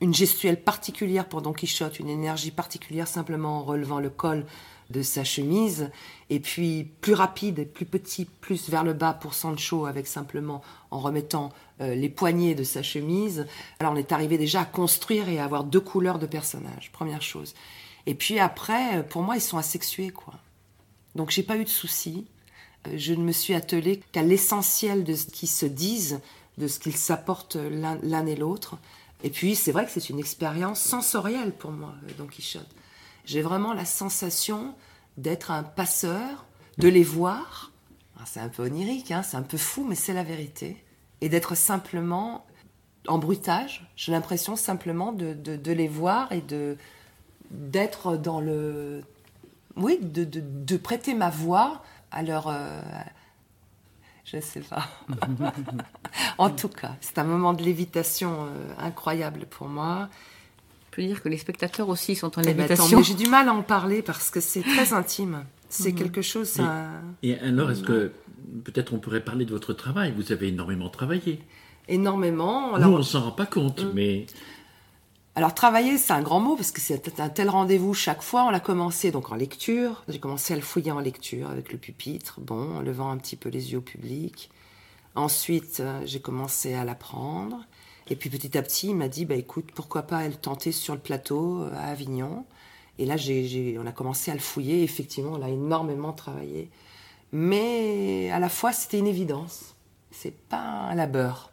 une 0.00 0.14
gestuelle 0.14 0.62
particulière 0.62 1.28
pour 1.28 1.42
Don 1.42 1.52
Quichotte, 1.52 1.98
une 1.98 2.08
énergie 2.08 2.50
particulière 2.50 3.06
simplement 3.06 3.58
en 3.58 3.62
relevant 3.62 4.00
le 4.00 4.10
col 4.10 4.46
de 4.88 5.02
sa 5.02 5.22
chemise, 5.22 5.90
et 6.30 6.40
puis 6.40 6.90
plus 7.00 7.12
rapide, 7.14 7.68
plus 7.68 7.84
petit, 7.84 8.24
plus 8.24 8.68
vers 8.70 8.82
le 8.82 8.92
bas 8.92 9.12
pour 9.12 9.34
Sancho, 9.34 9.86
avec 9.86 10.06
simplement 10.06 10.62
en 10.90 10.98
remettant 10.98 11.50
euh, 11.80 11.94
les 11.94 12.08
poignets 12.08 12.54
de 12.54 12.64
sa 12.64 12.82
chemise. 12.82 13.46
Alors 13.78 13.92
on 13.92 13.96
est 13.96 14.12
arrivé 14.12 14.36
déjà 14.36 14.62
à 14.62 14.64
construire 14.64 15.28
et 15.28 15.38
à 15.38 15.44
avoir 15.44 15.64
deux 15.64 15.80
couleurs 15.80 16.18
de 16.18 16.26
personnages, 16.26 16.90
première 16.90 17.22
chose. 17.22 17.54
Et 18.06 18.14
puis 18.14 18.38
après, 18.38 19.06
pour 19.08 19.22
moi, 19.22 19.36
ils 19.36 19.42
sont 19.42 19.58
asexués, 19.58 20.10
quoi. 20.10 20.34
Donc 21.14 21.30
j'ai 21.30 21.42
pas 21.42 21.56
eu 21.56 21.64
de 21.64 21.68
soucis. 21.68 22.26
Euh, 22.86 22.94
je 22.96 23.14
ne 23.14 23.22
me 23.22 23.32
suis 23.32 23.54
attelée 23.54 24.00
qu'à 24.12 24.22
l'essentiel 24.22 25.04
de 25.04 25.14
ce 25.14 25.26
qui 25.26 25.46
se 25.46 25.66
disent 25.66 26.20
de 26.60 26.68
ce 26.68 26.78
qu'ils 26.78 26.96
s'apportent 26.96 27.56
l'un 27.56 28.26
et 28.26 28.36
l'autre. 28.36 28.76
Et 29.24 29.30
puis, 29.30 29.56
c'est 29.56 29.72
vrai 29.72 29.86
que 29.86 29.90
c'est 29.90 30.10
une 30.10 30.18
expérience 30.18 30.80
sensorielle 30.80 31.52
pour 31.52 31.72
moi, 31.72 31.94
euh, 32.04 32.12
Don 32.16 32.26
Quichotte. 32.26 32.68
J'ai 33.24 33.42
vraiment 33.42 33.72
la 33.72 33.84
sensation 33.84 34.74
d'être 35.16 35.50
un 35.50 35.62
passeur, 35.62 36.46
de 36.78 36.88
les 36.88 37.02
voir. 37.02 37.72
Ah, 38.18 38.22
c'est 38.26 38.40
un 38.40 38.48
peu 38.48 38.64
onirique, 38.64 39.10
hein, 39.10 39.22
c'est 39.22 39.36
un 39.36 39.42
peu 39.42 39.58
fou, 39.58 39.84
mais 39.88 39.94
c'est 39.94 40.12
la 40.12 40.22
vérité. 40.22 40.82
Et 41.20 41.28
d'être 41.28 41.54
simplement 41.54 42.46
en 43.08 43.18
bruitage. 43.18 43.90
J'ai 43.96 44.12
l'impression 44.12 44.56
simplement 44.56 45.12
de, 45.12 45.32
de, 45.32 45.72
les 45.72 45.88
voir 45.88 46.30
et 46.32 46.42
de 46.42 46.76
d'être 47.50 48.16
dans 48.16 48.40
le... 48.40 49.02
Oui, 49.76 49.98
de, 50.00 50.24
de, 50.24 50.76
prêter 50.76 51.14
ma 51.14 51.30
voix 51.30 51.82
à 52.12 52.22
leur, 52.22 52.46
euh, 52.48 52.80
je 54.30 54.36
ne 54.36 54.42
sais 54.42 54.60
pas. 54.60 54.88
en 56.38 56.50
tout 56.50 56.68
cas, 56.68 56.92
c'est 57.00 57.18
un 57.18 57.24
moment 57.24 57.52
de 57.52 57.62
lévitation 57.62 58.44
euh, 58.44 58.72
incroyable 58.78 59.46
pour 59.50 59.68
moi. 59.68 60.08
Je 60.90 60.96
peux 60.96 61.02
dire 61.02 61.22
que 61.22 61.28
les 61.28 61.38
spectateurs 61.38 61.88
aussi 61.88 62.14
sont 62.14 62.38
en 62.38 62.42
eh 62.42 62.46
ben, 62.46 62.56
lévitation. 62.56 63.02
J'ai 63.02 63.14
du 63.14 63.28
mal 63.28 63.48
à 63.48 63.52
en 63.52 63.62
parler 63.62 64.02
parce 64.02 64.30
que 64.30 64.40
c'est 64.40 64.62
très 64.62 64.92
intime. 64.92 65.44
C'est 65.68 65.92
mhm. 65.92 65.98
quelque 65.98 66.22
chose. 66.22 66.58
Et, 67.22 67.38
alors, 67.38 67.70
est-ce 67.70 67.82
que 67.82 68.12
peut-être 68.64 68.92
on 68.92 68.98
pourrait 68.98 69.24
parler 69.24 69.44
de 69.44 69.50
votre 69.50 69.72
travail? 69.72 70.12
Vous 70.16 70.32
avez 70.32 70.48
énormément 70.48 70.88
travaillé. 70.88 71.40
Énormément. 71.88 72.78
Nous, 72.78 72.88
on 72.88 72.98
ne 72.98 73.02
s'en 73.02 73.22
rend 73.22 73.30
pas 73.32 73.46
compte, 73.46 73.84
mm. 73.84 73.90
mais 73.94 74.26
alors 75.40 75.54
travailler, 75.54 75.96
c'est 75.96 76.12
un 76.12 76.20
grand 76.20 76.38
mot 76.38 76.54
parce 76.54 76.70
que 76.70 76.82
c'est 76.82 77.18
un 77.18 77.30
tel 77.30 77.48
rendez-vous 77.48 77.94
chaque 77.94 78.20
fois. 78.20 78.44
On 78.44 78.50
l'a 78.50 78.60
commencé 78.60 79.10
donc 79.10 79.32
en 79.32 79.36
lecture. 79.36 80.04
J'ai 80.06 80.20
commencé 80.20 80.52
à 80.52 80.56
le 80.56 80.60
fouiller 80.60 80.92
en 80.92 81.00
lecture 81.00 81.48
avec 81.48 81.72
le 81.72 81.78
pupitre, 81.78 82.40
bon, 82.42 82.76
en 82.76 82.82
levant 82.82 83.10
un 83.10 83.16
petit 83.16 83.36
peu 83.36 83.48
les 83.48 83.72
yeux 83.72 83.78
au 83.78 83.80
public. 83.80 84.50
Ensuite, 85.14 85.80
euh, 85.80 86.02
j'ai 86.04 86.20
commencé 86.20 86.74
à 86.74 86.84
l'apprendre. 86.84 87.64
Et 88.10 88.16
puis 88.16 88.28
petit 88.28 88.58
à 88.58 88.60
petit, 88.60 88.88
il 88.88 88.96
m'a 88.96 89.08
dit, 89.08 89.24
bah 89.24 89.34
écoute, 89.34 89.70
pourquoi 89.74 90.02
pas 90.02 90.28
le 90.28 90.34
tenter 90.34 90.72
sur 90.72 90.92
le 90.92 91.00
plateau 91.00 91.62
euh, 91.62 91.72
à 91.74 91.84
Avignon. 91.84 92.44
Et 92.98 93.06
là, 93.06 93.16
on 93.78 93.86
a 93.86 93.92
commencé 93.92 94.30
à 94.30 94.34
le 94.34 94.40
fouiller. 94.40 94.82
Effectivement, 94.82 95.32
on 95.32 95.42
a 95.42 95.48
énormément 95.48 96.12
travaillé. 96.12 96.68
Mais 97.32 98.30
à 98.30 98.40
la 98.40 98.50
fois, 98.50 98.74
c'était 98.74 98.98
une 98.98 99.06
évidence. 99.06 99.74
C'est 100.10 100.36
pas 100.36 100.58
un 100.58 100.94
labeur. 100.94 101.50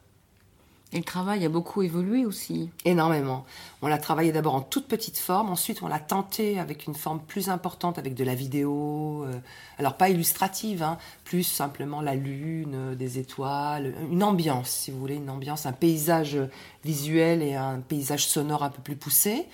Et 0.94 0.98
le 0.98 1.04
travail 1.04 1.44
a 1.46 1.50
beaucoup 1.50 1.82
évolué 1.82 2.26
aussi. 2.26 2.70
Énormément. 2.86 3.46
On 3.82 3.88
l'a 3.88 3.98
travaillé 3.98 4.32
d'abord 4.32 4.56
en 4.56 4.62
toute 4.62 4.88
petite 4.88 5.18
forme, 5.18 5.50
ensuite 5.50 5.82
on 5.82 5.88
l'a 5.88 6.00
tenté 6.00 6.60
avec 6.60 6.88
une 6.88 6.96
forme 6.96 7.20
plus 7.20 7.50
importante, 7.50 7.98
avec 7.98 8.14
de 8.14 8.24
la 8.24 8.36
vidéo, 8.36 9.26
euh, 9.26 9.38
alors 9.80 9.98
pas 9.98 10.08
illustrative, 10.08 10.84
hein, 10.84 10.98
plus 11.26 11.44
simplement 11.44 12.02
la 12.02 12.16
lune, 12.16 12.96
des 12.96 13.20
étoiles, 13.20 13.96
une 14.10 14.24
ambiance, 14.24 14.70
si 14.70 14.92
vous 14.92 15.00
voulez, 15.00 15.16
une 15.16 15.30
ambiance, 15.30 15.66
un 15.66 15.74
paysage 15.74 16.38
visuel 16.86 17.44
et 17.44 17.56
un 17.56 17.82
paysage 17.82 18.26
sonore 18.26 18.64
un 18.64 18.70
peu 18.70 18.82
plus 18.82 18.96
poussé. 18.96 19.46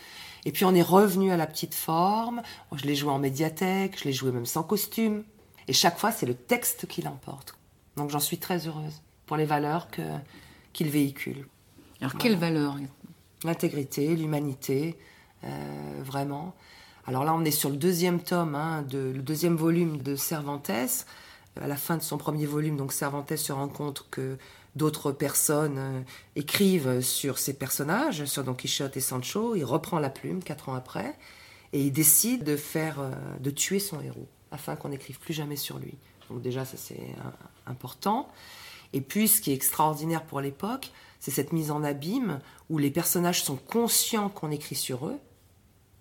Et 0.46 0.52
puis 0.52 0.66
on 0.66 0.76
est 0.76 0.84
revenu 0.84 1.32
à 1.32 1.38
la 1.38 1.48
petite 1.48 1.74
forme, 1.74 2.44
je 2.76 2.86
l'ai 2.86 2.96
joué 2.96 3.12
en 3.12 3.20
médiathèque, 3.20 3.98
je 3.98 4.04
l'ai 4.04 4.14
joué 4.14 4.32
même 4.32 4.46
sans 4.46 4.62
costume. 4.62 5.24
Et 5.68 5.74
chaque 5.74 5.98
fois, 5.98 6.12
c'est 6.12 6.26
le 6.26 6.36
texte 6.36 6.86
qui 6.88 7.02
l'emporte. 7.02 7.56
Donc 7.96 8.10
j'en 8.12 8.20
suis 8.20 8.38
très 8.38 8.68
heureuse 8.68 9.02
pour 9.26 9.38
les 9.38 9.46
valeurs 9.46 9.90
que 9.90 10.02
qu'il 10.74 10.90
véhicule. 10.90 11.48
Alors, 12.02 12.16
quelle 12.16 12.36
valeur 12.36 12.78
L'intégrité, 13.44 14.16
l'humanité, 14.16 14.98
euh, 15.44 16.02
vraiment. 16.04 16.56
Alors 17.06 17.24
là, 17.24 17.34
on 17.34 17.44
est 17.46 17.52
sur 17.52 17.70
le 17.70 17.78
deuxième 17.78 18.22
tome, 18.22 18.56
hein, 18.56 18.82
de, 18.82 19.12
le 19.14 19.22
deuxième 19.22 19.56
volume 19.56 20.02
de 20.02 20.16
Cervantes. 20.16 20.70
À 20.70 21.68
la 21.68 21.76
fin 21.76 21.98
de 21.98 22.02
son 22.02 22.18
premier 22.18 22.46
volume, 22.46 22.78
donc 22.78 22.94
Cervantes 22.94 23.36
se 23.36 23.52
rend 23.52 23.68
compte 23.68 24.08
que 24.10 24.38
d'autres 24.76 25.12
personnes 25.12 25.78
euh, 25.78 26.02
écrivent 26.36 27.02
sur 27.02 27.38
ces 27.38 27.54
personnages, 27.54 28.26
sur 28.26 28.44
Don 28.44 28.54
Quichotte 28.54 28.98
et 28.98 29.02
Sancho. 29.02 29.56
Il 29.56 29.64
reprend 29.64 30.00
la 30.00 30.10
plume 30.10 30.42
quatre 30.42 30.70
ans 30.70 30.74
après 30.74 31.16
et 31.72 31.82
il 31.82 31.92
décide 31.92 32.44
de 32.44 32.56
faire, 32.56 33.00
euh, 33.00 33.12
de 33.40 33.52
tuer 33.52 33.80
son 33.80 34.02
héros 34.02 34.28
afin 34.52 34.76
qu'on 34.76 34.90
n'écrive 34.90 35.20
plus 35.20 35.34
jamais 35.34 35.56
sur 35.56 35.78
lui. 35.78 35.96
Donc 36.30 36.42
déjà, 36.42 36.66
ça 36.66 36.78
c'est 36.78 37.16
important. 37.66 38.30
Et 38.94 39.02
puis, 39.02 39.28
ce 39.28 39.42
qui 39.42 39.52
est 39.52 39.56
extraordinaire 39.56 40.24
pour 40.24 40.42
l'époque, 40.42 40.92
c'est 41.20 41.32
cette 41.32 41.54
mise 41.54 41.72
en 41.72 41.84
abîme 41.84 42.40
où 42.70 42.78
les 42.78 42.92
personnages 42.92 43.44
sont 43.44 43.56
conscients 43.56 44.30
qu'on 44.30 44.52
écrit 44.52 44.76
sur 44.76 45.08
eux 45.08 45.20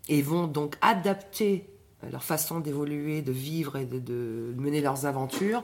et 0.08 0.20
vont 0.22 0.46
donc 0.46 0.76
adapter 0.80 1.68
leur 2.10 2.24
façon 2.24 2.60
d'évoluer, 2.60 3.22
de 3.22 3.32
vivre 3.32 3.76
et 3.76 3.86
de, 3.86 4.54
mener 4.56 4.80
leurs 4.80 5.06
aventures 5.06 5.62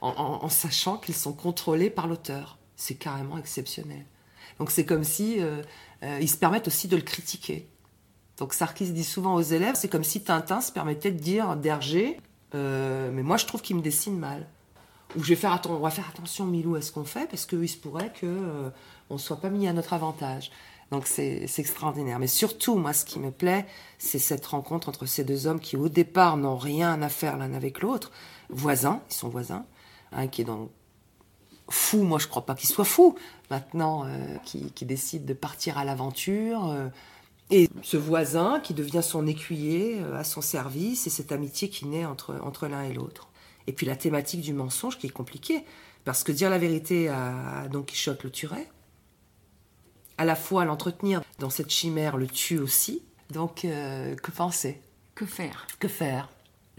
en, 0.00 0.48
sachant 0.48 0.96
qu'ils 0.96 1.14
sont 1.14 1.34
contrôlés 1.34 1.90
par 1.90 2.06
l'auteur. 2.06 2.58
C'est 2.76 2.94
carrément 2.94 3.38
exceptionnel. 3.38 4.04
Donc 4.58 4.70
c'est 4.70 4.86
comme 4.86 5.04
si 5.04 5.40
euh, 5.40 5.62
euh, 6.02 6.18
ils 6.20 6.30
se 6.30 6.36
permettent 6.36 6.66
aussi 6.66 6.88
de 6.88 6.96
le 6.96 7.02
critiquer. 7.02 7.68
Donc 8.38 8.54
Sarkis 8.54 8.90
dit 8.90 9.04
souvent 9.04 9.34
aux 9.34 9.42
élèves, 9.42 9.74
c'est 9.76 9.88
comme 9.88 10.04
si 10.04 10.22
Tintin 10.22 10.60
se 10.60 10.72
permettait 10.72 11.12
de 11.12 11.18
dire 11.18 11.56
d'Hergé, 11.56 12.18
Euh, 12.54 13.10
mais 13.12 13.22
moi, 13.22 13.36
je 13.36 13.46
trouve 13.46 13.62
qu'il 13.62 13.76
me 13.76 13.82
dessine 13.82 14.18
mal. 14.18 14.46
Je 15.16 15.22
vais 15.22 15.36
faire 15.36 15.60
on 15.68 15.78
va 15.78 15.90
faire 15.90 16.08
attention, 16.08 16.44
Milou, 16.44 16.74
à 16.74 16.82
ce 16.82 16.92
qu'on 16.92 17.04
fait, 17.04 17.28
parce 17.28 17.46
qu'il 17.46 17.68
se 17.68 17.76
pourrait 17.76 18.12
qu'on 18.20 18.26
euh, 18.26 18.70
ne 19.10 19.18
soit 19.18 19.40
pas 19.40 19.50
mis 19.50 19.66
à 19.66 19.72
notre 19.72 19.92
avantage. 19.92 20.50
Donc 20.90 21.06
c'est 21.06 21.46
extraordinaire. 21.58 22.18
Mais 22.18 22.26
surtout, 22.26 22.76
moi, 22.76 22.92
ce 22.92 23.04
qui 23.04 23.18
me 23.18 23.30
plaît, 23.30 23.66
c'est 23.98 24.18
cette 24.18 24.46
rencontre 24.46 24.88
entre 24.88 25.06
ces 25.06 25.24
deux 25.24 25.46
hommes 25.46 25.60
qui, 25.60 25.76
au 25.76 25.88
départ, 25.88 26.36
n'ont 26.36 26.56
rien 26.56 27.02
à 27.02 27.08
faire 27.08 27.36
l'un 27.36 27.52
avec 27.52 27.80
l'autre. 27.80 28.10
Voisins, 28.48 29.02
ils 29.10 29.14
sont 29.14 29.28
voisins. 29.28 29.66
Un 30.12 30.28
qui 30.28 30.42
est 30.42 30.44
donc 30.44 30.70
fou, 31.68 32.02
moi 32.02 32.18
je 32.18 32.26
crois 32.26 32.46
pas 32.46 32.54
qu'il 32.54 32.68
soit 32.68 32.86
fou, 32.86 33.14
maintenant, 33.50 34.04
euh, 34.06 34.36
qui, 34.44 34.70
décide 34.86 35.26
de 35.26 35.34
partir 35.34 35.76
à 35.76 35.84
l'aventure. 35.84 36.74
Et 37.50 37.68
ce 37.82 37.96
voisin 37.96 38.60
qui 38.60 38.74
devient 38.74 39.02
son 39.02 39.26
écuyer 39.26 40.00
euh, 40.00 40.18
à 40.18 40.24
son 40.24 40.42
service 40.42 41.06
et 41.06 41.10
cette 41.10 41.32
amitié 41.32 41.70
qui 41.70 41.86
naît 41.86 42.04
entre, 42.04 42.38
entre 42.42 42.66
l'un 42.66 42.82
et 42.82 42.92
l'autre. 42.92 43.27
Et 43.68 43.72
puis 43.72 43.86
la 43.86 43.96
thématique 43.96 44.40
du 44.40 44.54
mensonge 44.54 44.98
qui 44.98 45.06
est 45.06 45.10
compliquée, 45.10 45.62
parce 46.04 46.24
que 46.24 46.32
dire 46.32 46.48
la 46.48 46.56
vérité 46.56 47.08
à 47.08 47.68
Don 47.70 47.82
Quichotte 47.82 48.24
le 48.24 48.30
tuerait, 48.30 48.66
à 50.16 50.24
la 50.24 50.34
fois 50.34 50.64
l'entretenir 50.64 51.20
dans 51.38 51.50
cette 51.50 51.70
chimère 51.70 52.16
le 52.16 52.26
tue 52.26 52.58
aussi. 52.58 53.02
Donc 53.30 53.66
euh, 53.66 54.16
que 54.16 54.30
penser? 54.30 54.80
Que 55.14 55.26
faire? 55.26 55.66
Que 55.78 55.86
faire? 55.86 56.30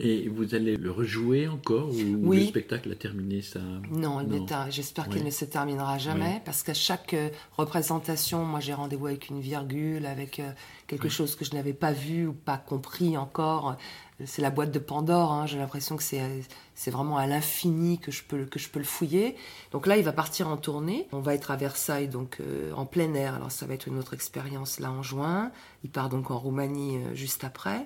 Et 0.02 0.30
vous 0.30 0.56
allez 0.56 0.78
le 0.78 0.92
rejouer 0.92 1.48
encore 1.48 1.90
ou 1.90 2.32
le 2.32 2.46
spectacle 2.46 2.92
a 2.92 2.96
terminé 2.96 3.42
ça? 3.42 3.60
Non, 3.92 4.26
j'espère 4.70 5.10
qu'il 5.10 5.26
ne 5.26 5.30
se 5.30 5.46
terminera 5.46 5.98
jamais 5.98 6.42
parce 6.46 6.64
qu'à 6.64 6.74
chaque 6.74 7.14
euh, 7.14 7.30
représentation, 7.58 8.46
moi 8.46 8.62
j'ai 8.62 8.74
rendez-vous 8.74 9.08
avec 9.08 9.30
une 9.30 9.42
virgule, 9.42 10.08
avec 10.08 10.40
euh, 10.40 10.52
quelque 10.88 11.10
chose 11.10 11.36
que 11.36 11.46
je 11.46 11.54
n'avais 11.54 11.74
pas 11.74 11.92
vu 11.92 12.28
ou 12.28 12.34
pas 12.34 12.58
compris 12.58 13.16
encore. 13.16 13.78
C'est 14.26 14.42
la 14.42 14.50
boîte 14.50 14.72
de 14.72 14.80
Pandore, 14.80 15.32
hein. 15.32 15.46
j'ai 15.46 15.58
l'impression 15.58 15.96
que 15.96 16.04
c'est 16.04 16.92
vraiment 16.92 17.18
à 17.18 17.26
l'infini 17.26 18.00
que, 18.00 18.12
je 18.12 18.24
peux, 18.24 18.38
le 18.38 18.84
fouiller. 18.84 19.36
Donc 19.72 19.88
là, 19.88 19.98
il 19.98 20.04
va 20.04 20.12
partir 20.12 20.48
en 20.48 20.58
tournée. 20.58 21.08
On 21.12 21.20
va 21.20 21.34
être 21.34 21.52
à 21.52 21.56
Versailles, 21.56 22.08
donc 22.08 22.38
euh, 22.42 22.74
en 22.74 22.86
plein 22.86 23.14
air. 23.14 23.36
Alors 23.36 23.52
ça 23.52 23.66
va 23.66 23.74
être 23.74 23.88
une 23.88 23.98
autre 23.98 24.14
expérience 24.14 24.80
là 24.80 24.92
en 24.92 25.04
juin. 25.04 25.52
Il 25.84 25.90
part 25.90 26.10
donc 26.10 26.32
en 26.32 26.38
Roumanie 26.38 27.00
juste 27.14 27.44
après. 27.44 27.86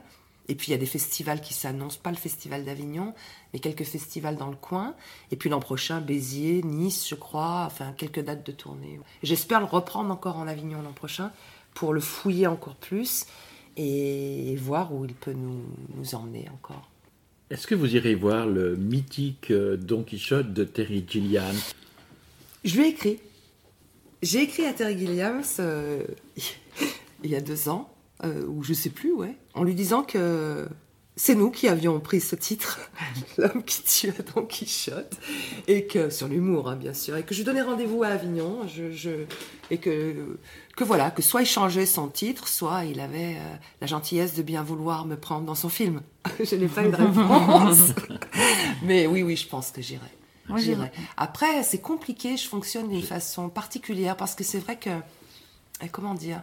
Et 0.49 0.55
puis 0.55 0.69
il 0.69 0.71
y 0.71 0.73
a 0.75 0.77
des 0.77 0.85
festivals 0.85 1.41
qui 1.41 1.53
s'annoncent, 1.53 1.99
pas 2.01 2.11
le 2.11 2.17
festival 2.17 2.65
d'Avignon, 2.65 3.13
mais 3.53 3.59
quelques 3.59 3.85
festivals 3.85 4.35
dans 4.35 4.49
le 4.49 4.55
coin. 4.55 4.93
Et 5.31 5.35
puis 5.35 5.49
l'an 5.49 5.59
prochain, 5.59 6.01
Béziers, 6.01 6.63
Nice, 6.63 7.07
je 7.07 7.15
crois, 7.15 7.63
enfin 7.65 7.93
quelques 7.95 8.19
dates 8.19 8.45
de 8.45 8.51
tournée. 8.51 8.99
J'espère 9.21 9.59
le 9.59 9.65
reprendre 9.65 10.11
encore 10.11 10.37
en 10.37 10.47
Avignon 10.47 10.81
l'an 10.81 10.91
prochain 10.91 11.31
pour 11.73 11.93
le 11.93 12.01
fouiller 12.01 12.47
encore 12.47 12.75
plus 12.75 13.25
et 13.77 14.55
voir 14.57 14.93
où 14.93 15.05
il 15.05 15.13
peut 15.13 15.33
nous, 15.33 15.63
nous 15.95 16.15
emmener 16.15 16.47
encore. 16.53 16.89
Est-ce 17.49 17.67
que 17.67 17.75
vous 17.75 17.95
irez 17.95 18.15
voir 18.15 18.47
le 18.47 18.75
mythique 18.75 19.51
euh, 19.51 19.77
Don 19.77 20.03
Quichotte 20.03 20.53
de 20.53 20.63
Terry 20.63 21.05
Gilliam? 21.07 21.55
Je 22.63 22.77
lui 22.77 22.85
ai 22.85 22.89
écrit. 22.89 23.19
J'ai 24.21 24.43
écrit 24.43 24.65
à 24.65 24.73
Terry 24.73 24.97
Gilliam 24.97 25.41
euh, 25.59 26.03
il 27.23 27.29
y 27.29 27.35
a 27.35 27.41
deux 27.41 27.69
ans 27.69 27.93
euh, 28.23 28.45
ou 28.47 28.63
je 28.63 28.73
sais 28.73 28.89
plus, 28.89 29.11
ouais, 29.11 29.35
en 29.53 29.63
lui 29.63 29.75
disant 29.75 30.03
que 30.03 30.67
c'est 31.15 31.35
nous 31.35 31.51
qui 31.51 31.67
avions 31.67 31.99
pris 31.99 32.19
ce 32.19 32.35
titre, 32.35 32.79
L'homme 33.37 33.63
qui 33.63 33.83
tue 33.83 34.09
à 34.09 34.21
Don 34.33 34.45
Quichotte, 34.45 35.15
et 35.67 35.85
que, 35.85 36.09
sur 36.09 36.27
l'humour, 36.27 36.69
hein, 36.69 36.75
bien 36.75 36.93
sûr, 36.93 37.15
et 37.15 37.23
que 37.23 37.33
je 37.33 37.39
lui 37.39 37.45
donnais 37.45 37.61
rendez-vous 37.61 38.03
à 38.03 38.07
Avignon, 38.07 38.67
je, 38.67 39.25
et 39.69 39.77
que, 39.77 40.37
que 40.75 40.83
voilà, 40.83 41.11
que 41.11 41.21
soit 41.21 41.41
il 41.41 41.47
changeait 41.47 41.85
son 41.85 42.07
titre, 42.07 42.47
soit 42.47 42.85
il 42.85 42.99
avait 42.99 43.35
euh, 43.35 43.55
la 43.81 43.87
gentillesse 43.87 44.33
de 44.33 44.41
bien 44.41 44.63
vouloir 44.63 45.05
me 45.05 45.15
prendre 45.15 45.45
dans 45.45 45.55
son 45.55 45.69
film. 45.69 46.01
je 46.43 46.55
n'ai 46.55 46.67
pas 46.67 46.83
eu 46.83 46.89
de 46.89 46.95
réponse. 46.95 47.93
Mais 48.83 49.05
oui, 49.05 49.21
oui, 49.21 49.35
je 49.35 49.47
pense 49.47 49.71
que 49.71 49.81
j'irai. 49.81 50.01
J'irai. 50.57 50.91
Après, 51.15 51.63
c'est 51.63 51.79
compliqué, 51.79 52.37
je 52.37 52.47
fonctionne 52.47 52.89
d'une 52.89 53.01
façon 53.01 53.49
particulière, 53.49 54.17
parce 54.17 54.35
que 54.35 54.43
c'est 54.43 54.59
vrai 54.59 54.77
que, 54.77 54.89
eh, 55.81 55.89
comment 55.89 56.15
dire, 56.15 56.41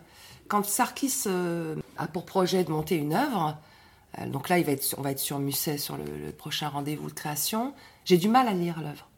quand 0.49 0.64
Sarkis 0.64 1.25
euh, 1.27 1.77
a 1.99 2.07
pour 2.07 2.25
projet 2.25 2.64
de 2.64 2.71
monter 2.71 2.97
une 2.97 3.14
œuvre, 3.14 3.49
euh, 3.49 3.70
donc 4.27 4.49
là, 4.49 4.59
il 4.59 4.65
va 4.65 4.73
être, 4.73 4.95
on 4.99 5.03
va 5.03 5.13
être 5.13 5.19
sur 5.19 5.39
Musset, 5.39 5.79
sur 5.79 5.97
le, 5.97 6.33
prochain 6.33 6.69
rendez-vous 6.69 7.09
de 7.09 7.15
création, 7.15 7.75
j'ai 8.05 8.17
du 8.17 8.29
mal 8.29 8.49
à 8.49 8.53
lire 8.53 8.81
l'œuvre. 8.81 9.09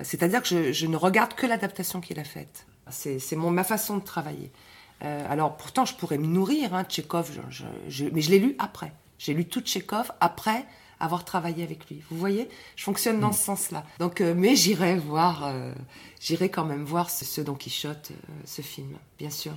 C'est-à-dire 0.00 0.42
que 0.42 0.72
je, 0.72 0.86
ne 0.86 0.96
regarde 0.96 1.34
que 1.34 1.46
l'adaptation 1.46 2.00
qu'il 2.00 2.18
a 2.18 2.24
faite. 2.24 2.66
C'est 2.90 3.36
ma 3.36 3.64
façon 3.64 3.98
de 3.98 4.02
travailler. 4.02 4.50
Euh, 5.04 5.26
alors 5.30 5.56
pourtant, 5.56 5.84
je 5.84 5.94
pourrais 5.94 6.18
me 6.18 6.26
nourrir, 6.26 6.74
hein, 6.74 6.84
Tchékov, 6.84 7.30
mais 8.12 8.20
je 8.20 8.30
l'ai 8.30 8.38
lu 8.38 8.56
après. 8.58 8.92
J'ai 9.18 9.34
lu 9.34 9.44
tout 9.44 9.60
Tchékov 9.60 10.10
après 10.20 10.64
avoir 10.98 11.24
travaillé 11.24 11.62
avec 11.62 11.88
lui. 11.88 12.02
Vous 12.10 12.16
voyez, 12.16 12.48
je 12.76 12.84
fonctionne 12.84 13.20
dans 13.20 13.30
mm. 13.30 13.34
ce 13.34 13.44
sens-là. 13.44 13.84
Donc, 13.98 14.20
mais 14.20 14.56
j'irai 14.56 14.96
voir, 14.96 15.52
j'irai 16.20 16.48
quand 16.48 16.64
même 16.64 16.84
voir 16.84 17.10
ce, 17.10 17.24
ce 17.24 17.40
Don 17.40 17.54
Quichotte, 17.54 18.12
ce 18.44 18.62
film, 18.62 18.96
bien 19.18 19.30
sûr. 19.30 19.54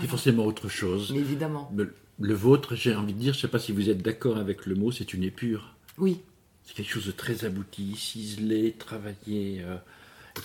C'est 0.00 0.06
forcément 0.06 0.44
autre 0.44 0.68
chose. 0.68 1.10
Mais 1.12 1.18
évidemment. 1.18 1.70
Le, 2.18 2.34
vôtre, 2.34 2.74
j'ai 2.74 2.94
envie 2.94 3.14
de 3.14 3.18
dire, 3.18 3.32
je 3.32 3.38
ne 3.38 3.42
sais 3.42 3.48
pas 3.48 3.58
si 3.58 3.72
vous 3.72 3.90
êtes 3.90 4.02
d'accord 4.02 4.36
avec 4.36 4.66
le 4.66 4.74
mot, 4.74 4.92
c'est 4.92 5.12
une 5.12 5.24
épure. 5.24 5.74
Oui. 5.98 6.20
C'est 6.64 6.74
quelque 6.74 6.90
chose 6.90 7.06
de 7.06 7.12
très 7.12 7.44
abouti, 7.44 7.96
ciselé, 7.96 8.72
travaillé, 8.78 9.62
euh, 9.62 9.76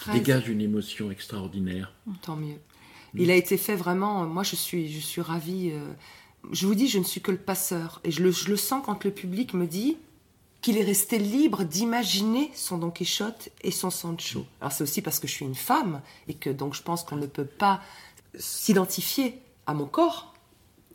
qui 0.03 0.11
dégage 0.11 0.49
une 0.49 0.61
émotion 0.61 1.11
extraordinaire. 1.11 1.93
Tant 2.21 2.35
mieux. 2.35 2.57
Il 3.13 3.31
a 3.31 3.35
été 3.35 3.57
fait 3.57 3.75
vraiment. 3.75 4.25
Moi, 4.25 4.43
je 4.43 4.55
suis, 4.55 4.91
je 4.91 4.99
suis 4.99 5.21
ravie. 5.21 5.71
Euh, 5.71 5.93
je 6.51 6.65
vous 6.65 6.75
dis, 6.75 6.87
je 6.87 6.99
ne 6.99 7.03
suis 7.03 7.21
que 7.21 7.31
le 7.31 7.37
passeur, 7.37 8.01
et 8.03 8.11
je 8.11 8.23
le, 8.23 8.31
je 8.31 8.49
le 8.49 8.57
sens 8.57 8.83
quand 8.85 9.03
le 9.03 9.11
public 9.11 9.53
me 9.53 9.65
dit 9.67 9.97
qu'il 10.61 10.77
est 10.77 10.83
resté 10.83 11.17
libre 11.19 11.63
d'imaginer 11.63 12.51
son 12.53 12.77
Don 12.77 12.91
Quichotte 12.91 13.49
et 13.61 13.71
son 13.71 13.89
Sancho. 13.89 14.45
Alors 14.59 14.71
c'est 14.71 14.83
aussi 14.83 15.01
parce 15.01 15.19
que 15.19 15.27
je 15.27 15.33
suis 15.33 15.45
une 15.45 15.55
femme 15.55 16.01
et 16.27 16.33
que 16.33 16.49
donc 16.49 16.73
je 16.73 16.81
pense 16.81 17.03
qu'on 17.03 17.15
ne 17.15 17.27
peut 17.27 17.45
pas 17.45 17.81
s'identifier 18.37 19.39
à 19.65 19.73
mon 19.73 19.85
corps, 19.85 20.33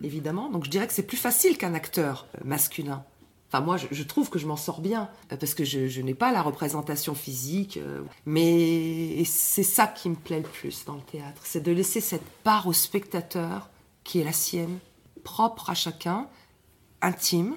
évidemment. 0.03 0.51
Donc 0.51 0.65
je 0.65 0.71
dirais 0.71 0.87
que 0.87 0.93
c'est 0.93 1.07
plus 1.07 1.17
facile 1.17 1.57
qu'un 1.59 1.75
acteur 1.75 2.27
euh, 2.37 2.41
masculin. 2.45 3.05
Enfin, 3.49 3.63
moi, 3.63 3.77
je, 3.77 4.03
trouve 4.03 4.31
que 4.31 4.39
je 4.39 4.47
m'en 4.47 4.57
sors 4.57 4.81
bien, 4.81 5.11
euh, 5.31 5.37
parce 5.37 5.53
que 5.53 5.63
je, 5.63 6.01
n'ai 6.01 6.15
pas 6.15 6.33
la 6.33 6.41
représentation 6.41 7.15
physique. 7.15 7.77
Euh, 7.77 8.03
mais 8.25 9.23
c'est 9.27 9.63
ça 9.63 9.87
qui 9.87 10.09
me 10.09 10.15
plaît 10.15 10.41
le 10.41 10.49
plus 10.49 10.87
dans 10.87 10.95
le 10.95 11.03
théâtre, 11.03 11.43
c'est 11.45 11.63
de 11.63 11.71
laisser 11.71 12.01
cette 12.01 12.27
part 12.45 12.67
au 12.67 12.73
spectateur 12.73 13.69
qui 14.05 14.21
est 14.21 14.25
la 14.25 14.33
sienne, 14.33 14.79
propre 15.23 15.69
à 15.69 15.75
chacun, 15.75 16.29
intime, 17.03 17.57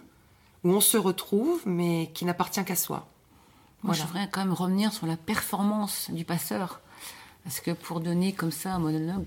où 0.65 0.71
on 0.71 0.81
se 0.81 0.97
retrouve, 0.97 1.61
mais 1.65 2.11
qui 2.13 2.25
n'appartient 2.25 2.63
qu'à 2.65 2.75
soi. 2.75 3.07
Moi, 3.83 3.93
je 3.93 4.01
voudrais 4.01 4.27
quand 4.29 4.41
même 4.41 4.53
revenir 4.53 4.91
sur 4.91 5.05
la 5.05 5.15
performance 5.15 6.09
du 6.11 6.25
passeur. 6.25 6.81
Parce 7.43 7.59
que 7.59 7.71
pour 7.71 7.99
donner 7.99 8.33
comme 8.33 8.51
ça 8.51 8.73
un 8.73 8.79
monologue 8.79 9.25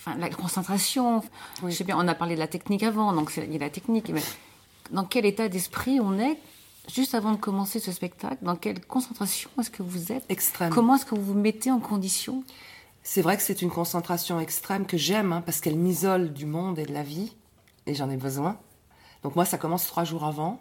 enfin, 0.00 0.16
la 0.16 0.30
concentration. 0.30 1.22
Je 1.64 1.70
sais 1.70 1.84
bien, 1.84 1.96
on 1.98 2.08
a 2.08 2.14
parlé 2.14 2.34
de 2.34 2.40
la 2.40 2.48
technique 2.48 2.82
avant, 2.82 3.12
donc 3.12 3.32
il 3.36 3.52
y 3.52 3.56
a 3.56 3.58
la 3.60 3.70
technique. 3.70 4.08
Mais 4.08 4.22
dans 4.90 5.04
quel 5.04 5.26
état 5.26 5.48
d'esprit 5.48 6.00
on 6.00 6.18
est 6.18 6.38
juste 6.92 7.14
avant 7.14 7.32
de 7.32 7.36
commencer 7.36 7.78
ce 7.78 7.92
spectacle? 7.92 8.38
Dans 8.42 8.56
quelle 8.56 8.84
concentration 8.84 9.50
est-ce 9.60 9.70
que 9.70 9.82
vous 9.82 10.10
êtes? 10.10 10.24
Extrême. 10.28 10.72
Comment 10.72 10.96
est-ce 10.96 11.06
que 11.06 11.14
vous 11.14 11.22
vous 11.22 11.34
mettez 11.38 11.70
en 11.70 11.78
condition? 11.78 12.42
C'est 13.02 13.22
vrai 13.22 13.36
que 13.36 13.42
c'est 13.42 13.62
une 13.62 13.70
concentration 13.70 14.40
extrême 14.40 14.86
que 14.86 14.96
j'aime, 14.98 15.32
hein, 15.32 15.42
parce 15.44 15.60
qu'elle 15.60 15.76
m'isole 15.76 16.32
du 16.32 16.46
monde 16.46 16.78
et 16.78 16.84
de 16.84 16.92
la 16.92 17.02
vie, 17.02 17.32
et 17.86 17.94
j'en 17.94 18.10
ai 18.10 18.16
besoin. 18.16 18.58
Donc 19.22 19.36
moi, 19.36 19.44
ça 19.44 19.58
commence 19.58 19.86
trois 19.86 20.04
jours 20.04 20.24
avant 20.24 20.60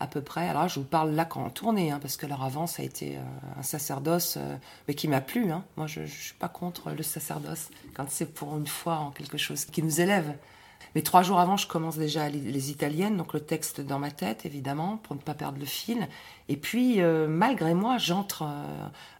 à 0.00 0.06
peu 0.06 0.22
près. 0.22 0.48
Alors 0.48 0.66
je 0.66 0.80
vous 0.80 0.86
parle 0.86 1.12
là 1.12 1.24
quand 1.24 1.44
on 1.44 1.50
tournait, 1.50 1.90
hein, 1.90 1.98
parce 2.00 2.16
que 2.16 2.26
leur 2.26 2.42
avant, 2.42 2.66
ça 2.66 2.82
a 2.82 2.84
été 2.84 3.16
euh, 3.16 3.20
un 3.58 3.62
sacerdoce, 3.62 4.36
euh, 4.38 4.56
mais 4.88 4.94
qui 4.94 5.06
m'a 5.06 5.20
plu. 5.20 5.52
Hein. 5.52 5.64
Moi, 5.76 5.86
je 5.86 6.00
ne 6.00 6.06
suis 6.06 6.34
pas 6.34 6.48
contre 6.48 6.90
le 6.90 7.02
sacerdoce, 7.02 7.68
quand 7.94 8.06
c'est 8.08 8.32
pour 8.32 8.56
une 8.56 8.66
fois 8.66 8.96
en 8.96 9.10
quelque 9.10 9.38
chose 9.38 9.66
qui 9.66 9.82
nous 9.82 10.00
élève. 10.00 10.34
Mais 10.94 11.02
trois 11.02 11.22
jours 11.22 11.38
avant, 11.38 11.56
je 11.56 11.68
commence 11.68 11.98
déjà 11.98 12.28
les, 12.28 12.70
italiennes, 12.70 13.16
donc 13.16 13.32
le 13.32 13.40
texte 13.40 13.80
dans 13.80 14.00
ma 14.00 14.10
tête, 14.10 14.44
évidemment, 14.44 14.96
pour 14.96 15.14
ne 15.14 15.20
pas 15.20 15.34
perdre 15.34 15.58
le 15.58 15.66
fil. 15.66 16.08
Et 16.48 16.56
puis, 16.56 17.00
euh, 17.00 17.28
malgré 17.28 17.74
moi, 17.74 17.98
j'entre 17.98 18.44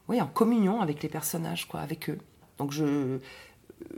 oui, 0.09 0.19
en 0.19 0.27
communion 0.27 0.81
avec 0.81 1.01
les 1.01 1.07
personnages, 1.07 1.67
quoi, 1.67 1.79
avec 1.79 2.09
eux. 2.09 2.17
Donc 2.57 2.73
je, 2.73 3.19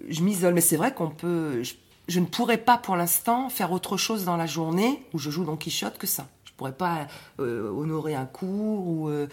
je 0.08 0.22
m'isole. 0.22 0.54
Mais 0.54 0.62
c'est 0.62 0.78
vrai 0.78 0.94
qu'on 0.94 1.10
peut... 1.10 1.64
Je, 1.64 1.74
je 2.08 2.20
ne 2.20 2.26
pourrais 2.26 2.58
pas 2.58 2.78
pour 2.78 2.96
l'instant 2.96 3.50
faire 3.50 3.72
autre 3.72 3.98
chose 3.98 4.26
dans 4.26 4.38
la 4.38 4.46
journée 4.46 5.02
où 5.14 5.18
je 5.18 5.30
joue 5.30 5.46
Don 5.46 5.56
Quichotte 5.56 5.98
que 5.98 6.08
ça. 6.08 6.28
Je 6.54 6.58
pourrais 6.60 6.74
pas 6.74 7.08
euh, 7.40 7.68
honorer 7.72 8.14
un 8.14 8.28
cours 8.28 8.88
ou 8.88 9.10
euh, 9.10 9.28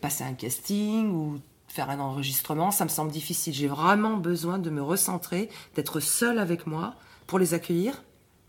passer 0.00 0.22
un 0.22 0.34
casting 0.34 1.10
ou 1.10 1.40
faire 1.66 1.90
un 1.90 1.98
enregistrement. 1.98 2.70
Ça 2.70 2.84
me 2.84 2.88
semble 2.88 3.10
difficile. 3.10 3.52
J'ai 3.52 3.66
vraiment 3.66 4.16
besoin 4.16 4.60
de 4.60 4.70
me 4.70 4.80
recentrer, 4.80 5.48
d'être 5.74 5.98
seule 5.98 6.38
avec 6.38 6.68
moi 6.68 6.94
pour 7.26 7.40
les 7.40 7.54
accueillir, 7.54 8.04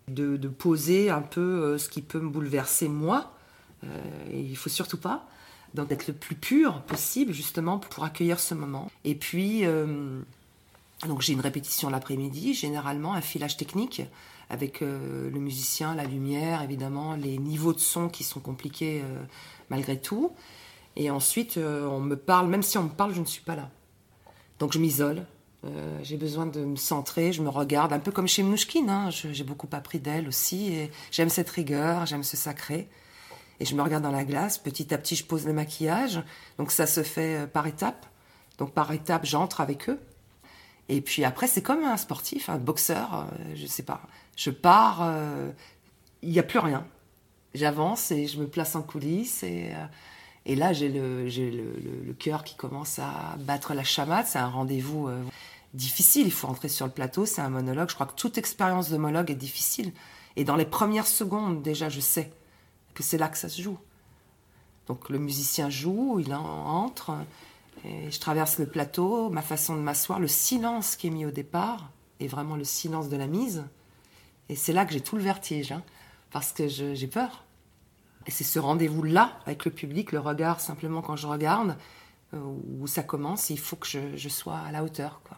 de, 0.08 0.38
poser 0.48 1.10
un 1.10 1.24
peu 1.24 1.42
euh, 1.42 1.78
ce 1.80 1.90
qui 1.90 2.04
peut 2.04 2.20
me 2.20 2.30
bouleverser 2.30 2.88
moi. 2.88 3.34
et 4.32 4.40
il 4.40 4.56
faut 4.56 4.70
surtout 4.70 5.00
pas. 5.00 5.28
Donc 5.74 5.88
d'être 5.88 6.08
le 6.08 6.14
plus 6.14 6.36
pur 6.36 6.84
possible 6.84 7.34
justement 7.34 7.80
pour 7.80 8.04
accueillir 8.04 8.40
ce 8.40 8.54
moment. 8.54 8.92
Et 9.04 9.16
puis 9.16 9.64
donc 11.08 11.22
j'ai 11.22 11.34
une 11.34 11.42
répétition 11.42 11.90
l'après-midi, 11.90 12.54
généralement 12.54 13.14
un 13.14 13.22
filage 13.22 13.58
technique 13.58 14.04
avec 14.52 14.82
euh, 14.82 15.30
le 15.32 15.40
musicien, 15.40 15.96
la 15.96 16.04
lumière, 16.04 16.62
évidemment, 16.62 17.16
les 17.16 17.38
niveaux 17.38 17.72
de 17.72 17.80
son 17.80 18.10
qui 18.10 18.26
sont 18.26 18.42
compliqués 18.42 19.02
euh, 19.02 19.24
malgré 19.70 19.98
tout. 19.98 20.34
Et 20.98 21.10
ensuite, 21.10 21.56
euh, 21.56 21.88
on 21.88 22.02
me 22.02 22.18
parle, 22.18 22.50
même 22.50 22.62
si 22.62 22.78
on 22.78 22.84
me 22.84 22.90
parle, 22.90 23.14
je 23.14 23.22
ne 23.22 23.26
suis 23.26 23.42
pas 23.42 23.56
là. 23.56 23.70
Donc 24.60 24.74
je 24.74 24.80
m'isole. 24.80 25.26
J'ai 26.02 26.18
besoin 26.18 26.48
de 26.48 26.66
me 26.66 26.76
centrer, 26.76 27.32
je 27.32 27.44
me 27.44 27.50
regarde, 27.50 27.94
un 27.94 28.00
peu 28.00 28.12
comme 28.12 28.28
chez 28.28 28.42
Mnouchkine. 28.42 28.90
Hein. 28.90 29.10
J'ai 29.12 29.44
beaucoup 29.44 29.70
appris 29.74 30.00
d'elle 30.00 30.28
aussi. 30.28 30.74
Et 30.74 30.92
j'aime 31.12 31.30
cette 31.30 31.52
rigueur, 31.52 32.08
j'aime 32.08 32.24
ce 32.24 32.36
sacré. 32.36 32.90
Et 33.60 33.66
je 33.66 33.76
me 33.76 33.84
regarde 33.84 34.02
dans 34.02 34.12
la 34.12 34.24
glace. 34.24 34.58
Petit 34.58 34.92
à 34.92 34.98
petit, 34.98 35.16
je 35.16 35.24
pose 35.24 35.46
le 35.46 35.54
maquillage. 35.54 36.24
Donc 36.58 36.72
ça 36.72 36.88
se 36.88 37.04
fait 37.04 37.48
par 37.52 37.68
étapes. 37.68 38.08
Donc 38.58 38.74
par 38.74 38.92
étapes, 38.92 39.24
j'entre 39.24 39.62
avec 39.62 39.88
eux. 39.88 40.00
Et 40.90 41.00
puis 41.00 41.24
après, 41.24 41.48
c'est 41.48 41.62
comme 41.62 41.84
un 41.84 41.98
sportif, 41.98 42.50
un 42.50 42.58
boxeur, 42.58 43.28
je 43.54 43.68
sais 43.68 43.84
pas. 43.84 44.02
Je 44.42 44.50
pars, 44.50 45.04
euh, 45.04 45.52
il 46.24 46.32
n'y 46.32 46.40
a 46.40 46.44
plus 46.44 46.58
rien. 46.58 46.84
J'avance 47.54 48.10
et 48.10 48.26
je 48.26 48.40
me 48.40 48.48
place 48.48 48.76
en 48.76 48.82
coulisses. 48.82 49.44
Et, 49.44 49.70
euh, 49.72 49.86
et 50.48 50.56
là, 50.56 50.74
j'ai 50.74 50.90
le, 50.90 52.14
cœur 52.18 52.44
qui 52.44 52.56
commence 52.56 52.98
à 52.98 53.36
battre 53.38 53.76
la 53.76 53.84
chamade. 53.84 54.26
C'est 54.26 54.40
un 54.40 54.48
rendez-vous 54.48 55.08
euh, 55.08 55.24
difficile. 55.76 56.26
Il 56.26 56.32
faut 56.32 56.48
entrer 56.48 56.70
sur 56.70 56.88
le 56.88 56.92
plateau. 56.92 57.28
C'est 57.28 57.42
un 57.42 57.52
monologue. 57.52 57.90
Je 57.90 57.94
crois 57.94 58.08
que 58.08 58.16
toute 58.16 58.40
expérience 58.40 58.90
de 58.90 58.98
monologue 58.98 59.30
est 59.30 59.36
difficile. 59.36 59.94
Et 60.36 60.44
dans 60.44 60.56
les 60.56 60.66
premières 60.66 61.06
secondes, 61.06 61.62
déjà, 61.62 61.90
je 61.90 62.00
sais 62.00 62.32
que 62.96 63.04
c'est 63.04 63.20
là 63.20 63.30
que 63.30 63.38
ça 63.38 63.48
se 63.48 63.62
joue. 63.62 63.78
Donc 64.88 65.10
le 65.10 65.20
musicien 65.20 65.70
joue, 65.70 66.20
il 66.20 66.34
en- 66.34 66.40
entre, 66.42 67.16
et 67.86 68.10
je 68.10 68.20
traverse 68.20 68.58
le 68.58 68.66
plateau, 68.66 69.30
ma 69.30 69.44
façon 69.44 69.76
de 69.76 69.82
m'asseoir, 69.82 70.20
le 70.20 70.28
silence 70.28 70.96
qui 70.96 71.08
est 71.08 71.12
mis 71.12 71.28
au 71.28 71.32
départ, 71.32 71.92
est 72.20 72.28
vraiment 72.28 72.56
le 72.56 72.64
silence 72.64 73.08
de 73.08 73.18
la 73.18 73.28
mise. 73.28 73.66
Et 74.50 74.56
c'est 74.56 74.74
là 74.74 74.86
que 74.86 74.94
j'ai 74.94 75.02
tout 75.02 75.16
le 75.16 75.22
vertige, 75.22 75.72
hein, 75.72 75.84
parce 76.32 76.52
que 76.52 76.68
j'ai 76.68 77.08
peur. 77.08 77.44
Et 78.28 78.32
c'est 78.32 78.44
ce 78.44 78.60
rendez-vous-là 78.60 79.40
avec 79.46 79.66
le 79.66 79.72
public, 79.72 80.12
le 80.12 80.20
regard 80.20 80.60
simplement 80.60 81.02
quand 81.02 81.16
je 81.16 81.28
regarde, 81.28 81.78
euh, 82.34 82.40
où 82.80 82.88
ça 82.88 83.04
commence, 83.04 83.50
il 83.50 83.60
faut 83.60 83.76
que 83.76 83.88
je, 83.88 84.30
sois 84.30 84.58
à 84.58 84.72
la 84.72 84.84
hauteur. 84.84 85.22
Quoi. 85.28 85.38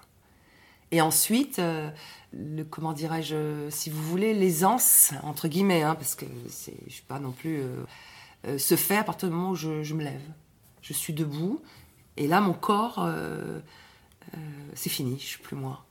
Et 0.91 1.01
ensuite, 1.01 1.59
euh, 1.59 1.89
comment 2.69 2.93
dirais-je, 2.93 3.69
si 3.69 3.89
vous 3.89 4.03
voulez, 4.03 4.33
l'aisance, 4.33 5.13
entre 5.23 5.47
guillemets, 5.47 5.83
hein, 5.83 5.95
parce 5.95 6.15
que 6.15 6.25
je 6.25 6.71
ne 6.71 6.89
suis 6.89 7.03
pas 7.03 7.19
non 7.19 7.31
plus... 7.31 7.61
euh, 7.61 8.57
se 8.57 8.75
fait 8.75 8.97
à 8.97 9.05
partir 9.05 9.29
du 9.29 9.35
moment 9.35 9.51
où 9.51 9.55
je, 9.55 9.83
je 9.83 9.93
me 9.93 10.03
lève. 10.03 10.21
Je 10.81 10.91
suis 10.91 11.13
debout, 11.13 11.61
et 12.17 12.27
là, 12.27 12.41
mon 12.41 12.53
corps, 12.53 13.07
c'est 14.75 14.89
fini, 14.89 15.17
je 15.17 15.25
suis 15.25 15.39
plus 15.39 15.55
moi. 15.55 15.85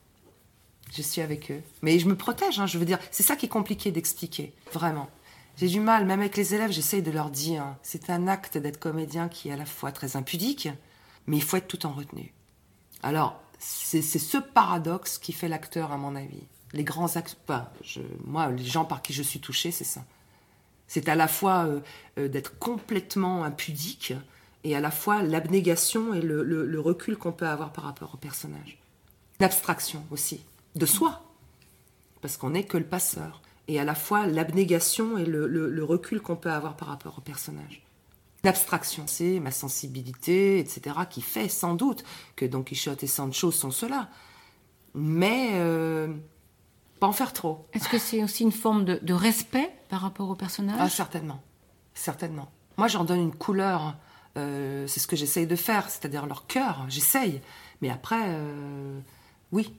Je 0.94 1.02
suis 1.02 1.20
avec 1.22 1.50
eux. 1.50 1.62
Mais 1.80 1.98
je 1.98 2.06
me 2.06 2.16
protège, 2.16 2.58
hein, 2.60 2.66
je 2.66 2.78
veux 2.78 2.84
dire, 2.84 2.98
c'est 3.10 3.22
ça 3.22 3.34
qui 3.36 3.46
est 3.46 3.48
compliqué 3.48 3.90
d'expliquer, 3.90 4.52
vraiment. 4.72 5.08
J'ai 5.56 5.68
du 5.68 5.80
mal, 5.80 6.06
même 6.06 6.20
avec 6.20 6.36
les 6.36 6.54
élèves, 6.54 6.70
j'essaye 6.72 7.02
de 7.02 7.10
leur 7.10 7.30
dire, 7.30 7.64
c'est 7.82 8.10
un 8.10 8.26
acte 8.28 8.58
d'être 8.58 8.78
comédien 8.78 9.28
qui 9.28 9.48
est 9.48 9.52
à 9.52 9.56
la 9.56 9.66
fois 9.66 9.92
très 9.92 10.16
impudique, 10.16 10.68
mais 11.26 11.36
il 11.36 11.42
faut 11.42 11.56
être 11.56 11.68
tout 11.68 11.84
en 11.86 11.92
retenue. 11.92 12.32
Alors, 13.02 13.40
c'est 13.58 14.02
ce 14.02 14.38
paradoxe 14.38 15.18
qui 15.18 15.32
fait 15.32 15.48
l'acteur, 15.48 15.92
à 15.92 15.96
mon 15.96 16.16
avis. 16.16 16.42
Les 16.72 16.84
grands 16.84 17.06
je- 17.82 18.00
moi, 18.24 18.50
les 18.50 18.64
gens 18.64 18.84
par 18.84 19.02
qui 19.02 19.12
je 19.12 19.22
suis 19.22 19.40
touchée, 19.40 19.70
c'est 19.70 19.84
ça. 19.84 20.04
C'est 20.88 21.08
à 21.08 21.14
la 21.14 21.28
fois 21.28 21.64
euh, 21.66 21.80
euh, 22.18 22.28
d'être 22.28 22.58
complètement 22.58 23.44
impudique 23.44 24.14
et 24.64 24.74
à 24.76 24.80
la 24.80 24.90
fois 24.90 25.22
l'abnégation 25.22 26.12
et 26.14 26.20
le 26.22 26.80
recul 26.80 27.16
qu'on 27.16 27.32
peut 27.32 27.46
avoir 27.46 27.72
par 27.72 27.84
rapport 27.84 28.14
au 28.14 28.16
personnage. 28.16 28.78
L'abstraction 29.40 30.04
aussi, 30.10 30.44
de 30.74 30.86
soi, 30.86 31.22
parce 32.20 32.36
qu'on 32.36 32.50
n'est 32.50 32.64
que 32.64 32.78
le 32.78 32.86
passeur. 32.86 33.42
Et 33.68 33.78
à 33.78 33.84
la 33.84 33.94
fois 33.94 34.26
l'abnégation 34.26 35.18
et 35.18 35.24
le, 35.24 35.46
le- 35.46 35.70
le 35.70 35.84
recul 35.84 36.20
qu'on 36.20 36.36
peut 36.36 36.50
avoir 36.50 36.76
par 36.76 36.88
rapport 36.88 37.18
au 37.18 37.20
personnage. 37.20 37.82
L'abstraction, 38.44 39.04
c'est 39.06 39.38
ma 39.38 39.52
sensibilité, 39.52 40.58
etc., 40.58 40.96
qui 41.08 41.22
fait 41.22 41.48
sans 41.48 41.74
doute 41.74 42.02
que 42.34 42.44
Don 42.44 42.62
Quichotte 42.64 43.02
et 43.04 43.06
Sancho 43.06 43.52
sont 43.52 43.70
cela. 43.70 44.08
Mais 44.94 45.50
euh, 45.54 46.08
pas 47.00 47.06
en 47.06 47.12
faire 47.12 47.32
trop. 47.32 47.66
Est-ce 47.72 47.88
que 47.88 47.98
c'est 47.98 48.22
aussi 48.24 48.42
une 48.42 48.52
forme 48.52 48.84
de, 48.84 48.98
de 49.00 49.14
respect 49.14 49.70
par 49.88 50.00
rapport 50.00 50.28
au 50.28 50.34
personnage? 50.34 50.76
Ah, 50.80 50.88
certainement. 50.88 51.40
Certainement. 51.94 52.50
Moi, 52.76 52.88
j'en 52.88 53.04
donne 53.04 53.20
une 53.20 53.34
couleur. 53.34 53.96
euh, 54.36 54.86
c'est 54.88 54.98
ce 55.00 55.06
que 55.06 55.14
j'essaye 55.16 55.46
de 55.46 55.56
faire, 55.56 55.88
c'est-à-dire 55.88 56.26
leur 56.26 56.46
cœur. 56.46 56.84
J'essaye. 56.88 57.40
Mais 57.80 57.90
après, 57.90 58.24
euh, 58.28 58.98
oui, 59.52 59.72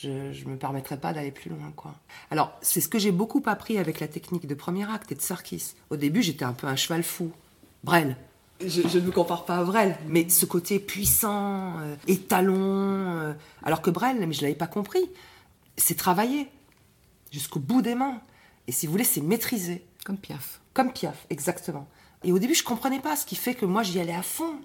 je 0.00 0.44
ne 0.44 0.50
me 0.50 0.56
permettrai 0.56 0.96
pas 0.96 1.12
d'aller 1.12 1.32
plus 1.32 1.50
loin. 1.50 1.72
quoi. 1.74 1.94
Alors, 2.30 2.52
c'est 2.62 2.80
ce 2.80 2.88
que 2.88 2.98
j'ai 2.98 3.10
beaucoup 3.12 3.42
appris 3.46 3.78
avec 3.78 3.98
la 4.00 4.06
technique 4.08 4.46
de 4.46 4.54
premier 4.54 4.88
acte 4.90 5.10
et 5.10 5.16
de 5.16 5.20
Sarkis. 5.20 5.74
Au 5.90 5.96
début, 5.96 6.22
j'étais 6.22 6.44
un 6.44 6.52
peu 6.52 6.66
un 6.68 6.76
cheval 6.76 7.02
fou. 7.02 7.32
Brel. 7.82 8.16
Je, 8.60 8.82
je 8.88 8.98
ne 8.98 9.06
me 9.06 9.10
compare 9.12 9.44
pas 9.44 9.58
à 9.58 9.64
Brel, 9.64 9.96
mais 10.08 10.28
ce 10.28 10.44
côté 10.46 10.78
puissant, 10.80 11.78
euh, 11.80 11.94
étalon. 12.08 12.56
euh, 12.56 13.32
alors 13.62 13.82
que 13.82 13.90
Brel, 13.90 14.16
mais 14.18 14.32
je 14.32 14.40
ne 14.40 14.46
l'avais 14.46 14.56
pas 14.58 14.66
compris, 14.66 15.08
c'est 15.76 15.96
travailler 15.96 16.48
jusqu'au 17.30 17.60
bout 17.60 17.82
des 17.82 17.94
mains. 17.94 18.20
Et 18.66 18.72
si 18.72 18.86
vous 18.86 18.92
voulez, 18.92 19.04
c'est 19.04 19.20
maîtriser. 19.20 19.84
Comme 20.04 20.18
Piaf. 20.18 20.60
Comme 20.74 20.92
Piaf, 20.92 21.26
exactement. 21.30 21.88
Et 22.24 22.32
au 22.32 22.38
début, 22.38 22.54
je 22.54 22.64
comprenais 22.64 23.00
pas, 23.00 23.14
ce 23.16 23.26
qui 23.26 23.36
fait 23.36 23.54
que 23.54 23.64
moi, 23.64 23.82
j'y 23.82 24.00
allais 24.00 24.14
à 24.14 24.22
fond. 24.22 24.56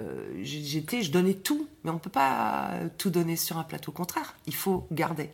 Euh, 0.00 0.40
j'étais, 0.42 1.02
je 1.02 1.12
donnais 1.12 1.34
tout, 1.34 1.68
mais 1.84 1.90
on 1.90 1.98
peut 1.98 2.10
pas 2.10 2.80
tout 2.98 3.10
donner 3.10 3.36
sur 3.36 3.58
un 3.58 3.64
plateau. 3.64 3.90
Au 3.90 3.94
contraire, 3.94 4.34
il 4.46 4.54
faut 4.54 4.86
garder. 4.90 5.30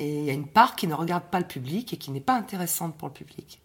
Et 0.00 0.18
il 0.20 0.24
y 0.24 0.30
a 0.30 0.32
une 0.32 0.48
part 0.48 0.76
qui 0.76 0.86
ne 0.86 0.94
regarde 0.94 1.24
pas 1.24 1.38
le 1.38 1.46
public 1.46 1.92
et 1.92 1.98
qui 1.98 2.10
n'est 2.10 2.20
pas 2.20 2.34
intéressante 2.34 2.96
pour 2.96 3.08
le 3.08 3.14
public. 3.14 3.60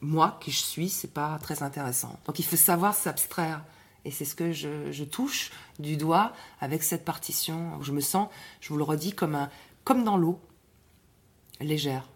Moi, 0.00 0.38
qui 0.40 0.52
je 0.52 0.60
suis, 0.60 0.90
c'est 0.90 1.12
pas 1.12 1.38
très 1.38 1.62
intéressant. 1.62 2.20
Donc 2.26 2.38
il 2.38 2.44
faut 2.44 2.56
savoir 2.56 2.94
s'abstraire. 2.94 3.64
Et 4.04 4.10
c'est 4.10 4.24
ce 4.24 4.34
que 4.34 4.52
je, 4.52 5.04
touche 5.04 5.50
du 5.78 5.96
doigt 5.96 6.32
avec 6.60 6.82
cette 6.82 7.04
partition 7.04 7.82
je 7.82 7.92
me 7.92 8.00
sens, 8.00 8.28
je 8.60 8.68
vous 8.68 8.76
le 8.76 8.84
redis, 8.84 9.12
comme, 9.12 9.34
un, 9.34 9.50
comme 9.82 10.04
dans 10.04 10.16
l'eau, 10.16 10.40
légère. 11.60 12.08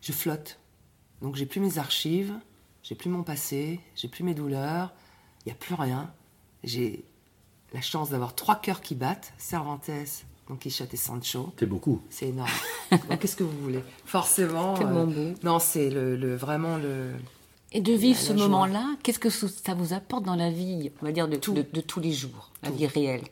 Je 0.00 0.12
flotte. 0.12 0.60
Donc 1.20 1.34
j'ai 1.34 1.46
plus 1.46 1.60
mes 1.60 1.78
archives, 1.78 2.38
j'ai 2.82 2.94
plus 2.94 3.10
mon 3.10 3.22
passé, 3.22 3.80
j'ai 3.96 4.08
plus 4.08 4.24
mes 4.24 4.34
douleurs, 4.34 4.92
il 5.44 5.48
n'y 5.48 5.52
a 5.52 5.56
plus 5.56 5.74
rien. 5.74 6.12
J'ai 6.64 7.04
la 7.72 7.80
chance 7.80 8.10
d'avoir 8.10 8.34
trois 8.34 8.56
cœurs 8.56 8.80
qui 8.80 8.94
battent, 8.94 9.32
Cervantes, 9.38 9.90
Don 10.48 10.56
Quichotte 10.56 10.92
et 10.94 10.96
Sancho. 10.96 11.52
C'est 11.58 11.66
beaucoup. 11.66 12.00
C'est 12.10 12.28
énorme. 12.28 12.48
Qu'est-ce 13.20 13.36
que 13.36 13.44
vous 13.44 13.58
voulez? 13.62 13.84
Forcément. 14.06 14.74
euh, 14.74 14.78
Tellement 14.78 15.06
beau. 15.06 15.34
Non, 15.42 15.58
c'est 15.58 15.90
le, 15.90 16.16
le- 16.16 16.36
vraiment 16.36 16.76
le. 16.78 17.12
Et 17.72 17.82
de 17.82 17.92
vivre 17.92 18.18
La- 18.18 18.26
ce 18.28 18.32
moment-là, 18.32 18.96
qu'est-ce 19.02 19.18
que 19.18 19.28
ça 19.28 19.74
vous 19.74 19.92
apporte 19.92 20.24
dans 20.24 20.36
la 20.36 20.50
vie, 20.50 20.90
on 21.02 21.04
va 21.04 21.12
dire, 21.12 21.28
de, 21.28 21.36
Tout. 21.36 21.52
de- 21.52 21.66
de 21.70 21.80
tous 21.82 22.00
les 22.00 22.12
jours, 22.12 22.50
la 22.62 22.70
vie 22.70 22.86
réelle? 22.86 23.24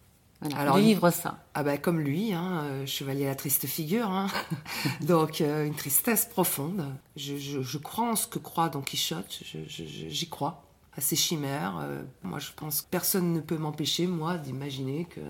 Voilà, 0.42 0.58
Alors, 0.60 0.76
De 0.76 0.82
vivre 0.82 1.08
ça. 1.08 1.42
Ah 1.54 1.62
ben 1.62 1.78
comme 1.78 1.98
lui, 1.98 2.34
hein, 2.34 2.60
euh, 2.64 2.84
chevalier 2.86 3.24
à 3.24 3.28
la 3.30 3.34
triste 3.34 3.64
figure. 3.66 4.10
hein. 4.10 4.26
Donc 5.00 5.40
euh, 5.40 5.64
une 5.66 5.74
tristesse 5.74 6.26
profonde. 6.26 6.84
Je, 7.16 7.38
je- 7.38 7.62
je 7.62 7.78
crois 7.78 8.10
en 8.10 8.16
ce 8.16 8.26
que 8.26 8.38
croit 8.38 8.68
Don 8.68 8.82
Quichotte. 8.82 9.40
J'y 9.66 10.28
crois 10.28 10.65
à 10.96 11.00
ses 11.00 11.16
chimères. 11.16 11.78
Euh, 11.80 12.02
moi, 12.22 12.38
je 12.38 12.50
pense 12.56 12.82
que 12.82 12.88
personne 12.90 13.32
ne 13.32 13.40
peut 13.40 13.58
m'empêcher, 13.58 14.06
moi, 14.06 14.38
d'imaginer 14.38 15.04
que 15.04 15.20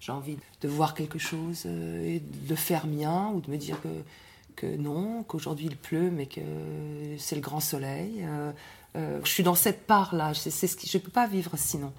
j'ai 0.00 0.12
envie 0.12 0.38
de 0.60 0.68
voir 0.68 0.94
quelque 0.94 1.18
chose 1.18 1.64
euh, 1.66 2.06
et 2.06 2.20
de 2.20 2.54
faire 2.54 2.86
mien 2.86 3.30
ou 3.34 3.40
de 3.40 3.50
me 3.50 3.56
dire 3.56 3.80
que 3.80 3.88
que 4.56 4.66
non, 4.66 5.22
qu'aujourd'hui 5.22 5.66
il 5.66 5.76
pleut, 5.76 6.10
mais 6.10 6.26
que 6.26 6.40
c'est 7.16 7.36
le 7.36 7.40
grand 7.40 7.60
soleil. 7.60 8.26
Euh, 8.96 9.20
je 9.22 9.30
suis 9.30 9.44
dans 9.44 9.54
cette 9.54 9.86
part-là. 9.86 10.34
C'est 10.34 10.50
ce 10.50 10.76
qui, 10.76 10.88
je 10.88 10.98
ne 10.98 11.02
peux 11.04 11.12
pas 11.12 11.28
vivre 11.28 11.52
sinon. 11.56 11.92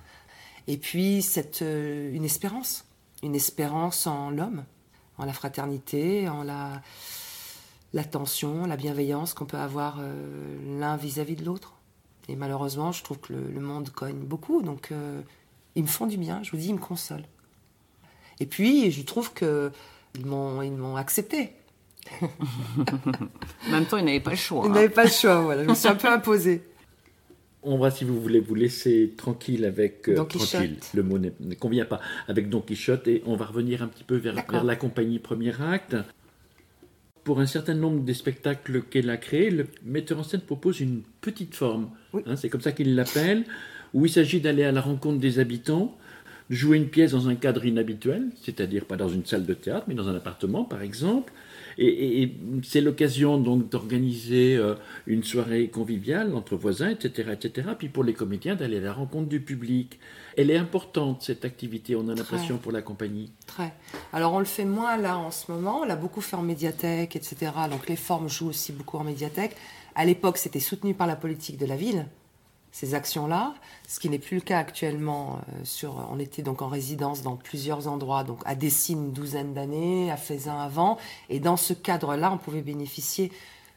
Et 0.68 0.76
puis 0.76 1.22
cette, 1.22 1.62
une 1.62 2.26
espérance, 2.26 2.84
une 3.24 3.34
espérance 3.34 4.08
en 4.08 4.30
l'homme, 4.30 4.66
en 5.18 5.24
la 5.24 5.32
fraternité, 5.32 6.28
en 6.28 6.44
la 6.44 6.82
l'attention, 7.94 8.66
la 8.66 8.76
bienveillance 8.76 9.34
qu'on 9.34 9.46
peut 9.46 9.58
avoir 9.58 10.02
l'un 10.68 10.98
vis-à-vis 10.98 11.38
de 11.38 11.46
l'autre. 11.46 11.79
Et 12.30 12.36
malheureusement, 12.36 12.92
je 12.92 13.04
trouve 13.04 13.20
que 13.20 13.34
le, 13.34 13.42
le 13.52 13.60
monde 13.60 13.90
cogne 13.90 14.20
beaucoup, 14.20 14.62
donc 14.62 14.92
euh, 14.92 15.20
ils 15.76 15.82
me 15.82 15.88
font 15.88 16.06
du 16.06 16.18
bien. 16.18 16.44
Je 16.44 16.52
vous 16.52 16.58
dis, 16.58 16.68
ils 16.70 16.76
me 16.76 16.80
consolent. 16.80 17.26
Et 18.40 18.46
puis, 18.46 18.92
je 18.92 19.02
trouve 19.02 19.34
que 19.34 19.72
ils 20.16 20.26
m'ont 20.26 20.62
ils 20.62 20.72
m'ont 20.72 20.96
accepté. 20.96 21.52
En 22.22 23.72
même 23.72 23.86
temps, 23.86 23.98
il 23.98 24.06
n'avait 24.06 24.20
pas 24.20 24.32
le 24.32 24.36
choix. 24.38 24.62
Ils 24.66 24.70
hein. 24.70 24.74
n'avaient 24.74 24.90
pas 24.90 25.04
le 25.04 25.10
choix. 25.10 25.42
Voilà, 25.42 25.64
je 25.64 25.70
me 25.70 25.76
suis 25.76 25.88
un 25.88 25.96
peu 25.96 26.08
imposée. 26.08 26.64
On 27.62 27.78
va, 27.78 27.92
si 27.92 28.06
vous 28.06 28.20
voulez, 28.22 28.40
vous 28.40 28.56
laisser 28.56 29.14
tranquille 29.18 29.66
avec 29.66 30.08
euh, 30.08 30.16
Don 30.16 30.26
Quichotte. 30.26 30.50
tranquille. 30.52 30.78
Le 30.94 31.04
mot 31.04 31.20
n'est- 31.20 31.34
ne 31.42 31.56
convient 31.56 31.86
pas 31.86 32.00
avec 32.28 32.48
Don 32.50 32.62
Quichotte 32.62 33.08
et 33.08 33.22
on 33.26 33.36
va 33.36 33.46
revenir 33.46 33.84
un 33.84 33.88
petit 33.88 34.06
peu 34.06 34.16
vers, 34.16 34.36
vers 34.50 34.64
la 34.64 34.76
compagnie 34.78 35.20
premier 35.20 35.60
acte. 35.62 35.96
Pour 37.30 37.42
un 37.42 37.46
certain 37.46 37.76
nombre 37.76 38.04
des 38.04 38.16
spectacles 38.16 38.82
qu'elle 38.82 39.08
a 39.12 39.18
créés, 39.18 39.52
le 39.52 39.68
metteur 39.86 40.18
en 40.18 40.24
scène 40.24 40.42
propose 40.42 40.80
une 40.80 41.04
petite 41.22 41.54
forme. 41.54 41.92
Oui. 42.12 42.24
Hein, 42.26 42.36
c'est 42.36 42.50
comme 42.50 42.62
ça 42.62 42.72
qu'il 42.72 42.96
l'appelle, 42.96 43.44
où 43.94 44.08
il 44.08 44.10
s'agit 44.10 44.42
d'aller 44.42 44.64
à 44.64 44.72
la 44.72 44.82
rencontre 44.82 45.20
des 45.20 45.38
habitants, 45.38 45.96
de 46.50 46.56
jouer 46.56 46.78
une 46.78 46.88
pièce 46.88 47.12
dans 47.12 47.30
un 47.30 47.36
cadre 47.36 47.64
inhabituel, 47.64 48.30
c'est-à-dire 48.42 48.86
pas 48.86 48.96
dans 48.96 49.10
une 49.10 49.28
salle 49.28 49.46
de 49.46 49.54
théâtre, 49.54 49.86
mais 49.88 49.94
dans 49.94 50.10
un 50.10 50.16
appartement, 50.16 50.64
par 50.64 50.82
exemple, 50.82 51.32
Et, 51.82 52.32
c'est 52.64 52.82
l'occasion 52.82 53.38
donc 53.38 53.70
d'organiser 53.70 54.58
euh, 54.58 54.76
une 55.08 55.24
soirée 55.24 55.70
conviviale 55.70 56.36
entre 56.36 56.58
voisins, 56.58 56.90
etc., 56.90 57.30
etc. 57.32 57.70
Puis 57.78 57.88
pour 57.88 58.04
les 58.04 58.14
comédiens 58.14 58.56
d'aller 58.56 58.78
à 58.78 58.82
la 58.82 58.94
rencontre 58.94 59.30
du 59.30 59.40
public. 59.40 59.98
Elle 60.36 60.52
est 60.52 60.58
importante 60.58 61.22
cette 61.22 61.46
activité. 61.46 61.96
On 61.96 62.08
a 62.10 62.16
l'impression 62.16 62.58
pour 62.58 62.72
la 62.72 62.82
compagnie. 62.82 63.32
Très. 63.46 63.74
Alors 64.14 64.34
on 64.34 64.40
le 64.40 64.46
fait 64.46 64.66
moins 64.66 64.98
là 64.98 65.18
en 65.18 65.32
ce 65.32 65.52
moment. 65.52 65.82
On 65.82 65.86
l'a 65.86 65.96
beaucoup 65.96 66.22
fait 66.22 66.36
en 66.36 66.42
médiathèque, 66.42 67.16
etc. 67.16 67.52
Donc 67.72 67.88
les 67.88 67.96
formes 67.96 68.28
jouent 68.28 68.50
aussi 68.50 68.74
beaucoup 68.74 68.98
en 68.98 69.04
médiathèque. 69.04 69.56
À 69.96 70.06
l'époque, 70.06 70.38
c'était 70.38 70.60
soutenu 70.60 70.94
par 70.94 71.08
la 71.08 71.16
politique 71.16 71.58
de 71.58 71.66
la 71.66 71.76
ville 71.76 72.06
ces 72.72 72.94
actions-là, 72.94 73.54
ce 73.88 74.00
qui 74.00 74.10
n'est 74.10 74.20
plus 74.20 74.36
le 74.36 74.42
cas 74.42 74.60
actuellement. 74.60 75.38
Euh, 75.38 75.62
sur, 75.64 76.08
on 76.12 76.20
était 76.20 76.42
donc 76.42 76.62
en 76.62 76.68
résidence 76.68 77.22
dans 77.22 77.36
plusieurs 77.36 77.88
endroits, 77.88 78.24
donc 78.24 78.42
à 78.46 78.56
Dessines 78.56 79.06
une 79.06 79.12
douzaine 79.12 79.54
d'années, 79.54 80.12
à 80.12 80.18
Faisin 80.18 80.58
avant, 80.60 80.98
et 81.30 81.40
dans 81.40 81.58
ce 81.58 81.74
cadre-là, 81.74 82.32
on 82.32 82.38
pouvait 82.38 82.62
bénéficier 82.62 83.32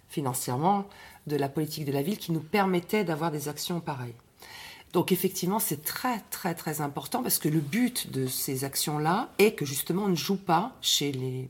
financièrement 0.09 0.84
de 1.26 1.36
la 1.36 1.49
politique 1.49 1.84
de 1.84 1.93
la 1.93 2.03
ville 2.03 2.18
qui 2.18 2.32
nous 2.32 2.40
permettait 2.40 3.05
d'avoir 3.05 3.30
des 3.30 3.49
actions 3.49 3.80
pareilles. 3.80 4.14
Donc 4.93 5.11
effectivement, 5.11 5.59
c'est 5.59 5.82
très 5.82 6.20
très 6.30 6.55
très 6.55 6.82
important 6.82 7.22
parce 7.22 7.38
que 7.38 7.49
le 7.49 7.61
but 7.61 8.11
de 8.11 8.26
ces 8.26 8.64
actions-là 8.64 9.30
est 9.38 9.53
que 9.53 9.64
justement 9.64 10.05
on 10.05 10.09
ne 10.09 10.16
joue 10.16 10.36
pas 10.36 10.76
chez 10.82 11.12
les 11.12 11.49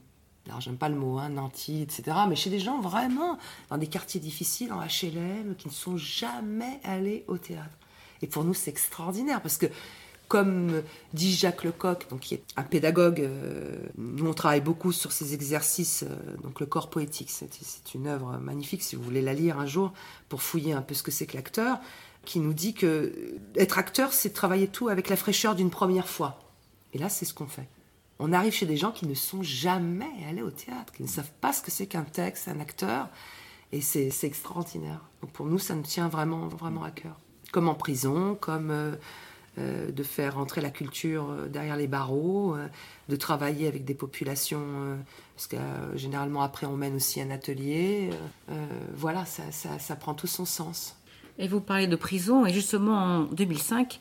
alors 0.48 0.60
j'aime 0.60 0.76
pas 0.76 0.88
le 0.88 0.96
mot, 0.96 1.18
hein, 1.18 1.30
etc., 1.68 2.02
mais 2.28 2.36
chez 2.36 2.50
des 2.50 2.58
gens 2.58 2.80
vraiment 2.80 3.38
dans 3.70 3.78
des 3.78 3.86
quartiers 3.86 4.20
difficiles, 4.20 4.72
en 4.72 4.80
HLM, 4.80 5.54
qui 5.56 5.68
ne 5.68 5.72
sont 5.72 5.96
jamais 5.96 6.80
allés 6.84 7.24
au 7.28 7.38
théâtre. 7.38 7.76
Et 8.22 8.26
pour 8.26 8.44
nous, 8.44 8.54
c'est 8.54 8.70
extraordinaire, 8.70 9.40
parce 9.40 9.56
que, 9.56 9.66
comme 10.28 10.82
dit 11.12 11.32
Jacques 11.32 11.62
Lecoq, 11.62 12.08
donc, 12.08 12.20
qui 12.20 12.34
est 12.34 12.42
un 12.56 12.62
pédagogue, 12.62 13.20
euh, 13.20 13.78
nous 13.98 14.26
on 14.26 14.34
travaille 14.34 14.62
beaucoup 14.62 14.90
sur 14.90 15.12
ces 15.12 15.34
exercices, 15.34 16.04
euh, 16.04 16.36
donc 16.42 16.58
le 16.58 16.66
corps 16.66 16.90
poétique, 16.90 17.30
c'est 17.30 17.94
une 17.94 18.06
œuvre 18.06 18.38
magnifique, 18.38 18.82
si 18.82 18.96
vous 18.96 19.02
voulez 19.02 19.22
la 19.22 19.34
lire 19.34 19.58
un 19.58 19.66
jour, 19.66 19.92
pour 20.28 20.42
fouiller 20.42 20.72
un 20.72 20.82
peu 20.82 20.94
ce 20.94 21.02
que 21.02 21.10
c'est 21.10 21.26
que 21.26 21.36
l'acteur, 21.36 21.78
qui 22.24 22.40
nous 22.40 22.54
dit 22.54 22.74
que 22.74 23.12
être 23.56 23.78
acteur, 23.78 24.12
c'est 24.12 24.30
travailler 24.30 24.68
tout 24.68 24.88
avec 24.88 25.08
la 25.08 25.16
fraîcheur 25.16 25.54
d'une 25.54 25.70
première 25.70 26.08
fois. 26.08 26.40
Et 26.94 26.98
là, 26.98 27.08
c'est 27.08 27.24
ce 27.24 27.34
qu'on 27.34 27.46
fait 27.46 27.68
on 28.22 28.32
arrive 28.32 28.52
chez 28.52 28.66
des 28.66 28.76
gens 28.76 28.92
qui 28.92 29.06
ne 29.06 29.14
sont 29.14 29.42
jamais 29.42 30.06
allés 30.28 30.42
au 30.42 30.50
théâtre, 30.50 30.92
qui 30.92 31.02
ne 31.02 31.08
savent 31.08 31.32
pas 31.40 31.52
ce 31.52 31.60
que 31.60 31.72
c'est 31.72 31.86
qu'un 31.86 32.04
texte, 32.04 32.46
un 32.46 32.60
acteur, 32.60 33.08
et 33.72 33.80
c'est 33.80 34.12
extraordinaire. 34.22 35.00
Donc 35.22 35.32
pour 35.32 35.46
nous, 35.46 35.58
ça 35.58 35.74
nous 35.74 35.82
tient 35.82 36.06
vraiment, 36.06 36.46
vraiment 36.46 36.84
à 36.84 36.92
cœur. 36.92 37.18
Comme 37.50 37.68
en 37.68 37.74
prison, 37.74 38.36
comme 38.40 38.70
euh, 38.70 38.94
euh, 39.58 39.90
de 39.90 40.02
faire 40.04 40.38
entrer 40.38 40.60
la 40.60 40.70
culture 40.70 41.30
euh, 41.30 41.48
derrière 41.48 41.76
les 41.76 41.88
barreaux, 41.88 42.56
de 43.08 43.16
travailler 43.16 43.66
avec 43.66 43.84
des 43.84 43.94
populations, 43.94 44.98
parce 45.34 45.48
que 45.48 45.56
généralement 45.96 46.42
après 46.42 46.66
on 46.66 46.76
mène 46.76 46.94
aussi 46.94 47.20
un 47.20 47.30
atelier. 47.30 48.10
voilà, 48.94 49.24
ça, 49.24 49.42
ça 49.50 49.96
prend 49.96 50.14
tout 50.14 50.28
son 50.28 50.44
sens. 50.44 50.96
Et 51.38 51.48
vous 51.48 51.60
parlez 51.60 51.88
de 51.88 51.96
prison, 51.96 52.46
et 52.46 52.52
justement 52.52 52.98
en 52.98 53.22
2005, 53.24 53.98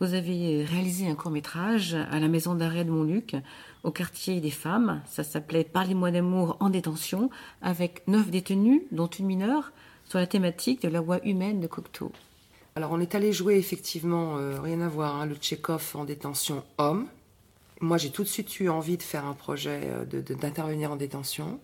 vous 0.00 0.14
avez 0.14 0.64
réalisé 0.64 1.08
un 1.08 1.14
court 1.14 1.30
métrage 1.30 1.94
à 1.94 2.18
la 2.18 2.28
maison 2.28 2.54
d'arrêt 2.54 2.84
de 2.84 2.90
Montluc, 2.90 3.36
au 3.84 3.90
quartier 3.90 4.40
des 4.40 4.50
femmes. 4.50 5.02
Ça 5.06 5.22
s'appelait 5.22 5.64
Parlez-moi 5.64 6.10
d'amour 6.10 6.56
en 6.60 6.68
détention, 6.68 7.30
avec 7.62 8.06
neuf 8.08 8.30
détenus, 8.30 8.82
dont 8.90 9.06
une 9.06 9.26
mineure, 9.26 9.72
sur 10.04 10.18
la 10.18 10.26
thématique 10.26 10.82
de 10.82 10.88
la 10.88 11.00
voix 11.00 11.24
humaine 11.24 11.60
de 11.60 11.66
Cocteau. 11.66 12.12
Alors 12.76 12.90
on 12.90 13.00
est 13.00 13.14
allé 13.14 13.32
jouer 13.32 13.56
effectivement, 13.56 14.36
euh, 14.36 14.60
rien 14.60 14.80
à 14.80 14.88
voir, 14.88 15.16
hein, 15.16 15.26
le 15.26 15.36
Tchékov 15.36 15.92
en 15.94 16.04
détention 16.04 16.64
homme. 16.78 17.06
Moi 17.80 17.98
j'ai 17.98 18.10
tout 18.10 18.24
de 18.24 18.28
suite 18.28 18.58
eu 18.58 18.68
envie 18.68 18.96
de 18.96 19.02
faire 19.02 19.24
un 19.26 19.34
projet, 19.34 19.80
euh, 19.84 20.04
d'intervenir 20.04 20.90
en 20.90 20.96
détention. 20.96 21.60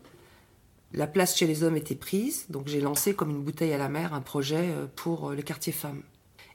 La 0.93 1.09
place 1.09 1.37
chez 1.37 1.49
les 1.49 1.65
hommes 1.65 1.77
était 1.77 1.97
prise, 1.97 2.47
donc 2.49 2.69
j'ai 2.69 2.81
lancé 2.81 3.15
comme 3.15 3.31
une 3.31 3.43
bouteille 3.43 3.73
à 3.73 3.79
la 3.79 3.89
mer 3.89 4.15
un 4.15 4.21
projet 4.21 4.71
euh, 4.71 4.87
pour 4.95 5.31
le 5.31 5.43
quartier 5.43 5.73
femmes. 5.73 6.03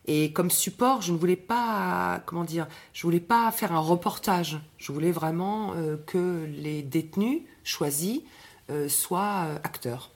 Et 0.08 0.32
comme 0.34 0.52
support, 0.52 1.02
je 1.02 1.12
ne 1.12 1.18
voulais 1.18 1.36
pas, 1.36 2.22
comment 2.26 2.44
dire, 2.44 2.68
je 2.94 3.02
voulais 3.02 3.20
pas 3.20 3.52
faire 3.52 3.72
un 3.72 3.80
reportage. 3.80 4.60
Je 4.78 4.92
voulais 4.92 5.12
vraiment 5.12 5.74
euh, 5.76 5.98
que 6.06 6.46
les 6.46 6.84
détenus 6.84 7.42
choisis 7.64 8.22
euh, 8.70 8.88
soient 8.88 9.46
euh, 9.48 9.56
acteurs. 9.64 10.12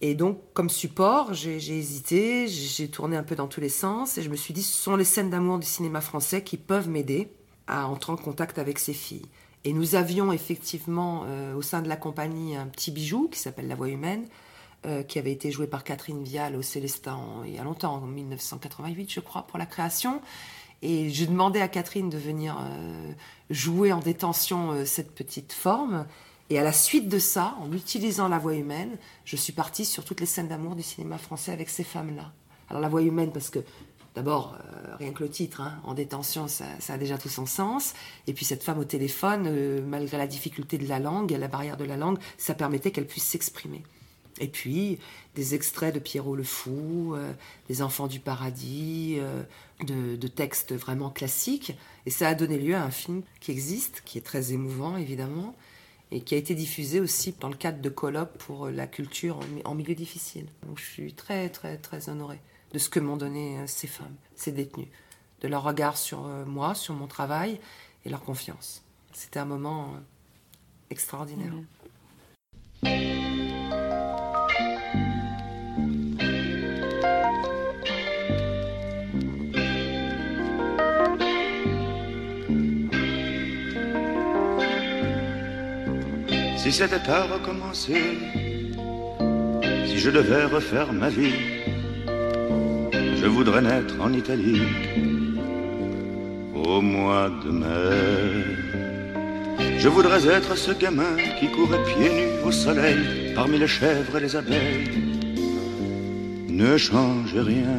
Et 0.00 0.14
donc, 0.14 0.38
comme 0.52 0.70
support, 0.70 1.34
j'ai 1.34 1.56
hésité, 1.56 2.46
j'ai 2.46 2.88
tourné 2.88 3.16
un 3.16 3.22
peu 3.22 3.34
dans 3.34 3.48
tous 3.48 3.60
les 3.60 3.68
sens, 3.68 4.18
et 4.18 4.22
je 4.22 4.28
me 4.28 4.36
suis 4.36 4.52
dit, 4.52 4.62
ce 4.62 4.76
sont 4.76 4.96
les 4.96 5.04
scènes 5.04 5.30
d'amour 5.30 5.58
du 5.58 5.66
cinéma 5.66 6.00
français 6.00 6.44
qui 6.44 6.56
peuvent 6.56 6.88
m'aider 6.88 7.32
à 7.66 7.88
entrer 7.88 8.12
en 8.12 8.16
contact 8.16 8.58
avec 8.58 8.78
ces 8.78 8.92
filles. 8.92 9.24
Et 9.64 9.72
nous 9.72 9.94
avions 9.94 10.30
effectivement 10.30 11.24
au 11.56 11.62
sein 11.62 11.80
de 11.80 11.88
la 11.88 11.96
compagnie 11.96 12.54
un 12.54 12.66
petit 12.66 12.90
bijou 12.90 13.28
qui 13.28 13.38
s'appelle 13.38 13.66
La 13.66 13.76
Voix 13.76 13.88
humaine, 13.88 14.26
euh, 14.86 15.02
qui 15.02 15.18
avait 15.18 15.32
été 15.32 15.50
joué 15.50 15.66
par 15.66 15.82
Catherine 15.82 16.22
Vial 16.22 16.56
au 16.56 16.60
Célestin 16.60 17.18
il 17.46 17.54
y 17.54 17.58
a 17.58 17.64
longtemps, 17.64 17.94
en 17.94 18.00
1988 18.02 19.10
je 19.10 19.20
crois, 19.20 19.46
pour 19.46 19.58
la 19.58 19.64
création. 19.64 20.20
Et 20.82 21.08
j'ai 21.08 21.26
demandé 21.26 21.62
à 21.62 21.68
Catherine 21.68 22.10
de 22.10 22.18
venir 22.18 22.58
euh, 22.60 23.12
jouer 23.48 23.92
en 23.92 24.00
détention 24.00 24.72
euh, 24.72 24.84
cette 24.84 25.14
petite 25.14 25.54
forme. 25.54 26.04
Et 26.50 26.58
à 26.58 26.62
la 26.62 26.72
suite 26.72 27.08
de 27.08 27.18
ça, 27.18 27.56
en 27.60 27.72
utilisant 27.72 28.28
la 28.28 28.38
voix 28.38 28.54
humaine, 28.54 28.98
je 29.24 29.36
suis 29.36 29.54
partie 29.54 29.86
sur 29.86 30.04
toutes 30.04 30.20
les 30.20 30.26
scènes 30.26 30.48
d'amour 30.48 30.74
du 30.74 30.82
cinéma 30.82 31.16
français 31.16 31.52
avec 31.52 31.70
ces 31.70 31.84
femmes-là. 31.84 32.32
Alors 32.68 32.82
la 32.82 32.90
voix 32.90 33.00
humaine, 33.00 33.32
parce 33.32 33.48
que 33.48 33.60
d'abord, 34.14 34.58
rien 34.98 35.12
que 35.12 35.22
le 35.22 35.30
titre, 35.30 35.62
hein, 35.62 35.80
en 35.84 35.94
détention, 35.94 36.46
ça, 36.46 36.66
ça, 36.78 36.94
a 36.94 36.98
déjà 36.98 37.16
tout 37.16 37.30
son 37.30 37.46
sens. 37.46 37.94
Et 38.26 38.34
puis 38.34 38.44
cette 38.44 38.62
femme 38.62 38.78
au 38.78 38.84
téléphone, 38.84 39.80
malgré 39.86 40.18
la 40.18 40.26
difficulté 40.26 40.76
de 40.76 40.86
la 40.86 40.98
langue, 40.98 41.30
la 41.30 41.48
barrière 41.48 41.78
de 41.78 41.84
la 41.84 41.96
langue, 41.96 42.18
ça 42.36 42.52
permettait 42.52 42.90
qu'elle 42.90 43.06
puisse 43.06 43.24
s'exprimer. 43.24 43.82
Et 44.40 44.48
puis 44.48 44.98
des 45.34 45.54
extraits 45.54 45.94
de 45.94 46.00
Pierrot 46.00 46.36
le 46.36 46.42
Fou, 46.42 47.14
euh, 47.14 47.32
des 47.68 47.82
Enfants 47.82 48.06
du 48.06 48.20
Paradis, 48.20 49.16
euh, 49.18 49.42
de, 49.80 50.28
textes 50.28 50.74
vraiment 50.74 51.10
classiques. 51.10 51.76
Et 52.06 52.10
ça 52.10 52.28
a 52.28 52.34
donné 52.34 52.58
lieu 52.58 52.74
à 52.74 52.82
un 52.82 52.90
film 52.90 53.22
qui 53.40 53.52
existe, 53.52 54.02
qui 54.04 54.18
est 54.18 54.22
très 54.22 54.52
émouvant 54.52 54.96
évidemment, 54.96 55.54
et 56.10 56.20
qui 56.20 56.34
a 56.34 56.38
été 56.38 56.54
diffusé 56.54 57.00
aussi 57.00 57.34
dans 57.40 57.48
le 57.48 57.56
cadre 57.56 57.80
de 57.80 57.88
colloques 57.88 58.36
pour 58.38 58.68
la 58.68 58.86
culture 58.86 59.38
en, 59.64 59.74
milieu 59.74 59.94
difficile. 59.94 60.46
Donc 60.66 60.78
je 60.78 60.84
suis 60.84 61.12
très 61.12 61.48
très 61.48 61.76
très 61.76 62.08
honorée 62.08 62.40
de 62.72 62.78
ce 62.78 62.88
que 62.88 63.00
m'ont 63.00 63.16
donné 63.16 63.58
euh, 63.58 63.66
ces 63.66 63.86
femmes, 63.86 64.16
ces 64.34 64.50
détenues, 64.50 64.90
de 65.42 65.48
leur 65.48 65.62
regard 65.62 65.96
sur 65.96 66.22
moi, 66.46 66.74
sur 66.74 66.94
mon 66.94 67.06
travail 67.06 67.60
et 68.04 68.10
leur 68.10 68.22
confiance. 68.22 68.82
C'était 69.12 69.38
un 69.38 69.44
moment 69.44 69.94
extraordinaire. 70.90 71.52
Si 86.64 86.72
c'était 86.72 87.10
à 87.10 87.24
recommencer, 87.24 88.02
si 89.84 89.98
je 89.98 90.08
devais 90.08 90.46
refaire 90.46 90.94
ma 90.94 91.10
vie, 91.10 91.34
je 93.20 93.26
voudrais 93.26 93.60
naître 93.60 93.96
en 94.00 94.10
Italie 94.14 94.62
au 96.54 96.80
mois 96.80 97.28
de 97.44 97.50
mai. 97.50 98.46
Je 99.76 99.88
voudrais 99.90 100.26
être 100.26 100.56
ce 100.56 100.70
gamin 100.70 101.16
qui 101.38 101.48
courait 101.48 101.84
pieds 101.84 102.08
nus 102.08 102.46
au 102.46 102.50
soleil 102.50 103.34
parmi 103.34 103.58
les 103.58 103.66
chèvres 103.66 104.16
et 104.16 104.20
les 104.20 104.34
abeilles. 104.34 104.88
Ne 106.48 106.78
change 106.78 107.34
rien. 107.34 107.76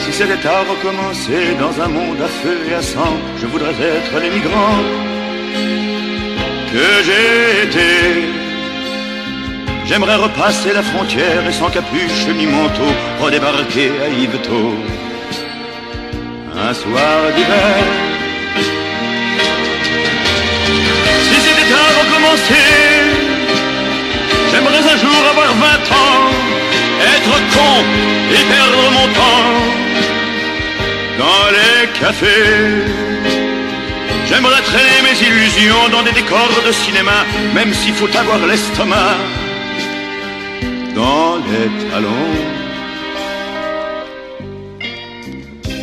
Si 0.00 0.12
c'était 0.12 0.44
à 0.48 0.62
recommencer 0.62 1.54
dans 1.60 1.80
un 1.80 1.88
monde 1.88 2.20
à 2.20 2.26
feu 2.26 2.58
et 2.68 2.74
à 2.74 2.82
sang, 2.82 3.14
je 3.40 3.46
voudrais 3.46 3.80
être 3.80 4.18
les 4.20 4.30
migrants 4.30 5.09
que 6.72 6.88
j'ai 7.06 7.66
été. 7.66 7.90
J'aimerais 9.86 10.16
repasser 10.16 10.72
la 10.72 10.82
frontière 10.82 11.42
et 11.48 11.52
sans 11.52 11.68
capuche 11.68 12.26
ni 12.38 12.46
manteau, 12.46 12.90
redébarquer 13.20 13.90
à 14.04 14.08
Yvetot. 14.08 14.74
Un 16.68 16.74
soir 16.74 17.16
d'hiver. 17.34 17.82
Si 21.26 21.36
c'était 21.44 21.72
à 21.72 21.88
recommencer, 22.00 22.70
j'aimerais 24.50 24.84
un 24.94 24.98
jour 25.04 25.20
avoir 25.32 25.52
20 25.54 25.66
ans, 26.04 26.22
être 27.14 27.36
con 27.54 27.74
et 28.36 28.42
perdre 28.54 28.82
mon 28.96 29.06
temps 29.20 29.80
dans 31.18 31.46
les 31.56 31.88
cafés 31.98 33.09
J'aimerais 34.30 34.62
traîner 34.62 35.02
mes 35.02 35.18
illusions 35.26 35.88
dans 35.90 36.04
des 36.04 36.12
décors 36.12 36.62
de 36.64 36.70
cinéma, 36.70 37.26
même 37.52 37.74
s'il 37.74 37.94
faut 37.94 38.16
avoir 38.16 38.38
l'estomac 38.46 39.16
dans 40.94 41.38
les 41.38 41.90
talons. 41.90 42.36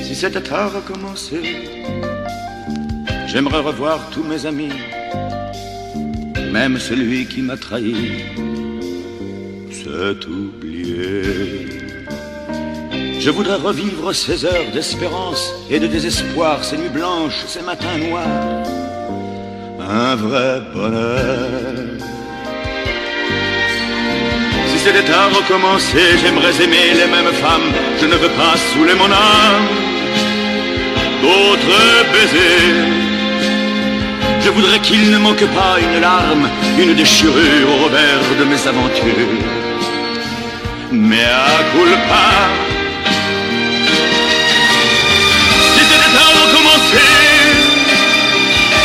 Si 0.01 0.15
c'était 0.15 0.49
à 0.53 0.67
recommencer, 0.67 1.41
j'aimerais 3.27 3.59
revoir 3.59 4.09
tous 4.11 4.23
mes 4.23 4.45
amis, 4.45 4.71
même 6.49 6.79
celui 6.79 7.25
qui 7.25 7.41
m'a 7.41 7.57
trahi, 7.57 8.23
c'est 9.71 10.25
oublié. 10.25 10.46
Je 13.27 13.31
voudrais 13.33 13.57
revivre 13.57 14.15
ces 14.15 14.45
heures 14.45 14.71
d'espérance 14.73 15.51
et 15.69 15.81
de 15.81 15.87
désespoir, 15.87 16.63
ces 16.63 16.77
nuits 16.77 16.87
blanches, 16.87 17.43
ces 17.45 17.61
matins 17.61 17.97
noirs. 17.97 18.63
Un 19.81 20.15
vrai 20.15 20.61
bonheur. 20.73 21.73
Si 24.69 24.79
c'était 24.79 25.11
à 25.11 25.25
recommencer, 25.27 26.05
j'aimerais 26.21 26.55
aimer 26.63 26.93
les 27.01 27.07
mêmes 27.15 27.33
femmes. 27.43 27.69
Je 27.99 28.05
ne 28.05 28.15
veux 28.15 28.33
pas 28.41 28.55
saouler 28.55 28.95
mon 28.95 29.11
âme 29.11 29.67
d'autres 31.21 31.81
baisers. 32.13 32.85
Je 34.39 34.49
voudrais 34.51 34.79
qu'il 34.79 35.11
ne 35.11 35.17
manque 35.17 35.47
pas 35.53 35.75
une 35.81 35.99
larme, 35.99 36.47
une 36.79 36.93
déchirure 36.93 37.67
au 37.73 37.83
revers 37.83 38.29
de 38.39 38.45
mes 38.45 38.67
aventures. 38.71 39.35
Mais 40.93 41.25
à 41.25 41.57
culpa, 41.73 42.66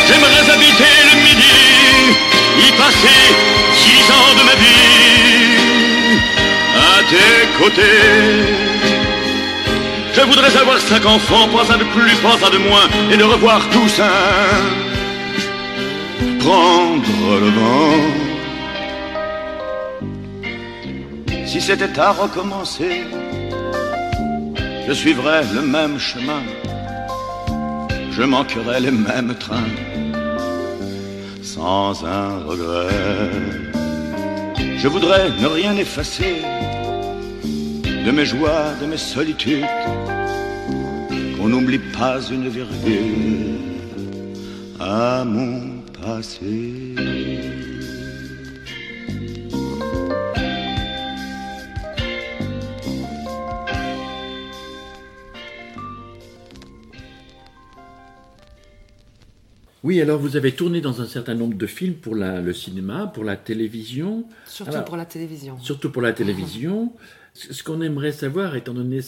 j'aimerais 0.07 0.47
habiter 0.55 0.93
le 1.09 1.15
midi, 1.27 1.59
y 2.59 2.71
passer 2.81 3.23
six 3.83 4.03
ans 4.11 4.33
de 4.39 4.43
ma 4.49 4.55
vie 4.63 5.73
à 6.75 7.03
tes 7.11 7.63
côtés. 7.63 8.73
Je 10.15 10.21
voudrais 10.21 10.55
avoir 10.55 10.79
cinq 10.79 11.05
enfants, 11.05 11.47
pas 11.49 11.73
un 11.73 11.77
de 11.77 11.85
plus, 11.85 12.15
pas 12.17 12.37
un 12.45 12.51
de 12.51 12.59
moins, 12.59 12.87
et 13.11 13.17
de 13.17 13.23
revoir 13.23 13.61
tous 13.69 13.99
un. 13.99 14.63
Prendre 16.39 17.39
le 17.39 17.49
vent. 17.59 18.23
Si 21.45 21.59
c'était 21.61 21.99
à 21.99 22.11
recommencer, 22.11 23.03
je 24.87 24.93
suivrais 24.93 25.43
le 25.53 25.61
même 25.61 25.99
chemin, 25.99 26.43
je 28.15 28.23
manquerais 28.23 28.79
les 28.79 28.91
mêmes 28.91 29.33
trains, 29.35 29.73
sans 31.41 32.05
un 32.05 32.43
regret. 32.43 33.31
Je 34.77 34.87
voudrais 34.87 35.29
ne 35.41 35.47
rien 35.47 35.75
effacer 35.75 36.35
de 38.05 38.11
mes 38.11 38.25
joies, 38.25 38.73
de 38.81 38.85
mes 38.85 38.97
solitudes, 38.97 39.65
qu'on 41.37 41.49
n'oublie 41.49 41.83
pas 41.97 42.19
une 42.29 42.49
virgule 42.49 43.57
à 44.79 45.23
mon 45.25 45.81
passé. 46.01 47.22
Oui, 59.83 59.99
alors 60.01 60.17
vous 60.19 60.37
avez 60.37 60.53
tourné 60.53 60.79
dans 60.79 61.01
un 61.01 61.05
certain 61.05 61.35
nombre 61.35 61.57
de 61.57 61.67
films 61.67 61.95
pour 61.95 62.15
la- 62.15 62.39
le 62.41 62.53
cinéma, 62.53 63.07
pour 63.13 63.23
la 63.25 63.35
télévision. 63.35 64.23
Surtout 64.47 64.71
Alors, 64.71 64.85
pour 64.85 64.95
la 64.97 65.05
télévision. 65.05 65.59
Surtout 65.59 65.91
pour 65.91 66.01
la 66.01 66.13
télévision. 66.13 66.93
Ce 67.33 67.51
ce 67.53 67.63
qu'on 67.63 67.81
aimerait 67.81 68.11
savoir, 68.13 68.55
étant 68.55 68.73
donné 68.73 68.99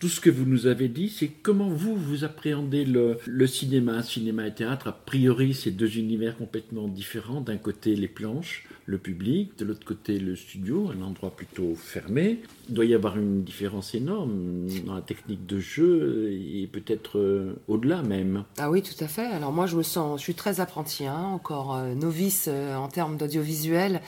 tout 0.00 0.08
ce 0.08 0.20
que 0.20 0.30
vous 0.30 0.46
nous 0.46 0.66
avez 0.66 0.88
dit, 0.88 1.10
c'est 1.10 1.28
comment 1.28 1.68
vous, 1.68 1.94
vous 1.94 2.24
appréhendez 2.24 2.86
le, 2.86 3.46
cinéma, 3.46 4.02
cinéma 4.02 4.46
et 4.46 4.54
théâtre. 4.54 4.88
A 4.88 4.92
priori, 4.92 5.52
c'est 5.52 5.70
deux 5.70 5.98
univers 5.98 6.38
complètement 6.38 6.88
différents. 6.88 7.42
D'un 7.42 7.58
côté, 7.58 7.94
les 7.94 8.08
planches, 8.08 8.66
le 8.86 8.96
public, 8.96 9.58
de 9.58 9.66
l'autre 9.66 9.84
côté, 9.84 10.18
le 10.18 10.36
studio, 10.36 10.90
un 10.90 11.02
endroit 11.02 11.30
plutôt 11.36 11.74
fermé. 11.74 12.40
Il 12.70 12.74
doit 12.74 12.86
y 12.86 12.94
avoir 12.94 13.18
une 13.18 13.44
différence 13.44 13.94
énorme 13.94 14.68
dans 14.86 14.94
la 14.94 15.02
technique 15.02 15.44
de 15.44 15.60
jeu 15.60 16.32
et 16.32 16.66
peut-être 16.66 17.18
euh, 17.18 17.52
au-delà 17.68 18.00
même. 18.02 18.44
Ah 18.56 18.70
oui, 18.70 18.80
tout 18.80 19.04
à 19.04 19.06
fait. 19.06 19.26
Alors 19.26 19.52
moi, 19.52 19.66
je 19.66 19.76
me 19.76 19.82
sens, 19.82 20.18
je 20.18 20.24
suis 20.24 20.34
très 20.34 20.60
apprenti, 20.60 21.06
hein, 21.06 21.24
encore 21.24 21.76
euh, 21.76 21.94
novice 21.94 22.46
euh, 22.48 22.74
en 22.74 22.88
termes 22.88 23.18
d'audiovisuel. 23.18 24.00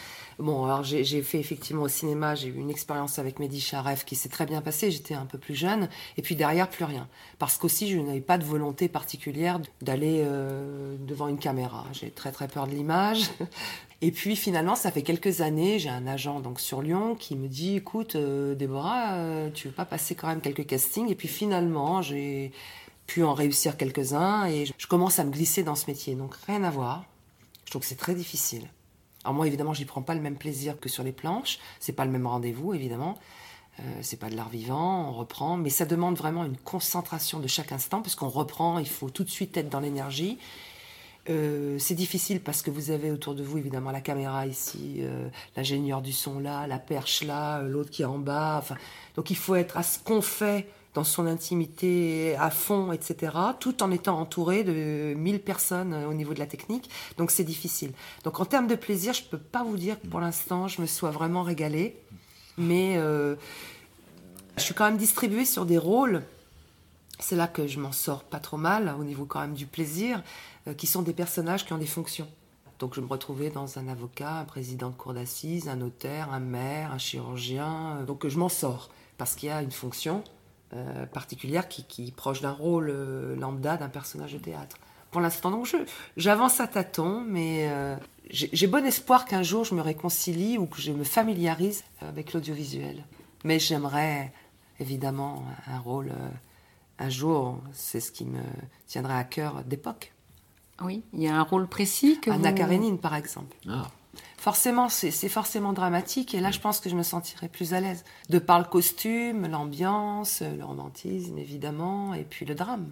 Bon, 0.43 0.64
alors 0.64 0.82
j'ai 0.82 1.22
fait 1.22 1.38
effectivement 1.38 1.82
au 1.82 1.88
cinéma, 1.88 2.34
j'ai 2.34 2.49
eu 2.49 2.57
une 2.57 2.68
expérience 2.68 3.20
avec 3.20 3.38
Mehdi 3.38 3.61
Charef 3.61 4.05
qui 4.05 4.16
s'est 4.16 4.28
très 4.28 4.45
bien 4.45 4.61
passée. 4.61 4.90
J'étais 4.90 5.14
un 5.14 5.24
peu 5.24 5.38
plus 5.38 5.55
jeune, 5.55 5.88
et 6.16 6.22
puis 6.22 6.34
derrière 6.34 6.68
plus 6.68 6.82
rien, 6.82 7.07
parce 7.38 7.59
qu'aussi 7.59 7.88
je 7.88 7.97
n'avais 8.01 8.20
pas 8.20 8.38
de 8.38 8.45
volonté 8.45 8.88
particulière 8.88 9.61
d'aller 9.82 10.20
euh, 10.24 10.97
devant 10.99 11.28
une 11.28 11.38
caméra. 11.38 11.86
J'ai 11.93 12.11
très 12.11 12.32
très 12.32 12.49
peur 12.49 12.66
de 12.66 12.72
l'image. 12.72 13.30
Et 14.01 14.11
puis 14.11 14.34
finalement, 14.34 14.74
ça 14.74 14.90
fait 14.90 15.03
quelques 15.03 15.43
années, 15.43 15.78
j'ai 15.78 15.90
un 15.90 16.09
agent 16.09 16.40
donc 16.40 16.59
sur 16.59 16.82
Lyon 16.82 17.14
qui 17.14 17.36
me 17.36 17.47
dit, 17.47 17.76
écoute, 17.76 18.16
euh, 18.16 18.57
Déborah, 18.57 19.14
euh, 19.14 19.49
tu 19.55 19.68
veux 19.68 19.74
pas 19.74 19.84
passer 19.84 20.16
quand 20.16 20.26
même 20.26 20.40
quelques 20.40 20.66
castings? 20.66 21.09
Et 21.09 21.14
puis 21.14 21.28
finalement, 21.28 22.03
j'ai 22.03 22.51
pu 23.07 23.22
en 23.22 23.32
réussir 23.32 23.76
quelques-uns 23.76 24.47
et 24.47 24.64
je 24.76 24.86
commence 24.88 25.20
à 25.20 25.24
me 25.24 25.30
glisser 25.30 25.62
dans 25.62 25.76
ce 25.76 25.86
métier. 25.86 26.16
Donc 26.16 26.34
rien 26.49 26.64
à 26.64 26.70
voir. 26.70 27.05
Je 27.64 27.70
trouve 27.70 27.82
que 27.82 27.86
c'est 27.86 27.95
très 27.95 28.16
difficile. 28.16 28.66
Alors 29.25 29.35
moi, 29.35 29.47
évidemment, 29.47 29.75
j'y 29.75 29.85
prends 29.85 30.03
pas 30.03 30.14
le 30.14 30.20
même 30.20 30.37
plaisir 30.37 30.79
que 30.81 30.89
sur 30.89 31.05
les 31.05 31.12
planches. 31.12 31.59
C'est 31.81 31.93
pas 31.93 32.05
le 32.05 32.11
même 32.11 32.27
rendez-vous, 32.27 32.75
évidemment. 32.75 33.18
Euh, 33.81 33.83
c'est 34.03 34.18
pas 34.18 34.29
de 34.29 34.37
l'art 34.37 34.51
vivant, 34.51 35.09
on 35.09 35.12
reprend, 35.12 35.57
mais 35.57 35.70
ça 35.70 35.87
demande 35.87 36.16
vraiment 36.16 36.45
une 36.45 36.59
concentration 36.59 37.41
de 37.41 37.47
chaque 37.47 37.73
instant, 37.73 38.03
parce 38.03 38.14
qu'on 38.14 38.29
reprend, 38.29 38.79
il 38.79 38.89
faut 38.89 39.09
tout 39.09 39.25
de 39.25 39.31
suite 39.31 39.57
être 39.57 39.70
dans 39.70 39.81
l'énergie. 39.81 40.39
Euh, 41.31 41.79
c'est 41.79 41.95
difficile 41.95 42.41
parce 42.41 42.62
que 42.62 42.70
vous 42.70 42.91
avez 42.91 43.12
autour 43.12 43.37
de 43.37 43.45
vous 43.45 43.57
évidemment 43.57 43.93
la 43.93 44.01
caméra 44.01 44.45
ici, 44.47 44.97
euh, 44.99 45.29
l'ingénieur 45.57 46.03
du 46.03 46.12
son 46.12 46.41
là, 46.41 46.66
la 46.66 46.81
perche 46.81 47.23
là, 47.23 47.61
euh, 47.61 47.68
l'autre 47.68 47.91
qui 47.91 48.03
est 48.03 48.07
en 48.07 48.18
bas. 48.18 48.64
Donc 49.14 49.31
il 49.31 49.37
faut 49.37 49.55
être 49.55 49.77
à 49.77 49.85
ce 49.85 50.01
qu'on 50.01 50.20
fait 50.20 50.66
dans 50.95 51.05
son 51.05 51.26
intimité 51.26 52.36
à 52.36 52.51
fond, 52.51 52.93
etc., 52.93 53.32
tout 53.59 53.82
en 53.82 53.90
étant 53.90 54.18
entouré 54.18 54.62
de 54.62 55.14
1000 55.14 55.40
personnes 55.40 55.95
euh, 55.95 56.09
au 56.09 56.14
niveau 56.14 56.34
de 56.34 56.38
la 56.38 56.47
technique. 56.47 56.90
Donc 57.16 57.30
c'est 57.30 57.45
difficile. 57.45 57.93
Donc 58.24 58.40
en 58.40 58.45
termes 58.45 58.66
de 58.66 58.74
plaisir, 58.74 59.14
je 59.14 59.22
peux 59.22 59.38
pas 59.38 59.62
vous 59.62 59.76
dire 59.76 60.01
que 60.01 60.07
pour 60.07 60.20
l'instant 60.20 60.68
je 60.68 60.82
me 60.82 60.86
sois 60.86 61.11
vraiment 61.11 61.43
régalée, 61.43 61.97
mais 62.59 62.97
euh, 62.99 63.36
je 64.59 64.62
suis 64.62 64.74
quand 64.74 64.84
même 64.84 64.99
distribuée 64.99 65.47
sur 65.47 65.64
des 65.64 65.78
rôles. 65.78 66.22
C'est 67.18 67.36
là 67.36 67.47
que 67.47 67.66
je 67.66 67.78
m'en 67.78 67.93
sors 67.93 68.24
pas 68.24 68.40
trop 68.40 68.57
mal 68.57 68.95
au 68.99 69.05
niveau 69.05 69.24
quand 69.24 69.40
même 69.40 69.55
du 69.55 69.66
plaisir, 69.66 70.22
euh, 70.66 70.74
qui 70.74 70.86
sont 70.86 71.03
des 71.03 71.14
personnages 71.14 71.64
qui 71.64 71.72
ont 71.72 71.78
des 71.78 71.86
fonctions. 71.86 72.28
Donc 72.80 72.95
je 72.95 73.01
me 73.01 73.07
retrouvais 73.07 73.49
dans 73.49 73.78
un 73.78 73.88
avocat, 73.88 74.34
un 74.40 74.45
président 74.45 74.90
de 74.90 74.95
cour 74.95 75.14
d'assises, 75.14 75.68
un 75.68 75.76
notaire, 75.76 76.32
un 76.32 76.40
maire, 76.40 76.93
un 76.93 76.99
chirurgien. 76.99 78.03
Donc 78.07 78.26
je 78.26 78.36
m'en 78.38 78.49
sors 78.51 78.90
parce 79.16 79.36
qu'il 79.36 79.49
y 79.49 79.53
a 79.53 79.62
une 79.62 79.70
fonction 79.70 80.24
euh, 80.75 81.07
particulière 81.07 81.68
qui, 81.68 81.85
qui 81.85 82.09
est 82.09 82.14
proche 82.14 82.41
d'un 82.41 82.53
rôle 82.53 82.91
euh, 82.91 83.37
lambda 83.37 83.77
d'un 83.77 83.89
personnage 83.89 84.33
de 84.33 84.39
théâtre. 84.39 84.77
Pour 85.11 85.20
l'instant, 85.20 85.51
donc 85.51 85.66
je 85.66 85.77
j'avance 86.16 86.61
à 86.61 86.66
tâtons, 86.66 87.23
mais 87.27 87.68
euh, 87.70 87.97
j'ai 88.31 88.49
j'ai 88.53 88.66
bon 88.66 88.85
espoir 88.87 89.27
qu'un 89.27 89.43
jour 89.43 89.64
je 89.64 89.75
me 89.75 89.83
réconcilie 89.83 90.57
ou 90.57 90.66
que 90.66 90.81
je 90.81 90.93
me 90.93 91.05
familiarise 91.05 91.85
avec 92.01 92.33
l'audiovisuel. 92.33 93.05
Mais 93.45 93.59
j'aimerais 93.59 94.33
évidemment 94.81 95.45
un 95.66 95.79
rôle 95.79 96.11
euh, 96.11 96.29
un 96.99 97.09
jour, 97.11 97.59
c'est 97.73 98.01
ce 98.01 98.12
qui 98.12 98.25
me 98.25 98.41
tiendrait 98.87 99.16
à 99.16 99.25
cœur 99.25 99.64
d'époque. 99.64 100.12
Oui, 100.81 101.03
il 101.12 101.23
y 101.23 101.29
a 101.29 101.37
un 101.37 101.43
rôle 101.43 101.66
précis 101.66 102.18
que 102.20 102.31
Anna 102.31 102.51
vous... 102.51 102.57
Karenine, 102.57 102.99
par 102.99 103.14
exemple. 103.14 103.57
Ah, 103.68 103.89
Forcément, 104.37 104.89
c'est 104.89 105.29
forcément 105.29 105.73
dramatique, 105.73 106.35
et 106.35 106.41
là, 106.41 106.51
je 106.51 106.59
pense 106.59 106.81
que 106.81 106.91
je 106.91 106.97
me 106.97 107.03
sentirais 107.03 107.49
plus 107.49 107.75
à 107.75 107.81
l'aise. 107.81 108.05
De 108.29 108.39
par 108.39 108.59
le 108.59 108.65
costume, 108.65 109.47
l'ambiance, 109.47 110.43
le 110.43 110.65
romantisme, 110.65 111.39
évidemment, 111.39 112.13
et 112.15 112.25
puis 112.25 112.45
le 112.45 112.55
drame. 112.55 112.91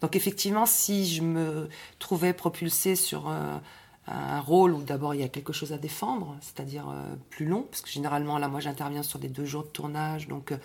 Donc, 0.00 0.14
effectivement, 0.14 0.66
si 0.66 1.06
je 1.06 1.22
me 1.22 1.68
trouvais 1.98 2.34
propulsée 2.34 2.96
sur 2.96 3.28
un, 3.28 3.62
un 4.06 4.40
rôle 4.40 4.74
où 4.74 4.82
d'abord 4.82 5.14
il 5.14 5.20
y 5.20 5.24
a 5.24 5.28
quelque 5.28 5.52
chose 5.52 5.72
à 5.72 5.78
défendre, 5.78 6.36
c'est-à-dire 6.40 6.88
euh, 6.90 7.14
plus 7.30 7.46
long, 7.46 7.62
parce 7.62 7.80
que 7.80 7.88
généralement, 7.88 8.38
là, 8.38 8.48
moi, 8.48 8.60
j'interviens 8.60 9.02
sur 9.02 9.18
des 9.18 9.28
deux 9.28 9.46
jours 9.46 9.62
de 9.62 9.68
tournage, 9.68 10.28
donc 10.28 10.52
euh, 10.52 10.58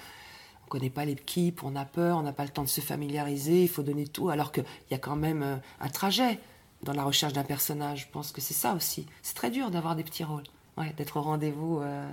on 0.65 0.69
connaît 0.69 0.89
pas 0.89 1.05
l'équipe, 1.05 1.63
on 1.63 1.75
a 1.75 1.85
peur, 1.85 2.17
on 2.17 2.23
n'a 2.23 2.33
pas 2.33 2.43
le 2.43 2.49
temps 2.49 2.63
de 2.63 2.69
se 2.69 2.81
familiariser, 2.81 3.63
il 3.63 3.69
faut 3.69 3.83
donner 3.83 4.07
tout, 4.07 4.29
alors 4.29 4.51
qu'il 4.51 4.65
y 4.91 4.93
a 4.93 4.97
quand 4.97 5.15
même 5.15 5.43
euh, 5.43 5.55
un 5.79 5.89
trajet 5.89 6.39
dans 6.83 6.93
la 6.93 7.03
recherche 7.03 7.33
d'un 7.33 7.43
personnage. 7.43 8.01
Je 8.07 8.11
pense 8.11 8.31
que 8.31 8.41
c'est 8.41 8.53
ça 8.53 8.73
aussi. 8.73 9.05
C'est 9.21 9.35
très 9.35 9.49
dur 9.49 9.71
d'avoir 9.71 9.95
des 9.95 10.03
petits 10.03 10.23
rôles, 10.23 10.43
ouais, 10.77 10.93
d'être 10.97 11.17
au 11.17 11.21
rendez-vous 11.21 11.79
euh, 11.79 12.09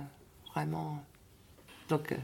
vraiment. 0.53 1.03
Donc, 1.89 2.11
euh, 2.11 2.17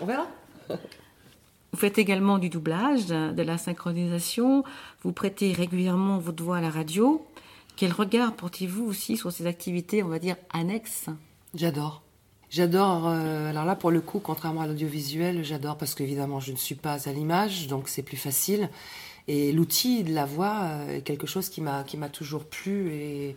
on 0.00 0.06
verra. 0.06 0.26
Vous 0.68 1.78
faites 1.78 1.98
également 1.98 2.38
du 2.38 2.48
doublage, 2.48 3.06
de 3.06 3.32
de 3.32 3.42
la 3.42 3.58
synchronisation. 3.58 4.64
Vous 5.02 5.12
prêtez 5.12 5.52
régulièrement 5.52 6.18
votre 6.18 6.42
voix 6.42 6.58
à 6.58 6.60
la 6.60 6.70
radio. 6.70 7.26
Quel 7.76 7.92
regard 7.92 8.34
portez-vous 8.34 8.84
aussi 8.84 9.16
sur 9.16 9.30
ces 9.30 9.46
activités, 9.46 10.02
on 10.02 10.08
va 10.08 10.18
dire, 10.18 10.36
annexes? 10.52 11.06
J'adore. 11.54 12.02
J'adore. 12.50 13.06
euh, 13.06 13.50
alors 13.50 13.64
là, 13.64 13.76
pour 13.76 13.90
le 13.90 14.00
coup, 14.00 14.20
contrairement 14.20 14.62
à 14.62 14.66
l'audiovisuel, 14.66 15.44
j'adore 15.44 15.76
parce 15.76 15.94
qu'évidemment, 15.94 16.40
je 16.40 16.52
ne 16.52 16.56
suis 16.56 16.74
pas 16.74 17.08
à 17.08 17.12
l'image, 17.12 17.66
donc 17.68 17.88
c'est 17.88 18.02
plus 18.02 18.16
facile. 18.16 18.70
Et 19.28 19.52
l'outil 19.52 20.04
de 20.04 20.14
la 20.14 20.24
voix 20.24 20.62
euh, 20.62 20.96
est 20.96 21.02
quelque 21.02 21.26
chose 21.26 21.50
qui 21.50 21.60
m'a 21.60 21.84
toujours 22.10 22.44
plu 22.44 22.90
et 22.92 23.36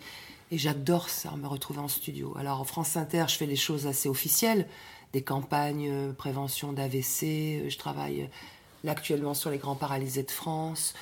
j'adore 0.53 1.09
ça, 1.09 1.31
me 1.35 1.47
retrouver 1.47 1.79
en 1.79 1.89
studio. 1.89 2.33
Alors 2.39 2.61
en 2.61 2.63
France 2.63 2.95
Inter, 2.95 3.25
je 3.27 3.35
fais 3.35 3.47
des 3.47 3.57
choses 3.57 3.87
assez 3.87 4.07
officielles, 4.07 4.67
des 5.11 5.21
campagnes 5.21 5.89
euh, 5.91 6.13
prévention 6.13 6.71
d'AVC, 6.71 7.23
euh, 7.23 7.69
je 7.69 7.77
travaille 7.77 8.29
actuellement 8.87 9.33
sur 9.33 9.49
les 9.49 9.57
grands 9.57 9.75
paralysés 9.75 10.23
de 10.23 10.31
France, 10.31 10.93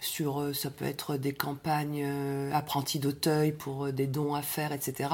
sur 0.00 0.54
ça 0.54 0.70
peut 0.70 0.86
être 0.86 1.18
des 1.18 1.34
campagnes 1.34 2.04
apprentis 2.52 2.98
d'Auteuil 2.98 3.52
pour 3.52 3.92
des 3.92 4.06
dons 4.06 4.34
à 4.34 4.40
faire, 4.42 4.72
etc. 4.72 5.10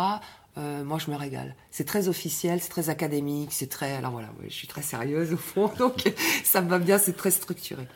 Euh, 0.59 0.85
moi, 0.85 0.99
je 0.99 1.11
me 1.11 1.17
régale. 1.17 1.55
C'est 1.71 1.85
très 1.85 2.09
officiel, 2.09 2.61
c'est 2.61 2.71
très 2.71 2.89
académique, 2.89 3.51
c'est 3.53 3.69
très. 3.69 3.93
Alors 3.93 4.13
voilà, 4.13 4.29
je 4.49 4.55
suis 4.55 4.67
très 4.67 4.83
sérieuse 4.83 5.33
au 5.33 5.37
fond, 5.37 5.71
donc 5.79 6.11
ça 6.45 6.63
me 6.63 6.69
va 6.69 6.79
bien, 6.79 6.99
c'est 6.99 7.17
très 7.17 7.31
structuré. 7.31 7.87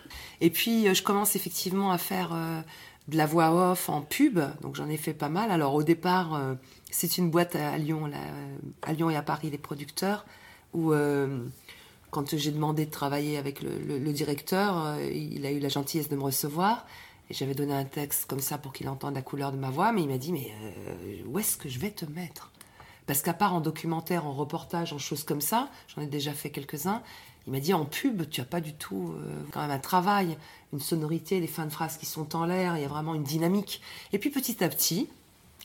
Et 0.40 0.50
puis, 0.50 0.86
euh, 0.86 0.94
je 0.94 1.02
commence 1.02 1.36
effectivement 1.36 1.90
à 1.90 1.98
faire 1.98 2.32
euh, 2.34 2.60
de 3.08 3.16
la 3.16 3.26
voix 3.26 3.72
off 3.72 3.88
en 3.88 4.02
pub, 4.02 4.40
donc 4.60 4.76
j'en 4.76 4.88
ai 4.88 4.98
fait 4.98 5.14
pas 5.14 5.30
mal. 5.30 5.50
Alors 5.50 5.74
au 5.74 5.82
départ, 5.82 6.40
c'est 6.90 7.18
une 7.18 7.30
boîte 7.30 7.56
à 7.56 7.76
Lyon, 7.76 8.08
à 8.82 8.92
Lyon 8.92 9.10
et 9.10 9.16
à 9.16 9.22
Paris, 9.22 9.50
les 9.50 9.58
producteurs, 9.58 10.24
où 10.74 10.92
quand 12.10 12.36
j'ai 12.36 12.52
demandé 12.52 12.86
de 12.86 12.90
travailler 12.90 13.36
avec 13.36 13.62
le, 13.62 14.12
directeur, 14.12 14.96
il 15.00 15.44
a 15.44 15.50
eu 15.50 15.58
la 15.58 15.68
gentillesse 15.68 16.08
de 16.08 16.14
me 16.14 16.22
recevoir. 16.22 16.86
J'avais 17.30 17.54
donné 17.54 17.72
un 17.74 17.84
texte 17.84 18.26
comme 18.26 18.40
ça 18.40 18.58
pour 18.58 18.72
qu'il 18.72 18.88
entende 18.88 19.14
la 19.14 19.22
couleur 19.22 19.52
de 19.52 19.56
ma 19.56 19.70
voix, 19.70 19.92
mais 19.92 20.02
il 20.02 20.08
m'a 20.08 20.18
dit 20.18 20.32
Mais 20.32 20.52
euh, 20.62 21.22
où 21.26 21.38
est-ce 21.38 21.56
que 21.56 21.68
je 21.68 21.78
vais 21.78 21.90
te 21.90 22.04
mettre? 22.04 22.50
Parce 23.06 23.22
qu'à 23.22 23.34
part 23.34 23.54
en 23.54 23.60
documentaire, 23.60 24.26
en 24.26 24.32
reportage, 24.32 24.92
en 24.92 24.98
choses 24.98 25.24
comme 25.24 25.40
ça, 25.40 25.68
j'en 25.88 26.02
ai 26.02 26.06
déjà 26.06 26.32
fait 26.32 26.50
quelques-uns, 26.50 27.02
il 27.46 27.52
m'a 27.52 27.60
dit 27.60 27.72
En 27.72 27.84
pub, 27.84 28.28
tu 28.28 28.40
as 28.40 28.44
pas 28.44 28.60
du 28.60 28.74
tout 28.74 29.12
euh, 29.14 29.42
quand 29.52 29.60
même 29.60 29.70
un 29.70 29.78
travail, 29.78 30.36
une 30.72 30.80
sonorité, 30.80 31.40
les 31.40 31.46
fins 31.46 31.66
de 31.66 31.72
phrases 31.72 31.96
qui 31.96 32.06
sont 32.06 32.36
en 32.36 32.44
l'air, 32.44 32.76
il 32.76 32.82
y 32.82 32.84
a 32.84 32.88
vraiment 32.88 33.14
une 33.14 33.24
dynamique. 33.24 33.80
Et 34.12 34.18
puis 34.18 34.30
petit 34.30 34.62
à 34.62 34.68
petit, 34.68 35.08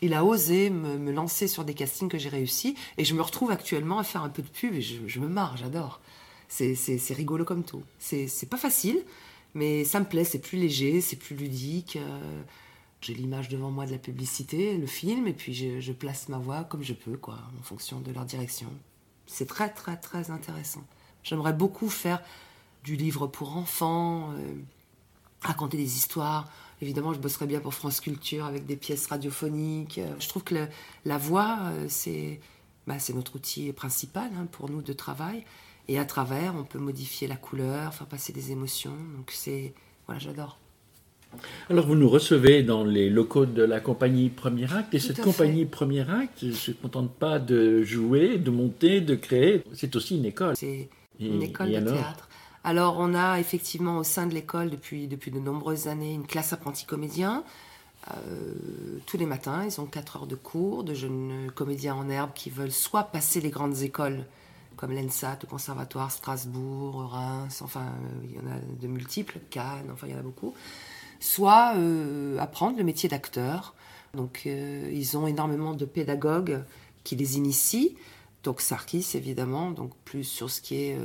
il 0.01 0.13
a 0.13 0.23
osé 0.23 0.69
me, 0.69 1.11
lancer 1.11 1.47
sur 1.47 1.63
des 1.63 1.73
castings 1.73 2.09
que 2.09 2.17
j'ai 2.17 2.29
réussi, 2.29 2.75
et 2.97 3.05
je 3.05 3.13
me 3.13 3.21
retrouve 3.21 3.51
actuellement 3.51 3.99
à 3.99 4.03
faire 4.03 4.23
un 4.23 4.29
peu 4.29 4.41
de 4.41 4.47
pub, 4.47 4.73
et 4.73 4.81
je, 4.81 5.07
je 5.07 5.19
me 5.19 5.27
marre, 5.27 5.57
j'adore. 5.57 5.99
C'est- 6.47 7.13
rigolo 7.13 7.43
comme 7.43 7.63
tout. 7.63 7.83
C'est 7.99 8.49
pas 8.49 8.57
facile, 8.57 9.03
mais 9.55 9.83
ça 9.85 9.99
me 9.99 10.05
plaît, 10.05 10.25
c'est 10.25 10.39
plus 10.39 10.57
léger, 10.59 11.01
c'est 11.01 11.15
plus 11.15 11.35
ludique. 11.35 11.95
euh, 11.95 12.41
J'ai 13.01 13.13
l'image 13.15 13.49
devant 13.49 13.71
moi 13.71 13.85
de 13.85 13.91
la 13.91 13.97
publicité, 13.97 14.77
le 14.77 14.87
film, 14.87 15.27
et 15.27 15.33
puis 15.33 15.53
je, 15.53 15.91
place 15.93 16.29
ma 16.29 16.37
voix 16.37 16.63
comme 16.65 16.83
je 16.83 16.93
peux, 16.93 17.17
quoi, 17.17 17.39
en 17.59 17.63
fonction 17.63 17.99
de 18.01 18.11
leur 18.11 18.25
direction. 18.25 18.67
C'est 19.27 19.47
très, 19.47 19.69
très, 19.69 19.97
très 19.97 20.29
intéressant. 20.31 20.83
J'aimerais 21.23 21.53
beaucoup 21.53 21.89
faire 21.89 22.21
du 22.83 22.95
livre 22.97 23.27
pour 23.27 23.57
enfants, 23.57 24.31
euh, 24.33 24.53
raconter 25.41 25.77
des 25.77 25.97
histoires. 25.97 26.49
Évidemment, 26.81 27.13
je 27.13 27.19
bosserais 27.19 27.47
bien 27.47 27.61
pour 27.61 27.73
France 27.73 28.01
Culture 28.01 28.45
avec 28.45 28.65
des 28.65 28.75
pièces 28.75 29.07
radiophoniques. 29.07 29.97
Euh, 29.99 30.13
Je 30.19 30.27
trouve 30.29 30.43
que 30.43 30.67
la 31.05 31.17
voix, 31.17 31.71
c'est 31.87 32.39
bah, 32.87 32.97
notre 33.13 33.35
outil 33.35 33.71
principal 33.73 34.29
hein, 34.37 34.47
pour 34.51 34.69
nous 34.69 34.81
de 34.81 34.93
travail. 34.93 35.45
Et 35.87 35.99
à 35.99 36.05
travers, 36.05 36.55
on 36.55 36.63
peut 36.63 36.79
modifier 36.79 37.27
la 37.27 37.35
couleur, 37.35 37.93
faire 37.93 38.07
passer 38.07 38.33
des 38.33 38.51
émotions. 38.51 38.95
Donc 39.17 39.31
c'est... 39.31 39.73
Voilà, 40.07 40.19
j'adore. 40.19 40.57
Alors 41.69 41.85
vous 41.85 41.95
nous 41.95 42.07
recevez 42.09 42.63
dans 42.63 42.83
les 42.85 43.09
locaux 43.09 43.45
de 43.45 43.61
la 43.63 43.79
compagnie 43.81 44.29
Premier 44.29 44.71
Acte 44.73 44.93
et 44.93 44.99
Tout 44.99 45.07
cette 45.07 45.21
compagnie 45.21 45.65
Premier 45.65 46.09
Acte 46.09 46.43
ne 46.43 46.53
se 46.53 46.71
contente 46.71 47.11
pas 47.11 47.39
de 47.39 47.83
jouer, 47.83 48.37
de 48.37 48.51
monter, 48.51 49.01
de 49.01 49.15
créer, 49.15 49.61
c'est 49.73 49.95
aussi 49.97 50.17
une 50.17 50.25
école. 50.25 50.55
C'est 50.55 50.89
Et- 51.19 51.27
une 51.27 51.41
école 51.43 51.69
et 51.69 51.71
de 51.73 51.77
alors 51.77 51.93
théâtre. 51.97 52.29
Alors, 52.63 52.95
on 52.99 53.13
a 53.13 53.39
effectivement 53.39 53.97
au 53.99 54.03
sein 54.03 54.25
de 54.27 54.33
l'école 54.33 54.69
depuis, 54.71 55.07
depuis 55.07 55.29
de 55.29 55.39
nombreuses 55.39 55.87
années 55.87 56.13
une 56.13 56.25
classe 56.25 56.51
apprenti 56.53 56.85
comédien. 56.85 57.43
Euh, 58.11 58.53
tous 59.05 59.17
les 59.17 59.25
matins, 59.25 59.63
ils 59.65 59.79
ont 59.81 59.85
4 59.85 60.17
heures 60.17 60.27
de 60.27 60.35
cours 60.35 60.83
de 60.83 60.93
jeunes 60.93 61.51
comédiens 61.53 61.95
en 61.95 62.09
herbe 62.09 62.31
qui 62.33 62.49
veulent 62.49 62.71
soit 62.71 63.03
passer 63.03 63.39
les 63.41 63.49
grandes 63.51 63.81
écoles 63.81 64.25
comme 64.75 64.91
l'ENSAT, 64.91 65.39
le 65.41 65.47
Conservatoire, 65.47 66.11
Strasbourg, 66.11 67.09
Reims, 67.11 67.61
enfin, 67.61 67.85
euh, 67.85 68.25
il 68.25 68.35
y 68.35 68.39
en 68.39 68.51
a 68.51 68.59
de 68.59 68.87
multiples, 68.87 69.39
Cannes, 69.49 69.89
enfin, 69.91 70.07
il 70.07 70.13
y 70.13 70.15
en 70.15 70.19
a 70.19 70.23
beaucoup, 70.23 70.53
soit 71.19 71.73
euh, 71.75 72.37
apprendre 72.39 72.77
le 72.77 72.83
métier 72.83 73.09
d'acteur. 73.09 73.73
Donc, 74.13 74.43
euh, 74.45 74.89
ils 74.93 75.17
ont 75.17 75.27
énormément 75.27 75.73
de 75.73 75.85
pédagogues 75.85 76.63
qui 77.03 77.15
les 77.15 77.37
initient. 77.37 77.95
Donc, 78.43 78.61
Sarkis, 78.61 79.11
évidemment, 79.15 79.71
donc 79.71 79.91
plus 80.05 80.23
sur 80.23 80.49
ce 80.49 80.61
qui 80.61 80.75
est 80.75 80.97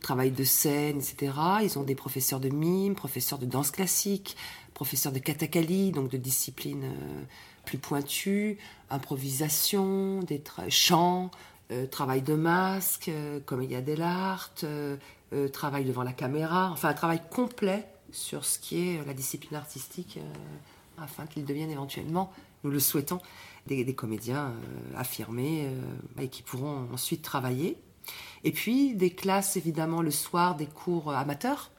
travail 0.00 0.30
de 0.30 0.44
scène, 0.44 0.98
etc. 0.98 1.32
Ils 1.62 1.78
ont 1.78 1.82
des 1.82 1.94
professeurs 1.94 2.40
de 2.40 2.48
mime, 2.48 2.94
professeurs 2.94 3.38
de 3.38 3.46
danse 3.46 3.70
classique, 3.70 4.36
professeurs 4.72 5.12
de 5.12 5.18
katakali, 5.18 5.92
donc 5.92 6.08
de 6.08 6.16
disciplines 6.16 6.90
plus 7.64 7.78
pointues, 7.78 8.56
improvisation, 8.88 10.20
des 10.20 10.42
chants, 10.70 11.30
travail 11.90 12.22
de 12.22 12.34
masque, 12.34 13.08
euh, 13.08 13.40
comédia 13.40 13.80
dell'arte, 13.80 14.64
euh, 14.64 14.96
euh, 15.32 15.48
travail 15.48 15.84
devant 15.84 16.02
la 16.02 16.12
caméra, 16.12 16.70
enfin 16.72 16.88
un 16.88 16.94
travail 16.94 17.20
complet 17.30 17.86
sur 18.12 18.44
ce 18.44 18.58
qui 18.58 18.88
est 18.88 18.98
euh, 18.98 19.04
la 19.06 19.14
discipline 19.14 19.56
artistique 19.56 20.18
euh, 20.18 21.02
afin 21.02 21.26
qu'ils 21.26 21.44
deviennent 21.44 21.70
éventuellement, 21.70 22.32
nous 22.64 22.70
le 22.70 22.80
souhaitons, 22.80 23.20
des, 23.66 23.94
comédiens 23.94 24.46
euh, 24.46 24.96
affirmés 24.96 25.66
euh, 25.66 26.22
et 26.22 26.28
qui 26.28 26.42
pourront 26.42 26.88
ensuite 26.92 27.22
travailler. 27.22 27.76
Et 28.44 28.52
puis 28.52 28.94
des 28.94 29.10
classes 29.10 29.56
évidemment 29.56 30.00
le 30.00 30.10
soir, 30.10 30.56
des 30.56 30.66
cours 30.66 31.10
euh, 31.10 31.14
amateurs 31.14 31.70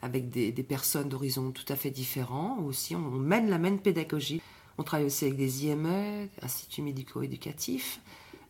avec 0.00 0.28
des 0.28 0.52
personnes 0.62 1.08
d'horizons 1.08 1.50
tout 1.50 1.64
à 1.72 1.76
fait 1.76 1.90
différents. 1.90 2.58
Aussi, 2.58 2.94
on 2.94 3.00
mène 3.00 3.48
la 3.48 3.56
même 3.56 3.78
pédagogie. 3.78 4.42
On 4.76 4.82
travaille 4.82 5.06
aussi 5.06 5.24
avec 5.24 5.38
des 5.38 5.64
IME, 5.64 6.28
instituts 6.42 6.82
médico-éducatifs, 6.82 8.00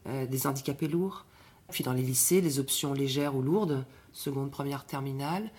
euh, 0.06 0.26
des 0.26 0.46
handicapés 0.46 0.88
lourds. 0.88 1.24
Puis 1.70 1.82
dans 1.84 1.92
les 1.92 2.02
lycées, 2.02 2.40
les 2.40 2.58
options 2.58 2.92
légères 2.92 3.34
ou 3.34 3.42
lourdes, 3.42 3.84
seconde, 4.12 4.50
première, 4.50 4.84
terminale. 4.84 5.50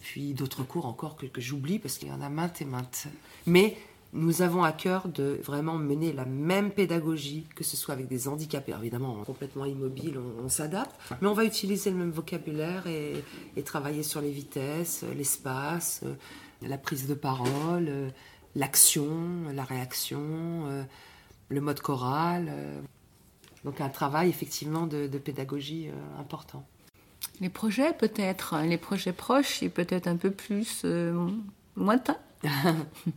Puis 0.00 0.34
d'autres 0.34 0.64
cours 0.64 0.86
encore 0.86 1.16
que, 1.16 1.26
que 1.26 1.40
j'oublie 1.40 1.78
parce 1.78 1.98
qu'il 1.98 2.08
y 2.08 2.12
en 2.12 2.20
a 2.20 2.28
maintes 2.28 2.60
et 2.60 2.64
maintes. 2.64 3.06
Mais 3.46 3.76
nous 4.12 4.42
avons 4.42 4.64
à 4.64 4.72
cœur 4.72 5.08
de 5.08 5.38
vraiment 5.42 5.78
mener 5.78 6.12
la 6.12 6.24
même 6.24 6.70
pédagogie, 6.70 7.46
que 7.54 7.64
ce 7.64 7.76
soit 7.76 7.94
avec 7.94 8.08
des 8.08 8.28
handicapés. 8.28 8.72
Alors 8.72 8.82
évidemment, 8.82 9.22
complètement 9.24 9.64
immobiles, 9.64 10.18
on, 10.18 10.44
on 10.44 10.48
s'adapte, 10.48 10.94
mais 11.20 11.28
on 11.28 11.32
va 11.32 11.44
utiliser 11.44 11.90
le 11.90 11.96
même 11.96 12.10
vocabulaire 12.10 12.86
et, 12.86 13.24
et 13.56 13.62
travailler 13.62 14.02
sur 14.02 14.20
les 14.20 14.30
vitesses, 14.30 15.04
euh, 15.04 15.14
l'espace, 15.14 16.00
euh, 16.04 16.14
la 16.60 16.78
prise 16.78 17.06
de 17.06 17.14
parole, 17.14 18.12
l'action, 18.54 19.48
la 19.54 19.64
réaction, 19.64 20.84
le 21.48 21.60
mode 21.60 21.80
choral. 21.80 22.52
Donc 23.64 23.80
un 23.80 23.88
travail 23.88 24.28
effectivement 24.28 24.86
de, 24.86 25.06
de 25.06 25.18
pédagogie 25.18 25.88
euh, 25.88 26.20
important. 26.20 26.64
Les 27.40 27.48
projets 27.48 27.92
peut-être, 27.92 28.56
les 28.64 28.78
projets 28.78 29.12
proches 29.12 29.62
et 29.62 29.68
peut-être 29.68 30.06
un 30.06 30.16
peu 30.16 30.30
plus 30.30 30.82
euh, 30.84 31.28
lointains. 31.76 32.18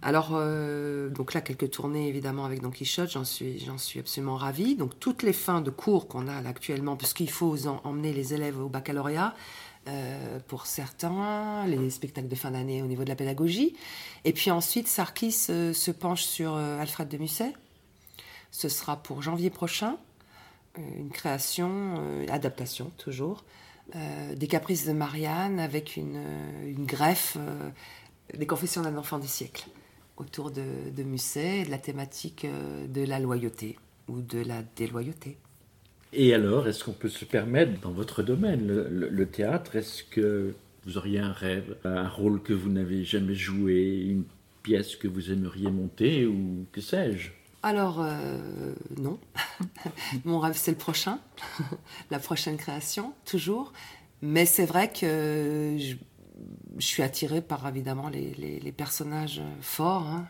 Alors, 0.03 0.29
euh, 0.33 1.09
donc 1.09 1.33
là, 1.33 1.41
quelques 1.41 1.71
tournées 1.71 2.07
évidemment 2.07 2.45
avec 2.45 2.61
Don 2.61 2.69
Quichotte, 2.69 3.11
j'en 3.11 3.25
suis, 3.25 3.59
j'en 3.59 3.79
suis 3.79 3.99
absolument 3.99 4.35
ravie. 4.35 4.75
Donc, 4.75 4.99
toutes 4.99 5.23
les 5.23 5.33
fins 5.33 5.61
de 5.61 5.71
cours 5.71 6.07
qu'on 6.07 6.27
a 6.27 6.41
là 6.41 6.49
actuellement, 6.49 6.95
puisqu'il 6.95 7.29
faut 7.29 7.67
en- 7.67 7.81
emmener 7.83 8.13
les 8.13 8.35
élèves 8.35 8.59
au 8.59 8.69
baccalauréat, 8.69 9.33
euh, 9.87 10.39
pour 10.47 10.65
certains, 10.67 11.65
les 11.67 11.89
spectacles 11.89 12.27
de 12.27 12.35
fin 12.35 12.51
d'année 12.51 12.83
au 12.83 12.85
niveau 12.87 13.03
de 13.03 13.09
la 13.09 13.15
pédagogie. 13.15 13.75
Et 14.25 14.33
puis 14.33 14.51
ensuite, 14.51 14.87
Sarkis 14.87 15.47
euh, 15.49 15.73
se 15.73 15.91
penche 15.91 16.23
sur 16.23 16.55
Alfred 16.55 17.07
de 17.07 17.17
Musset. 17.17 17.53
Ce 18.51 18.69
sera 18.69 18.97
pour 18.97 19.21
janvier 19.23 19.49
prochain, 19.49 19.97
une 20.77 21.09
création, 21.09 21.95
euh, 21.99 22.25
adaptation 22.29 22.91
toujours, 22.97 23.43
euh, 23.95 24.35
des 24.35 24.47
Caprices 24.47 24.85
de 24.87 24.93
Marianne 24.93 25.59
avec 25.59 25.95
une, 25.97 26.17
euh, 26.17 26.71
une 26.75 26.85
greffe. 26.85 27.37
euh, 27.39 27.69
des 28.37 28.47
confessions 28.47 28.81
d'un 28.81 28.97
enfant 28.97 29.19
du 29.19 29.27
siècle 29.27 29.67
autour 30.17 30.51
de, 30.51 31.03
Musset 31.03 31.59
et 31.61 31.65
de 31.65 31.71
la 31.71 31.77
thématique 31.77 32.45
euh, 32.45 32.87
de 32.87 33.03
la 33.03 33.19
loyauté 33.19 33.77
ou 34.07 34.21
de 34.21 34.39
la 34.39 34.63
déloyauté. 34.75 35.37
Et 36.13 36.33
alors, 36.33 36.67
est-ce 36.67 36.83
qu'on 36.83 36.93
peut 36.93 37.09
se 37.09 37.25
permettre, 37.25 37.79
dans 37.81 37.91
votre 37.91 38.23
domaine, 38.23 38.65
le- 38.67 39.09
le 39.09 39.25
théâtre, 39.27 39.75
est-ce 39.75 40.03
que 40.03 40.55
vous 40.85 40.97
auriez 40.97 41.19
un 41.19 41.31
rêve, 41.31 41.77
un 41.83 42.07
rôle 42.07 42.41
que 42.41 42.53
vous 42.53 42.69
n'avez 42.69 43.03
jamais 43.03 43.35
joué, 43.35 44.01
une 44.07 44.23
pièce 44.63 44.95
que 44.95 45.07
vous 45.07 45.31
aimeriez 45.31 45.69
monter, 45.69 46.25
ou 46.25 46.65
que 46.71 46.81
sais-je? 46.81 47.31
Alors, 47.65 47.97
euh, 47.99 48.75
non. 48.95 49.17
Mon 50.23 50.37
rêve, 50.37 50.55
c'est 50.55 50.69
le 50.69 50.77
prochain, 50.77 51.17
la 52.11 52.19
prochaine 52.19 52.57
création, 52.57 53.15
toujours. 53.25 53.73
Mais 54.21 54.45
c'est 54.45 54.67
vrai 54.67 54.93
que 54.93 55.75
je, 55.79 55.95
suis 56.77 57.01
attirée 57.01 57.41
par, 57.41 57.67
évidemment, 57.67 58.07
les, 58.09 58.71
personnages 58.71 59.41
forts. 59.61 60.05
hein. 60.05 60.27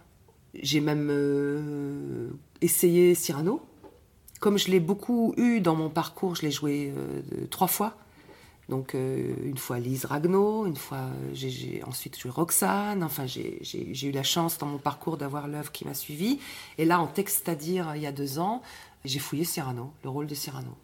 J'ai 0.64 0.80
même 0.80 1.10
euh, 1.12 2.30
essayé 2.62 3.16
Cyrano. 3.16 3.62
Comme 4.40 4.58
je 4.58 4.72
l'ai 4.72 4.80
beaucoup 4.80 5.34
eu 5.36 5.60
dans 5.60 5.76
mon 5.76 5.90
parcours, 5.90 6.36
je 6.36 6.44
l'ai 6.44 6.52
joué 6.52 6.94
euh, 6.96 7.22
trois 7.52 7.68
fois. 7.68 7.98
Donc 8.70 8.96
euh, 8.96 9.34
une 9.44 9.58
fois 9.58 9.78
Lise 9.80 10.06
Ragnaud, 10.06 10.66
une 10.66 10.76
fois 10.76 10.98
euh, 10.98 11.30
j'ai- 11.34 11.50
j'ai 11.52 11.84
ensuite 11.84 12.18
joué 12.20 12.32
Roxane. 12.32 13.04
Enfin 13.04 13.26
j'ai- 13.28 13.60
j'ai 13.62 13.94
j'ai 13.94 14.08
eu 14.08 14.12
la 14.12 14.24
chance 14.24 14.58
dans 14.58 14.66
mon 14.66 14.80
parcours 14.80 15.18
d'avoir 15.18 15.48
l'œuvre 15.48 15.72
qui 15.72 15.86
m'a 15.86 15.94
suivi. 15.94 16.40
Et 16.78 16.86
là 16.86 17.00
en 17.00 17.08
texte 17.08 17.48
à 17.48 17.56
dire 17.56 17.96
il 17.96 18.02
y 18.02 18.08
a 18.08 18.12
deux 18.12 18.40
ans, 18.40 18.62
j'ai 19.04 19.20
fouillé 19.20 19.44
Cyrano, 19.44 19.92
le 20.04 20.10
rôle 20.10 20.26
de 20.28 20.34
Cyrano. 20.36 20.76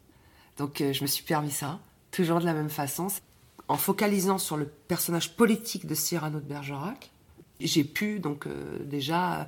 Donc 0.58 0.82
euh, 0.82 0.94
je 0.94 1.02
me 1.02 1.08
suis 1.08 1.24
permis 1.24 1.50
ça, 1.52 1.80
toujours 2.12 2.40
de 2.40 2.46
la 2.46 2.54
même 2.54 2.70
façon, 2.70 3.08
en 3.68 3.78
focalisant 3.78 4.38
sur 4.38 4.58
le 4.58 4.66
personnage 4.68 5.36
politique 5.36 5.88
de 5.88 5.96
Cyrano 5.96 6.40
de 6.40 6.46
Bergerac. 6.46 7.10
J'ai 7.60 7.84
pu 7.84 8.20
donc 8.20 8.48
déjà 8.86 9.48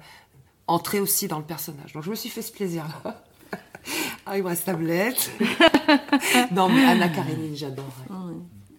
entrer 0.67 0.99
aussi 0.99 1.27
dans 1.27 1.39
le 1.39 1.45
personnage. 1.45 1.93
Donc 1.93 2.03
je 2.03 2.09
me 2.09 2.15
suis 2.15 2.29
fait 2.29 2.41
ce 2.43 2.51
plaisir-là. 2.51 3.23
Ah, 4.25 4.37
il 4.37 4.43
me 4.43 4.47
reste 4.49 4.65
tablette. 4.65 5.31
non, 6.51 6.69
mais 6.69 6.85
Anna 6.85 7.09
Karenine, 7.09 7.55
j'adore. 7.55 7.85
ouais. 8.09 8.33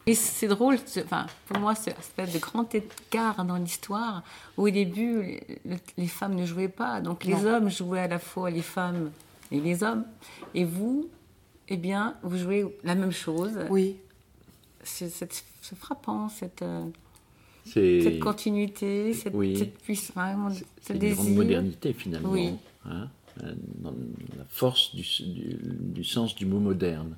Et 0.06 0.14
c'est 0.14 0.48
drôle, 0.48 0.76
enfin, 1.04 1.26
pour 1.46 1.58
moi, 1.58 1.74
c'est 1.74 1.90
espèce 1.98 2.32
de 2.32 2.38
grand 2.38 2.74
écart 2.74 3.42
dans 3.44 3.56
l'histoire 3.56 4.22
où 4.58 4.66
au 4.66 4.70
début, 4.70 5.40
les, 5.64 5.76
les 5.96 6.06
femmes 6.06 6.34
ne 6.34 6.44
jouaient 6.44 6.68
pas. 6.68 7.00
Donc 7.00 7.24
les 7.24 7.34
Non. 7.34 7.44
hommes 7.46 7.70
jouaient 7.70 8.00
à 8.00 8.08
la 8.08 8.18
fois 8.18 8.50
les 8.50 8.60
femmes 8.62 9.10
et 9.50 9.60
les 9.60 9.82
hommes. 9.82 10.04
Et 10.54 10.64
vous, 10.64 11.08
eh 11.68 11.76
bien, 11.78 12.16
vous 12.22 12.36
jouez 12.36 12.66
la 12.84 12.94
même 12.94 13.12
chose. 13.12 13.52
Oui, 13.70 13.96
C'est 14.82 15.08
frappant, 15.78 16.28
cette, 16.28 16.60
euh, 16.62 16.84
C'est 17.66 18.02
cette 18.02 18.18
continuité, 18.20 19.14
cette, 19.14 19.32
oui. 19.34 19.56
cette 19.58 19.78
puissance, 19.78 20.14
vraiment, 20.16 20.50
ce 20.50 20.62
c'est 20.82 20.94
une 20.96 21.14
grande 21.14 21.34
modernité 21.34 21.92
finalement. 21.94 22.28
Oui. 22.30 22.50
hein, 22.86 23.08
dans 23.42 23.90
la 24.36 24.44
force 24.48 24.94
du, 24.94 25.02
du- 25.02 25.58
du 25.60 26.04
sens 26.04 26.34
du 26.34 26.46
mot 26.46 26.58
moderne. 26.60 27.16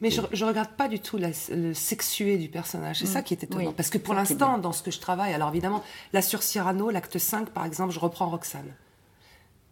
mais 0.00 0.10
je, 0.10 0.20
je 0.32 0.44
regarde 0.44 0.70
pas 0.76 0.88
du 0.88 0.98
tout 1.00 1.16
la- 1.18 1.30
le 1.50 1.72
sexué 1.74 2.36
du 2.38 2.48
personnage. 2.48 2.98
C'est 2.98 3.06
ça 3.06 3.22
qui 3.22 3.34
est 3.34 3.42
étonnant. 3.44 3.68
Oui, 3.68 3.74
Parce 3.76 3.90
que 3.90 3.98
pour 3.98 4.14
l'instant, 4.14 4.58
dans 4.58 4.72
ce 4.72 4.82
que 4.82 4.90
je 4.90 4.98
travaille, 5.00 5.32
alors 5.32 5.48
évidemment, 5.50 5.82
là 6.12 6.22
sur 6.22 6.42
Cyrano, 6.42 6.90
l'acte 6.90 7.18
5, 7.18 7.50
par 7.50 7.64
exemple, 7.64 7.92
je 7.92 8.00
reprends 8.00 8.28
Roxane. 8.30 8.72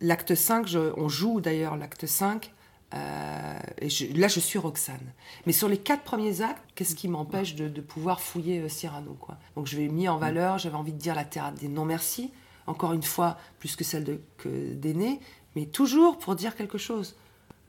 L'acte 0.01 0.35
5, 0.35 0.67
je- 0.67 0.93
on 0.97 1.09
joue 1.09 1.41
d'ailleurs 1.41 1.77
l'acte 1.77 2.07
5. 2.07 2.53
euh, 2.95 3.59
et 3.81 3.89
je- 3.89 4.13
là, 4.19 4.29
je 4.29 4.39
suis 4.39 4.59
Roxane. 4.59 5.01
Mais 5.47 5.53
sur 5.53 5.67
les 5.67 5.79
quatre 5.79 6.03
premiers 6.03 6.43
actes, 6.43 6.63
qu'est-ce 6.75 6.95
qui 6.95 7.09
m'empêche 7.09 7.55
de, 7.55 7.67
de 7.67 7.81
pouvoir 7.81 8.21
fouiller 8.21 8.59
euh, 8.61 8.69
Cyrano 8.69 9.15
quoi? 9.19 9.39
Donc, 9.57 9.67
je 9.67 9.79
vais 9.79 9.89
mis 9.89 10.09
en 10.11 10.19
valeur, 10.19 10.59
j'avais 10.59 10.75
envie 10.77 10.93
de 10.93 10.99
dire 10.99 11.15
la 11.15 11.25
terre 11.25 11.53
des 11.53 11.69
non-merci, 11.69 12.31
encore 12.67 12.93
une 12.93 13.03
fois, 13.03 13.37
plus 13.59 13.77
que 13.77 13.85
celle 13.85 14.21
d'aînés, 14.45 15.21
mais 15.57 15.67
toujours 15.67 16.19
pour 16.19 16.35
dire 16.35 16.57
quelque 16.57 16.79
chose. 16.79 17.17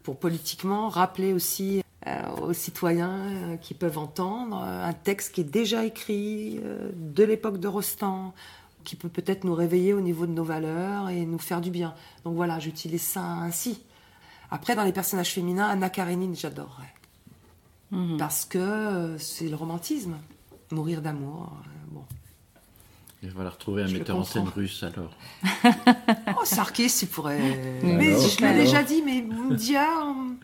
Pour 0.03 0.17
politiquement 0.17 0.89
rappeler 0.89 1.33
aussi 1.33 1.81
euh, 2.05 2.35
aux 2.41 2.53
citoyens 2.53 3.17
euh, 3.17 3.57
qui 3.57 3.73
peuvent 3.73 3.97
entendre 3.97 4.61
euh, 4.61 4.85
un 4.85 4.91
texte 4.91 5.35
qui 5.35 5.41
est 5.41 5.45
déjà 5.45 5.85
écrit 5.85 6.59
de 6.95 7.23
l'époque 7.23 7.59
de 7.59 7.67
Rostand, 7.69 8.33
qui 8.83 8.97
peut 8.97 9.07
peut-être 9.07 9.45
nous 9.45 9.53
réveiller 9.53 9.93
au 9.93 10.01
niveau 10.01 10.25
de 10.25 10.33
nos 10.33 10.43
valeurs 10.43 11.09
et 11.09 11.25
nous 11.25 11.39
faire 11.39 11.61
du 11.61 11.71
bien. 11.71 11.93
Donc 12.25 12.35
voilà, 12.35 12.59
j'utilise 12.59 13.03
ça 13.03 13.23
ainsi. 13.23 13.81
Après, 14.51 14.75
dans 14.75 14.83
les 14.83 14.91
personnages 14.91 15.31
féminins, 15.31 15.67
Anna 15.67 15.89
Karenine, 15.89 16.35
j'adorerais. 16.35 16.93
Mhm. 17.91 18.17
Parce 18.17 18.43
que 18.43 19.15
c'est 19.17 19.47
le 19.47 19.55
romantisme. 19.55 20.17
Mourir 20.71 21.01
d'amour. 21.01 21.51
bon. 21.91 22.03
Il 23.23 23.29
va 23.29 23.35
falloir 23.35 23.53
retrouver 23.53 23.83
un 23.83 23.87
Je 23.87 23.97
metteur 23.97 24.17
en 24.17 24.25
scène 24.25 24.49
russe 24.53 24.83
alors. 24.83 25.11
Oh, 26.37 26.43
Sarkis, 26.43 26.91
il 27.03 27.07
pourrait. 27.07 27.39
Mais 27.81 27.93
mais 27.93 28.07
alors, 28.09 28.27
je 28.27 28.41
l'ai 28.41 28.53
déjà 28.53 28.83
dit, 28.83 29.01
mais 29.01 29.25
Dia, 29.55 29.87
hum, 30.01 30.37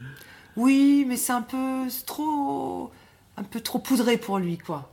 oui, 0.55 1.03
mais 1.05 1.17
c'est 1.17 1.33
un 1.33 1.41
peu 1.41 1.87
trop, 2.05 2.89
un 3.35 3.43
peu 3.43 3.59
trop 3.59 3.79
poudré 3.79 4.17
pour 4.17 4.39
lui, 4.39 4.57
quoi. 4.57 4.89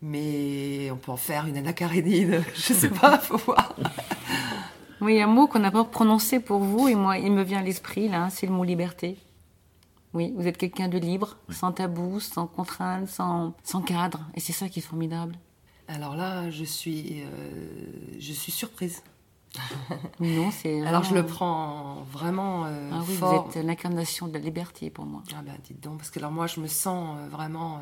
Mais 0.00 0.90
on 0.90 0.96
peut 0.96 1.12
en 1.12 1.18
faire 1.18 1.46
une 1.46 1.58
Anna 1.58 1.74
Karenine. 1.74 2.42
Je 2.54 2.72
sais 2.72 2.88
pas, 2.88 3.18
faut 3.18 3.36
voir. 3.36 3.74
Oui, 5.00 5.14
il 5.14 5.18
y 5.18 5.20
a 5.20 5.26
un 5.26 5.28
mot 5.28 5.46
qu'on 5.46 5.60
n'a 5.60 5.70
pas 5.70 5.84
prononcé 5.84 6.40
pour 6.40 6.58
vous, 6.58 6.88
et 6.88 6.96
moi, 6.96 7.18
il 7.18 7.30
me 7.30 7.44
vient 7.44 7.60
à 7.60 7.62
l'esprit, 7.62 8.08
là, 8.08 8.30
c'est 8.30 8.46
le 8.46 8.52
mot 8.52 8.64
liberté. 8.64 9.16
Oui, 10.12 10.34
vous 10.36 10.48
êtes 10.48 10.58
quelqu'un 10.58 10.88
de 10.88 10.98
libre, 10.98 11.36
sans 11.50 11.70
tabou, 11.70 12.18
sans 12.18 12.48
contrainte, 12.48 13.06
sans, 13.06 13.54
sans 13.62 13.80
cadre, 13.80 14.18
et 14.34 14.40
c'est 14.40 14.52
ça 14.52 14.68
qui 14.68 14.80
est 14.80 14.82
formidable. 14.82 15.36
Alors 15.88 16.14
là, 16.16 16.50
je 16.50 16.64
suis, 16.64 17.22
euh, 17.22 17.26
je 18.18 18.32
suis 18.32 18.52
surprise. 18.52 19.02
Non, 20.20 20.50
c'est. 20.50 20.82
Alors 20.86 21.04
je 21.04 21.14
le 21.14 21.24
prends 21.24 22.02
vraiment 22.12 22.66
euh, 22.66 22.90
Ah 22.92 23.00
oui, 23.08 23.14
fort. 23.14 23.48
vous 23.50 23.58
êtes 23.58 23.64
l'incarnation 23.64 24.28
de 24.28 24.34
la 24.34 24.38
liberté 24.40 24.90
pour 24.90 25.06
moi. 25.06 25.22
Ah 25.34 25.40
ben 25.42 25.56
dites 25.64 25.80
donc, 25.82 25.98
parce 25.98 26.10
que 26.10 26.18
alors 26.18 26.30
moi 26.32 26.46
je 26.46 26.60
me 26.60 26.66
sens 26.66 27.16
euh, 27.18 27.28
vraiment... 27.28 27.78
euh, 27.78 27.80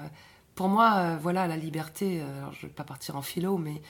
pour 0.54 0.68
moi, 0.68 0.94
euh, 0.96 1.18
voilà, 1.20 1.46
la 1.48 1.56
liberté, 1.56 2.20
euh, 2.20 2.38
alors 2.38 2.52
je 2.52 2.64
ne 2.66 2.68
vais 2.70 2.74
pas 2.74 2.84
partir 2.84 3.16
en 3.16 3.22
philo, 3.22 3.58
mais 3.58 3.82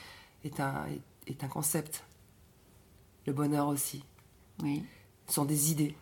est 0.43 0.59
un, 0.59 0.85
est, 0.87 1.31
est 1.31 1.43
un 1.43 1.47
concept. 1.47 2.03
Le 3.27 3.33
bonheur 3.33 3.67
aussi. 3.67 4.03
Oui. 4.63 4.83
Ce 5.27 5.35
sont 5.35 5.45
des 5.45 5.71
idées. 5.71 5.95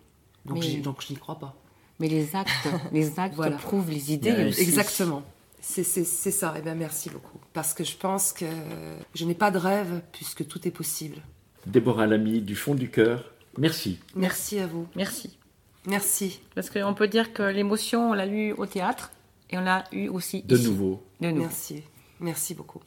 Donc, 0.45 0.59
Mais- 0.59 0.77
donc 0.77 1.01
je 1.05 1.11
n'y 1.13 1.19
crois 1.19 1.37
pas. 1.39 1.55
Mais 1.99 2.07
les 2.07 2.35
actes, 2.35 2.49
les 2.93 3.19
actes 3.19 3.35
Voilà. 3.41 3.57
prouvent 3.57 3.89
les 3.89 4.13
idées 4.13 4.45
aussi. 4.47 4.61
Exactement. 4.61 5.23
C'est 5.59 5.83
ça. 5.83 6.57
Et 6.57 6.61
bien 6.61 6.75
merci 6.75 7.09
beaucoup. 7.09 7.39
Parce 7.55 7.73
que 7.73 7.83
je 7.85 7.95
pense 7.95 8.33
que 8.33 8.45
je 9.15 9.25
n'ai 9.25 9.33
pas 9.33 9.49
de 9.49 9.57
rêve 9.57 10.01
puisque 10.11 10.45
tout 10.45 10.67
est 10.67 10.71
possible. 10.71 11.17
Déborah 11.65 12.05
Lamy, 12.05 12.41
du 12.41 12.55
fond 12.55 12.75
du 12.75 12.91
cœur, 12.91 13.31
merci. 13.57 13.97
Merci 14.13 14.59
à 14.59 14.67
vous. 14.67 14.87
Merci. 14.95 15.37
Merci. 15.87 16.41
Parce 16.53 16.69
qu'on 16.69 16.93
peut 16.93 17.07
dire 17.07 17.31
que 17.31 17.43
l'émotion, 17.43 18.09
on 18.11 18.13
l'a 18.13 18.27
eu 18.27 18.51
au 18.51 18.65
théâtre, 18.65 19.11
et 19.49 19.57
on 19.57 19.61
l'a 19.61 19.85
eu 19.93 20.09
aussi 20.09 20.41
De 20.43 20.55
ici. 20.57 20.67
nouveau. 20.69 21.01
De 21.21 21.29
nouveau. 21.29 21.43
Merci. 21.43 21.83
Merci 22.19 22.55
beaucoup. 22.55 22.81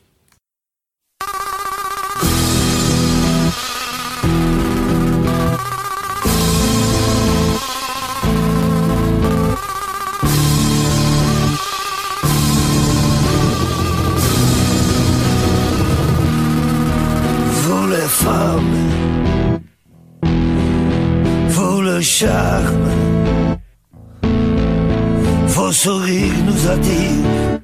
Vos 25.79 25.91
sourires 25.91 26.45
nous 26.45 26.69
attirent, 26.69 27.61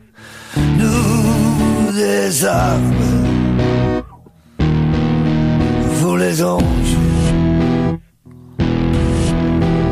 nous 0.78 1.93
des 1.93 2.45
armes, 2.45 2.95
vous 5.95 6.16
les 6.16 6.43
anges, 6.43 6.97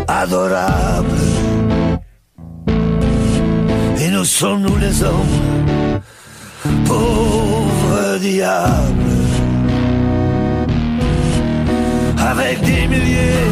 adorables, 0.06 1.08
et 3.98 4.08
nous 4.10 4.24
sommes 4.24 4.62
nous 4.62 4.76
les 4.76 5.02
hommes, 5.02 6.00
pauvres 6.86 8.18
diables? 8.20 9.10
Avec 12.18 12.60
des 12.60 12.86
milliers 12.86 13.50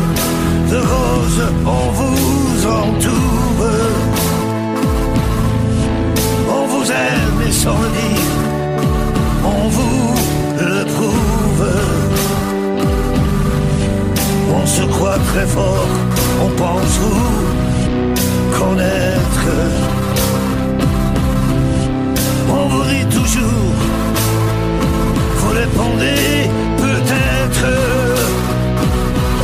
de 0.71 0.77
roses, 0.77 1.53
sans 7.51 7.79
le 7.81 7.89
dire, 7.89 8.33
on 9.45 9.69
vous 9.69 10.15
le 10.59 10.85
prouve. 10.85 11.67
On 14.63 14.67
se 14.67 14.83
croit 14.83 15.19
très 15.33 15.47
fort, 15.47 15.89
on 16.45 16.49
pense 16.63 16.99
vous 16.99 18.59
connaître. 18.59 19.49
On 22.49 22.69
vous 22.69 22.83
rit 22.83 23.07
toujours, 23.07 23.79
vous 25.39 25.53
répondez 25.63 26.51
peut-être. 26.79 27.67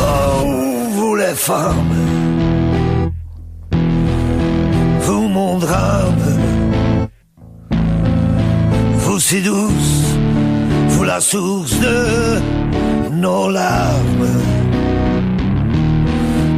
Oh, 0.01 0.47
vous 0.97 1.15
les 1.17 1.35
femmes, 1.35 1.95
vous 5.01 5.29
mon 5.29 5.59
drame, 5.59 6.16
si 9.29 9.43
douce, 9.43 10.05
vous 10.91 11.03
la 11.03 11.21
source 11.21 11.81
de 11.81 12.39
nos 13.11 13.51
larmes, 13.51 14.35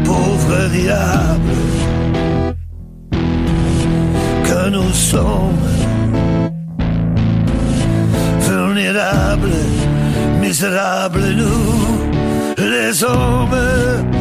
pauvre 0.05 0.69
diable 0.71 1.61
que 4.45 4.69
nous 4.69 4.93
sommes, 4.93 5.71
vulnérables, 8.41 9.63
misérables 10.43 11.31
nous, 11.41 12.65
les 12.71 13.03
hommes. 13.03 14.18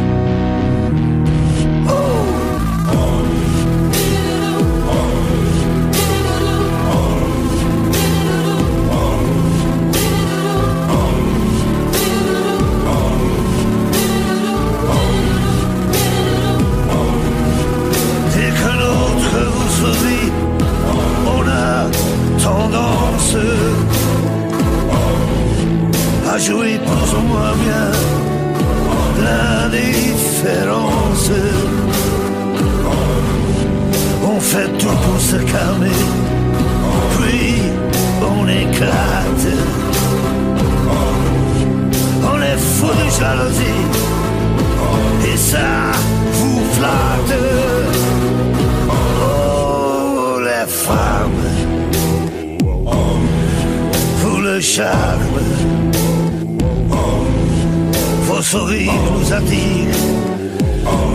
a 26.37 26.39
joué 26.39 26.77
plus 26.77 27.17
ou 27.17 27.21
moins 27.21 27.53
bien 27.63 27.91
la 29.23 29.69
différence. 29.69 31.31
On 34.23 34.39
fait 34.39 34.69
tout 34.77 34.97
pour 35.03 35.19
se 35.19 35.37
calmer, 35.37 35.99
puis 37.15 37.55
on 38.21 38.47
éclate. 38.47 39.47
On 42.31 42.41
est 42.51 42.61
fou 42.75 42.87
de 42.87 43.09
jalousie. 43.19 43.86
Vos 58.51 58.59
sourires 58.59 58.91
nous 59.11 59.33
attirent, 59.33 60.03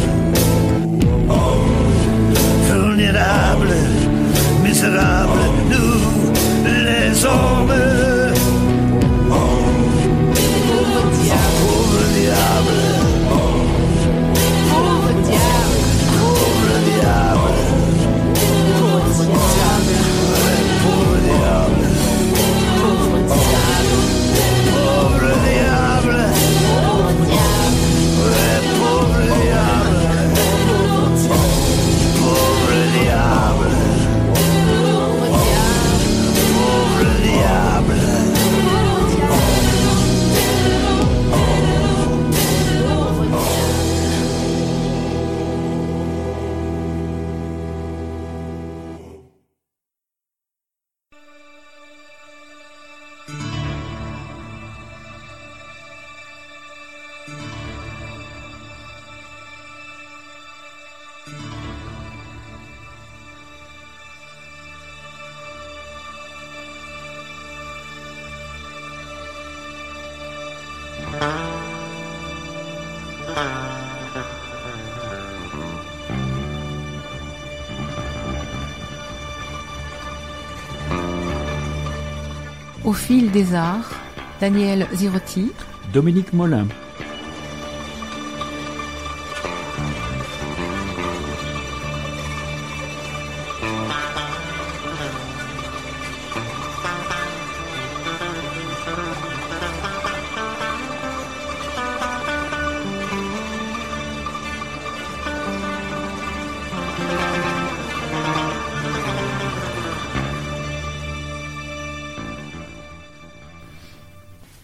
vulnérables, 2.72 3.76
misérables, 4.64 5.46
nous 5.70 6.34
les 6.86 7.26
hommes. 7.26 7.89
Au 82.90 82.94
fil 82.94 83.30
des 83.30 83.54
arts, 83.54 83.92
Daniel 84.42 84.88
Zirotti, 84.96 85.52
Dominique 85.94 86.34
Molin. 86.34 86.66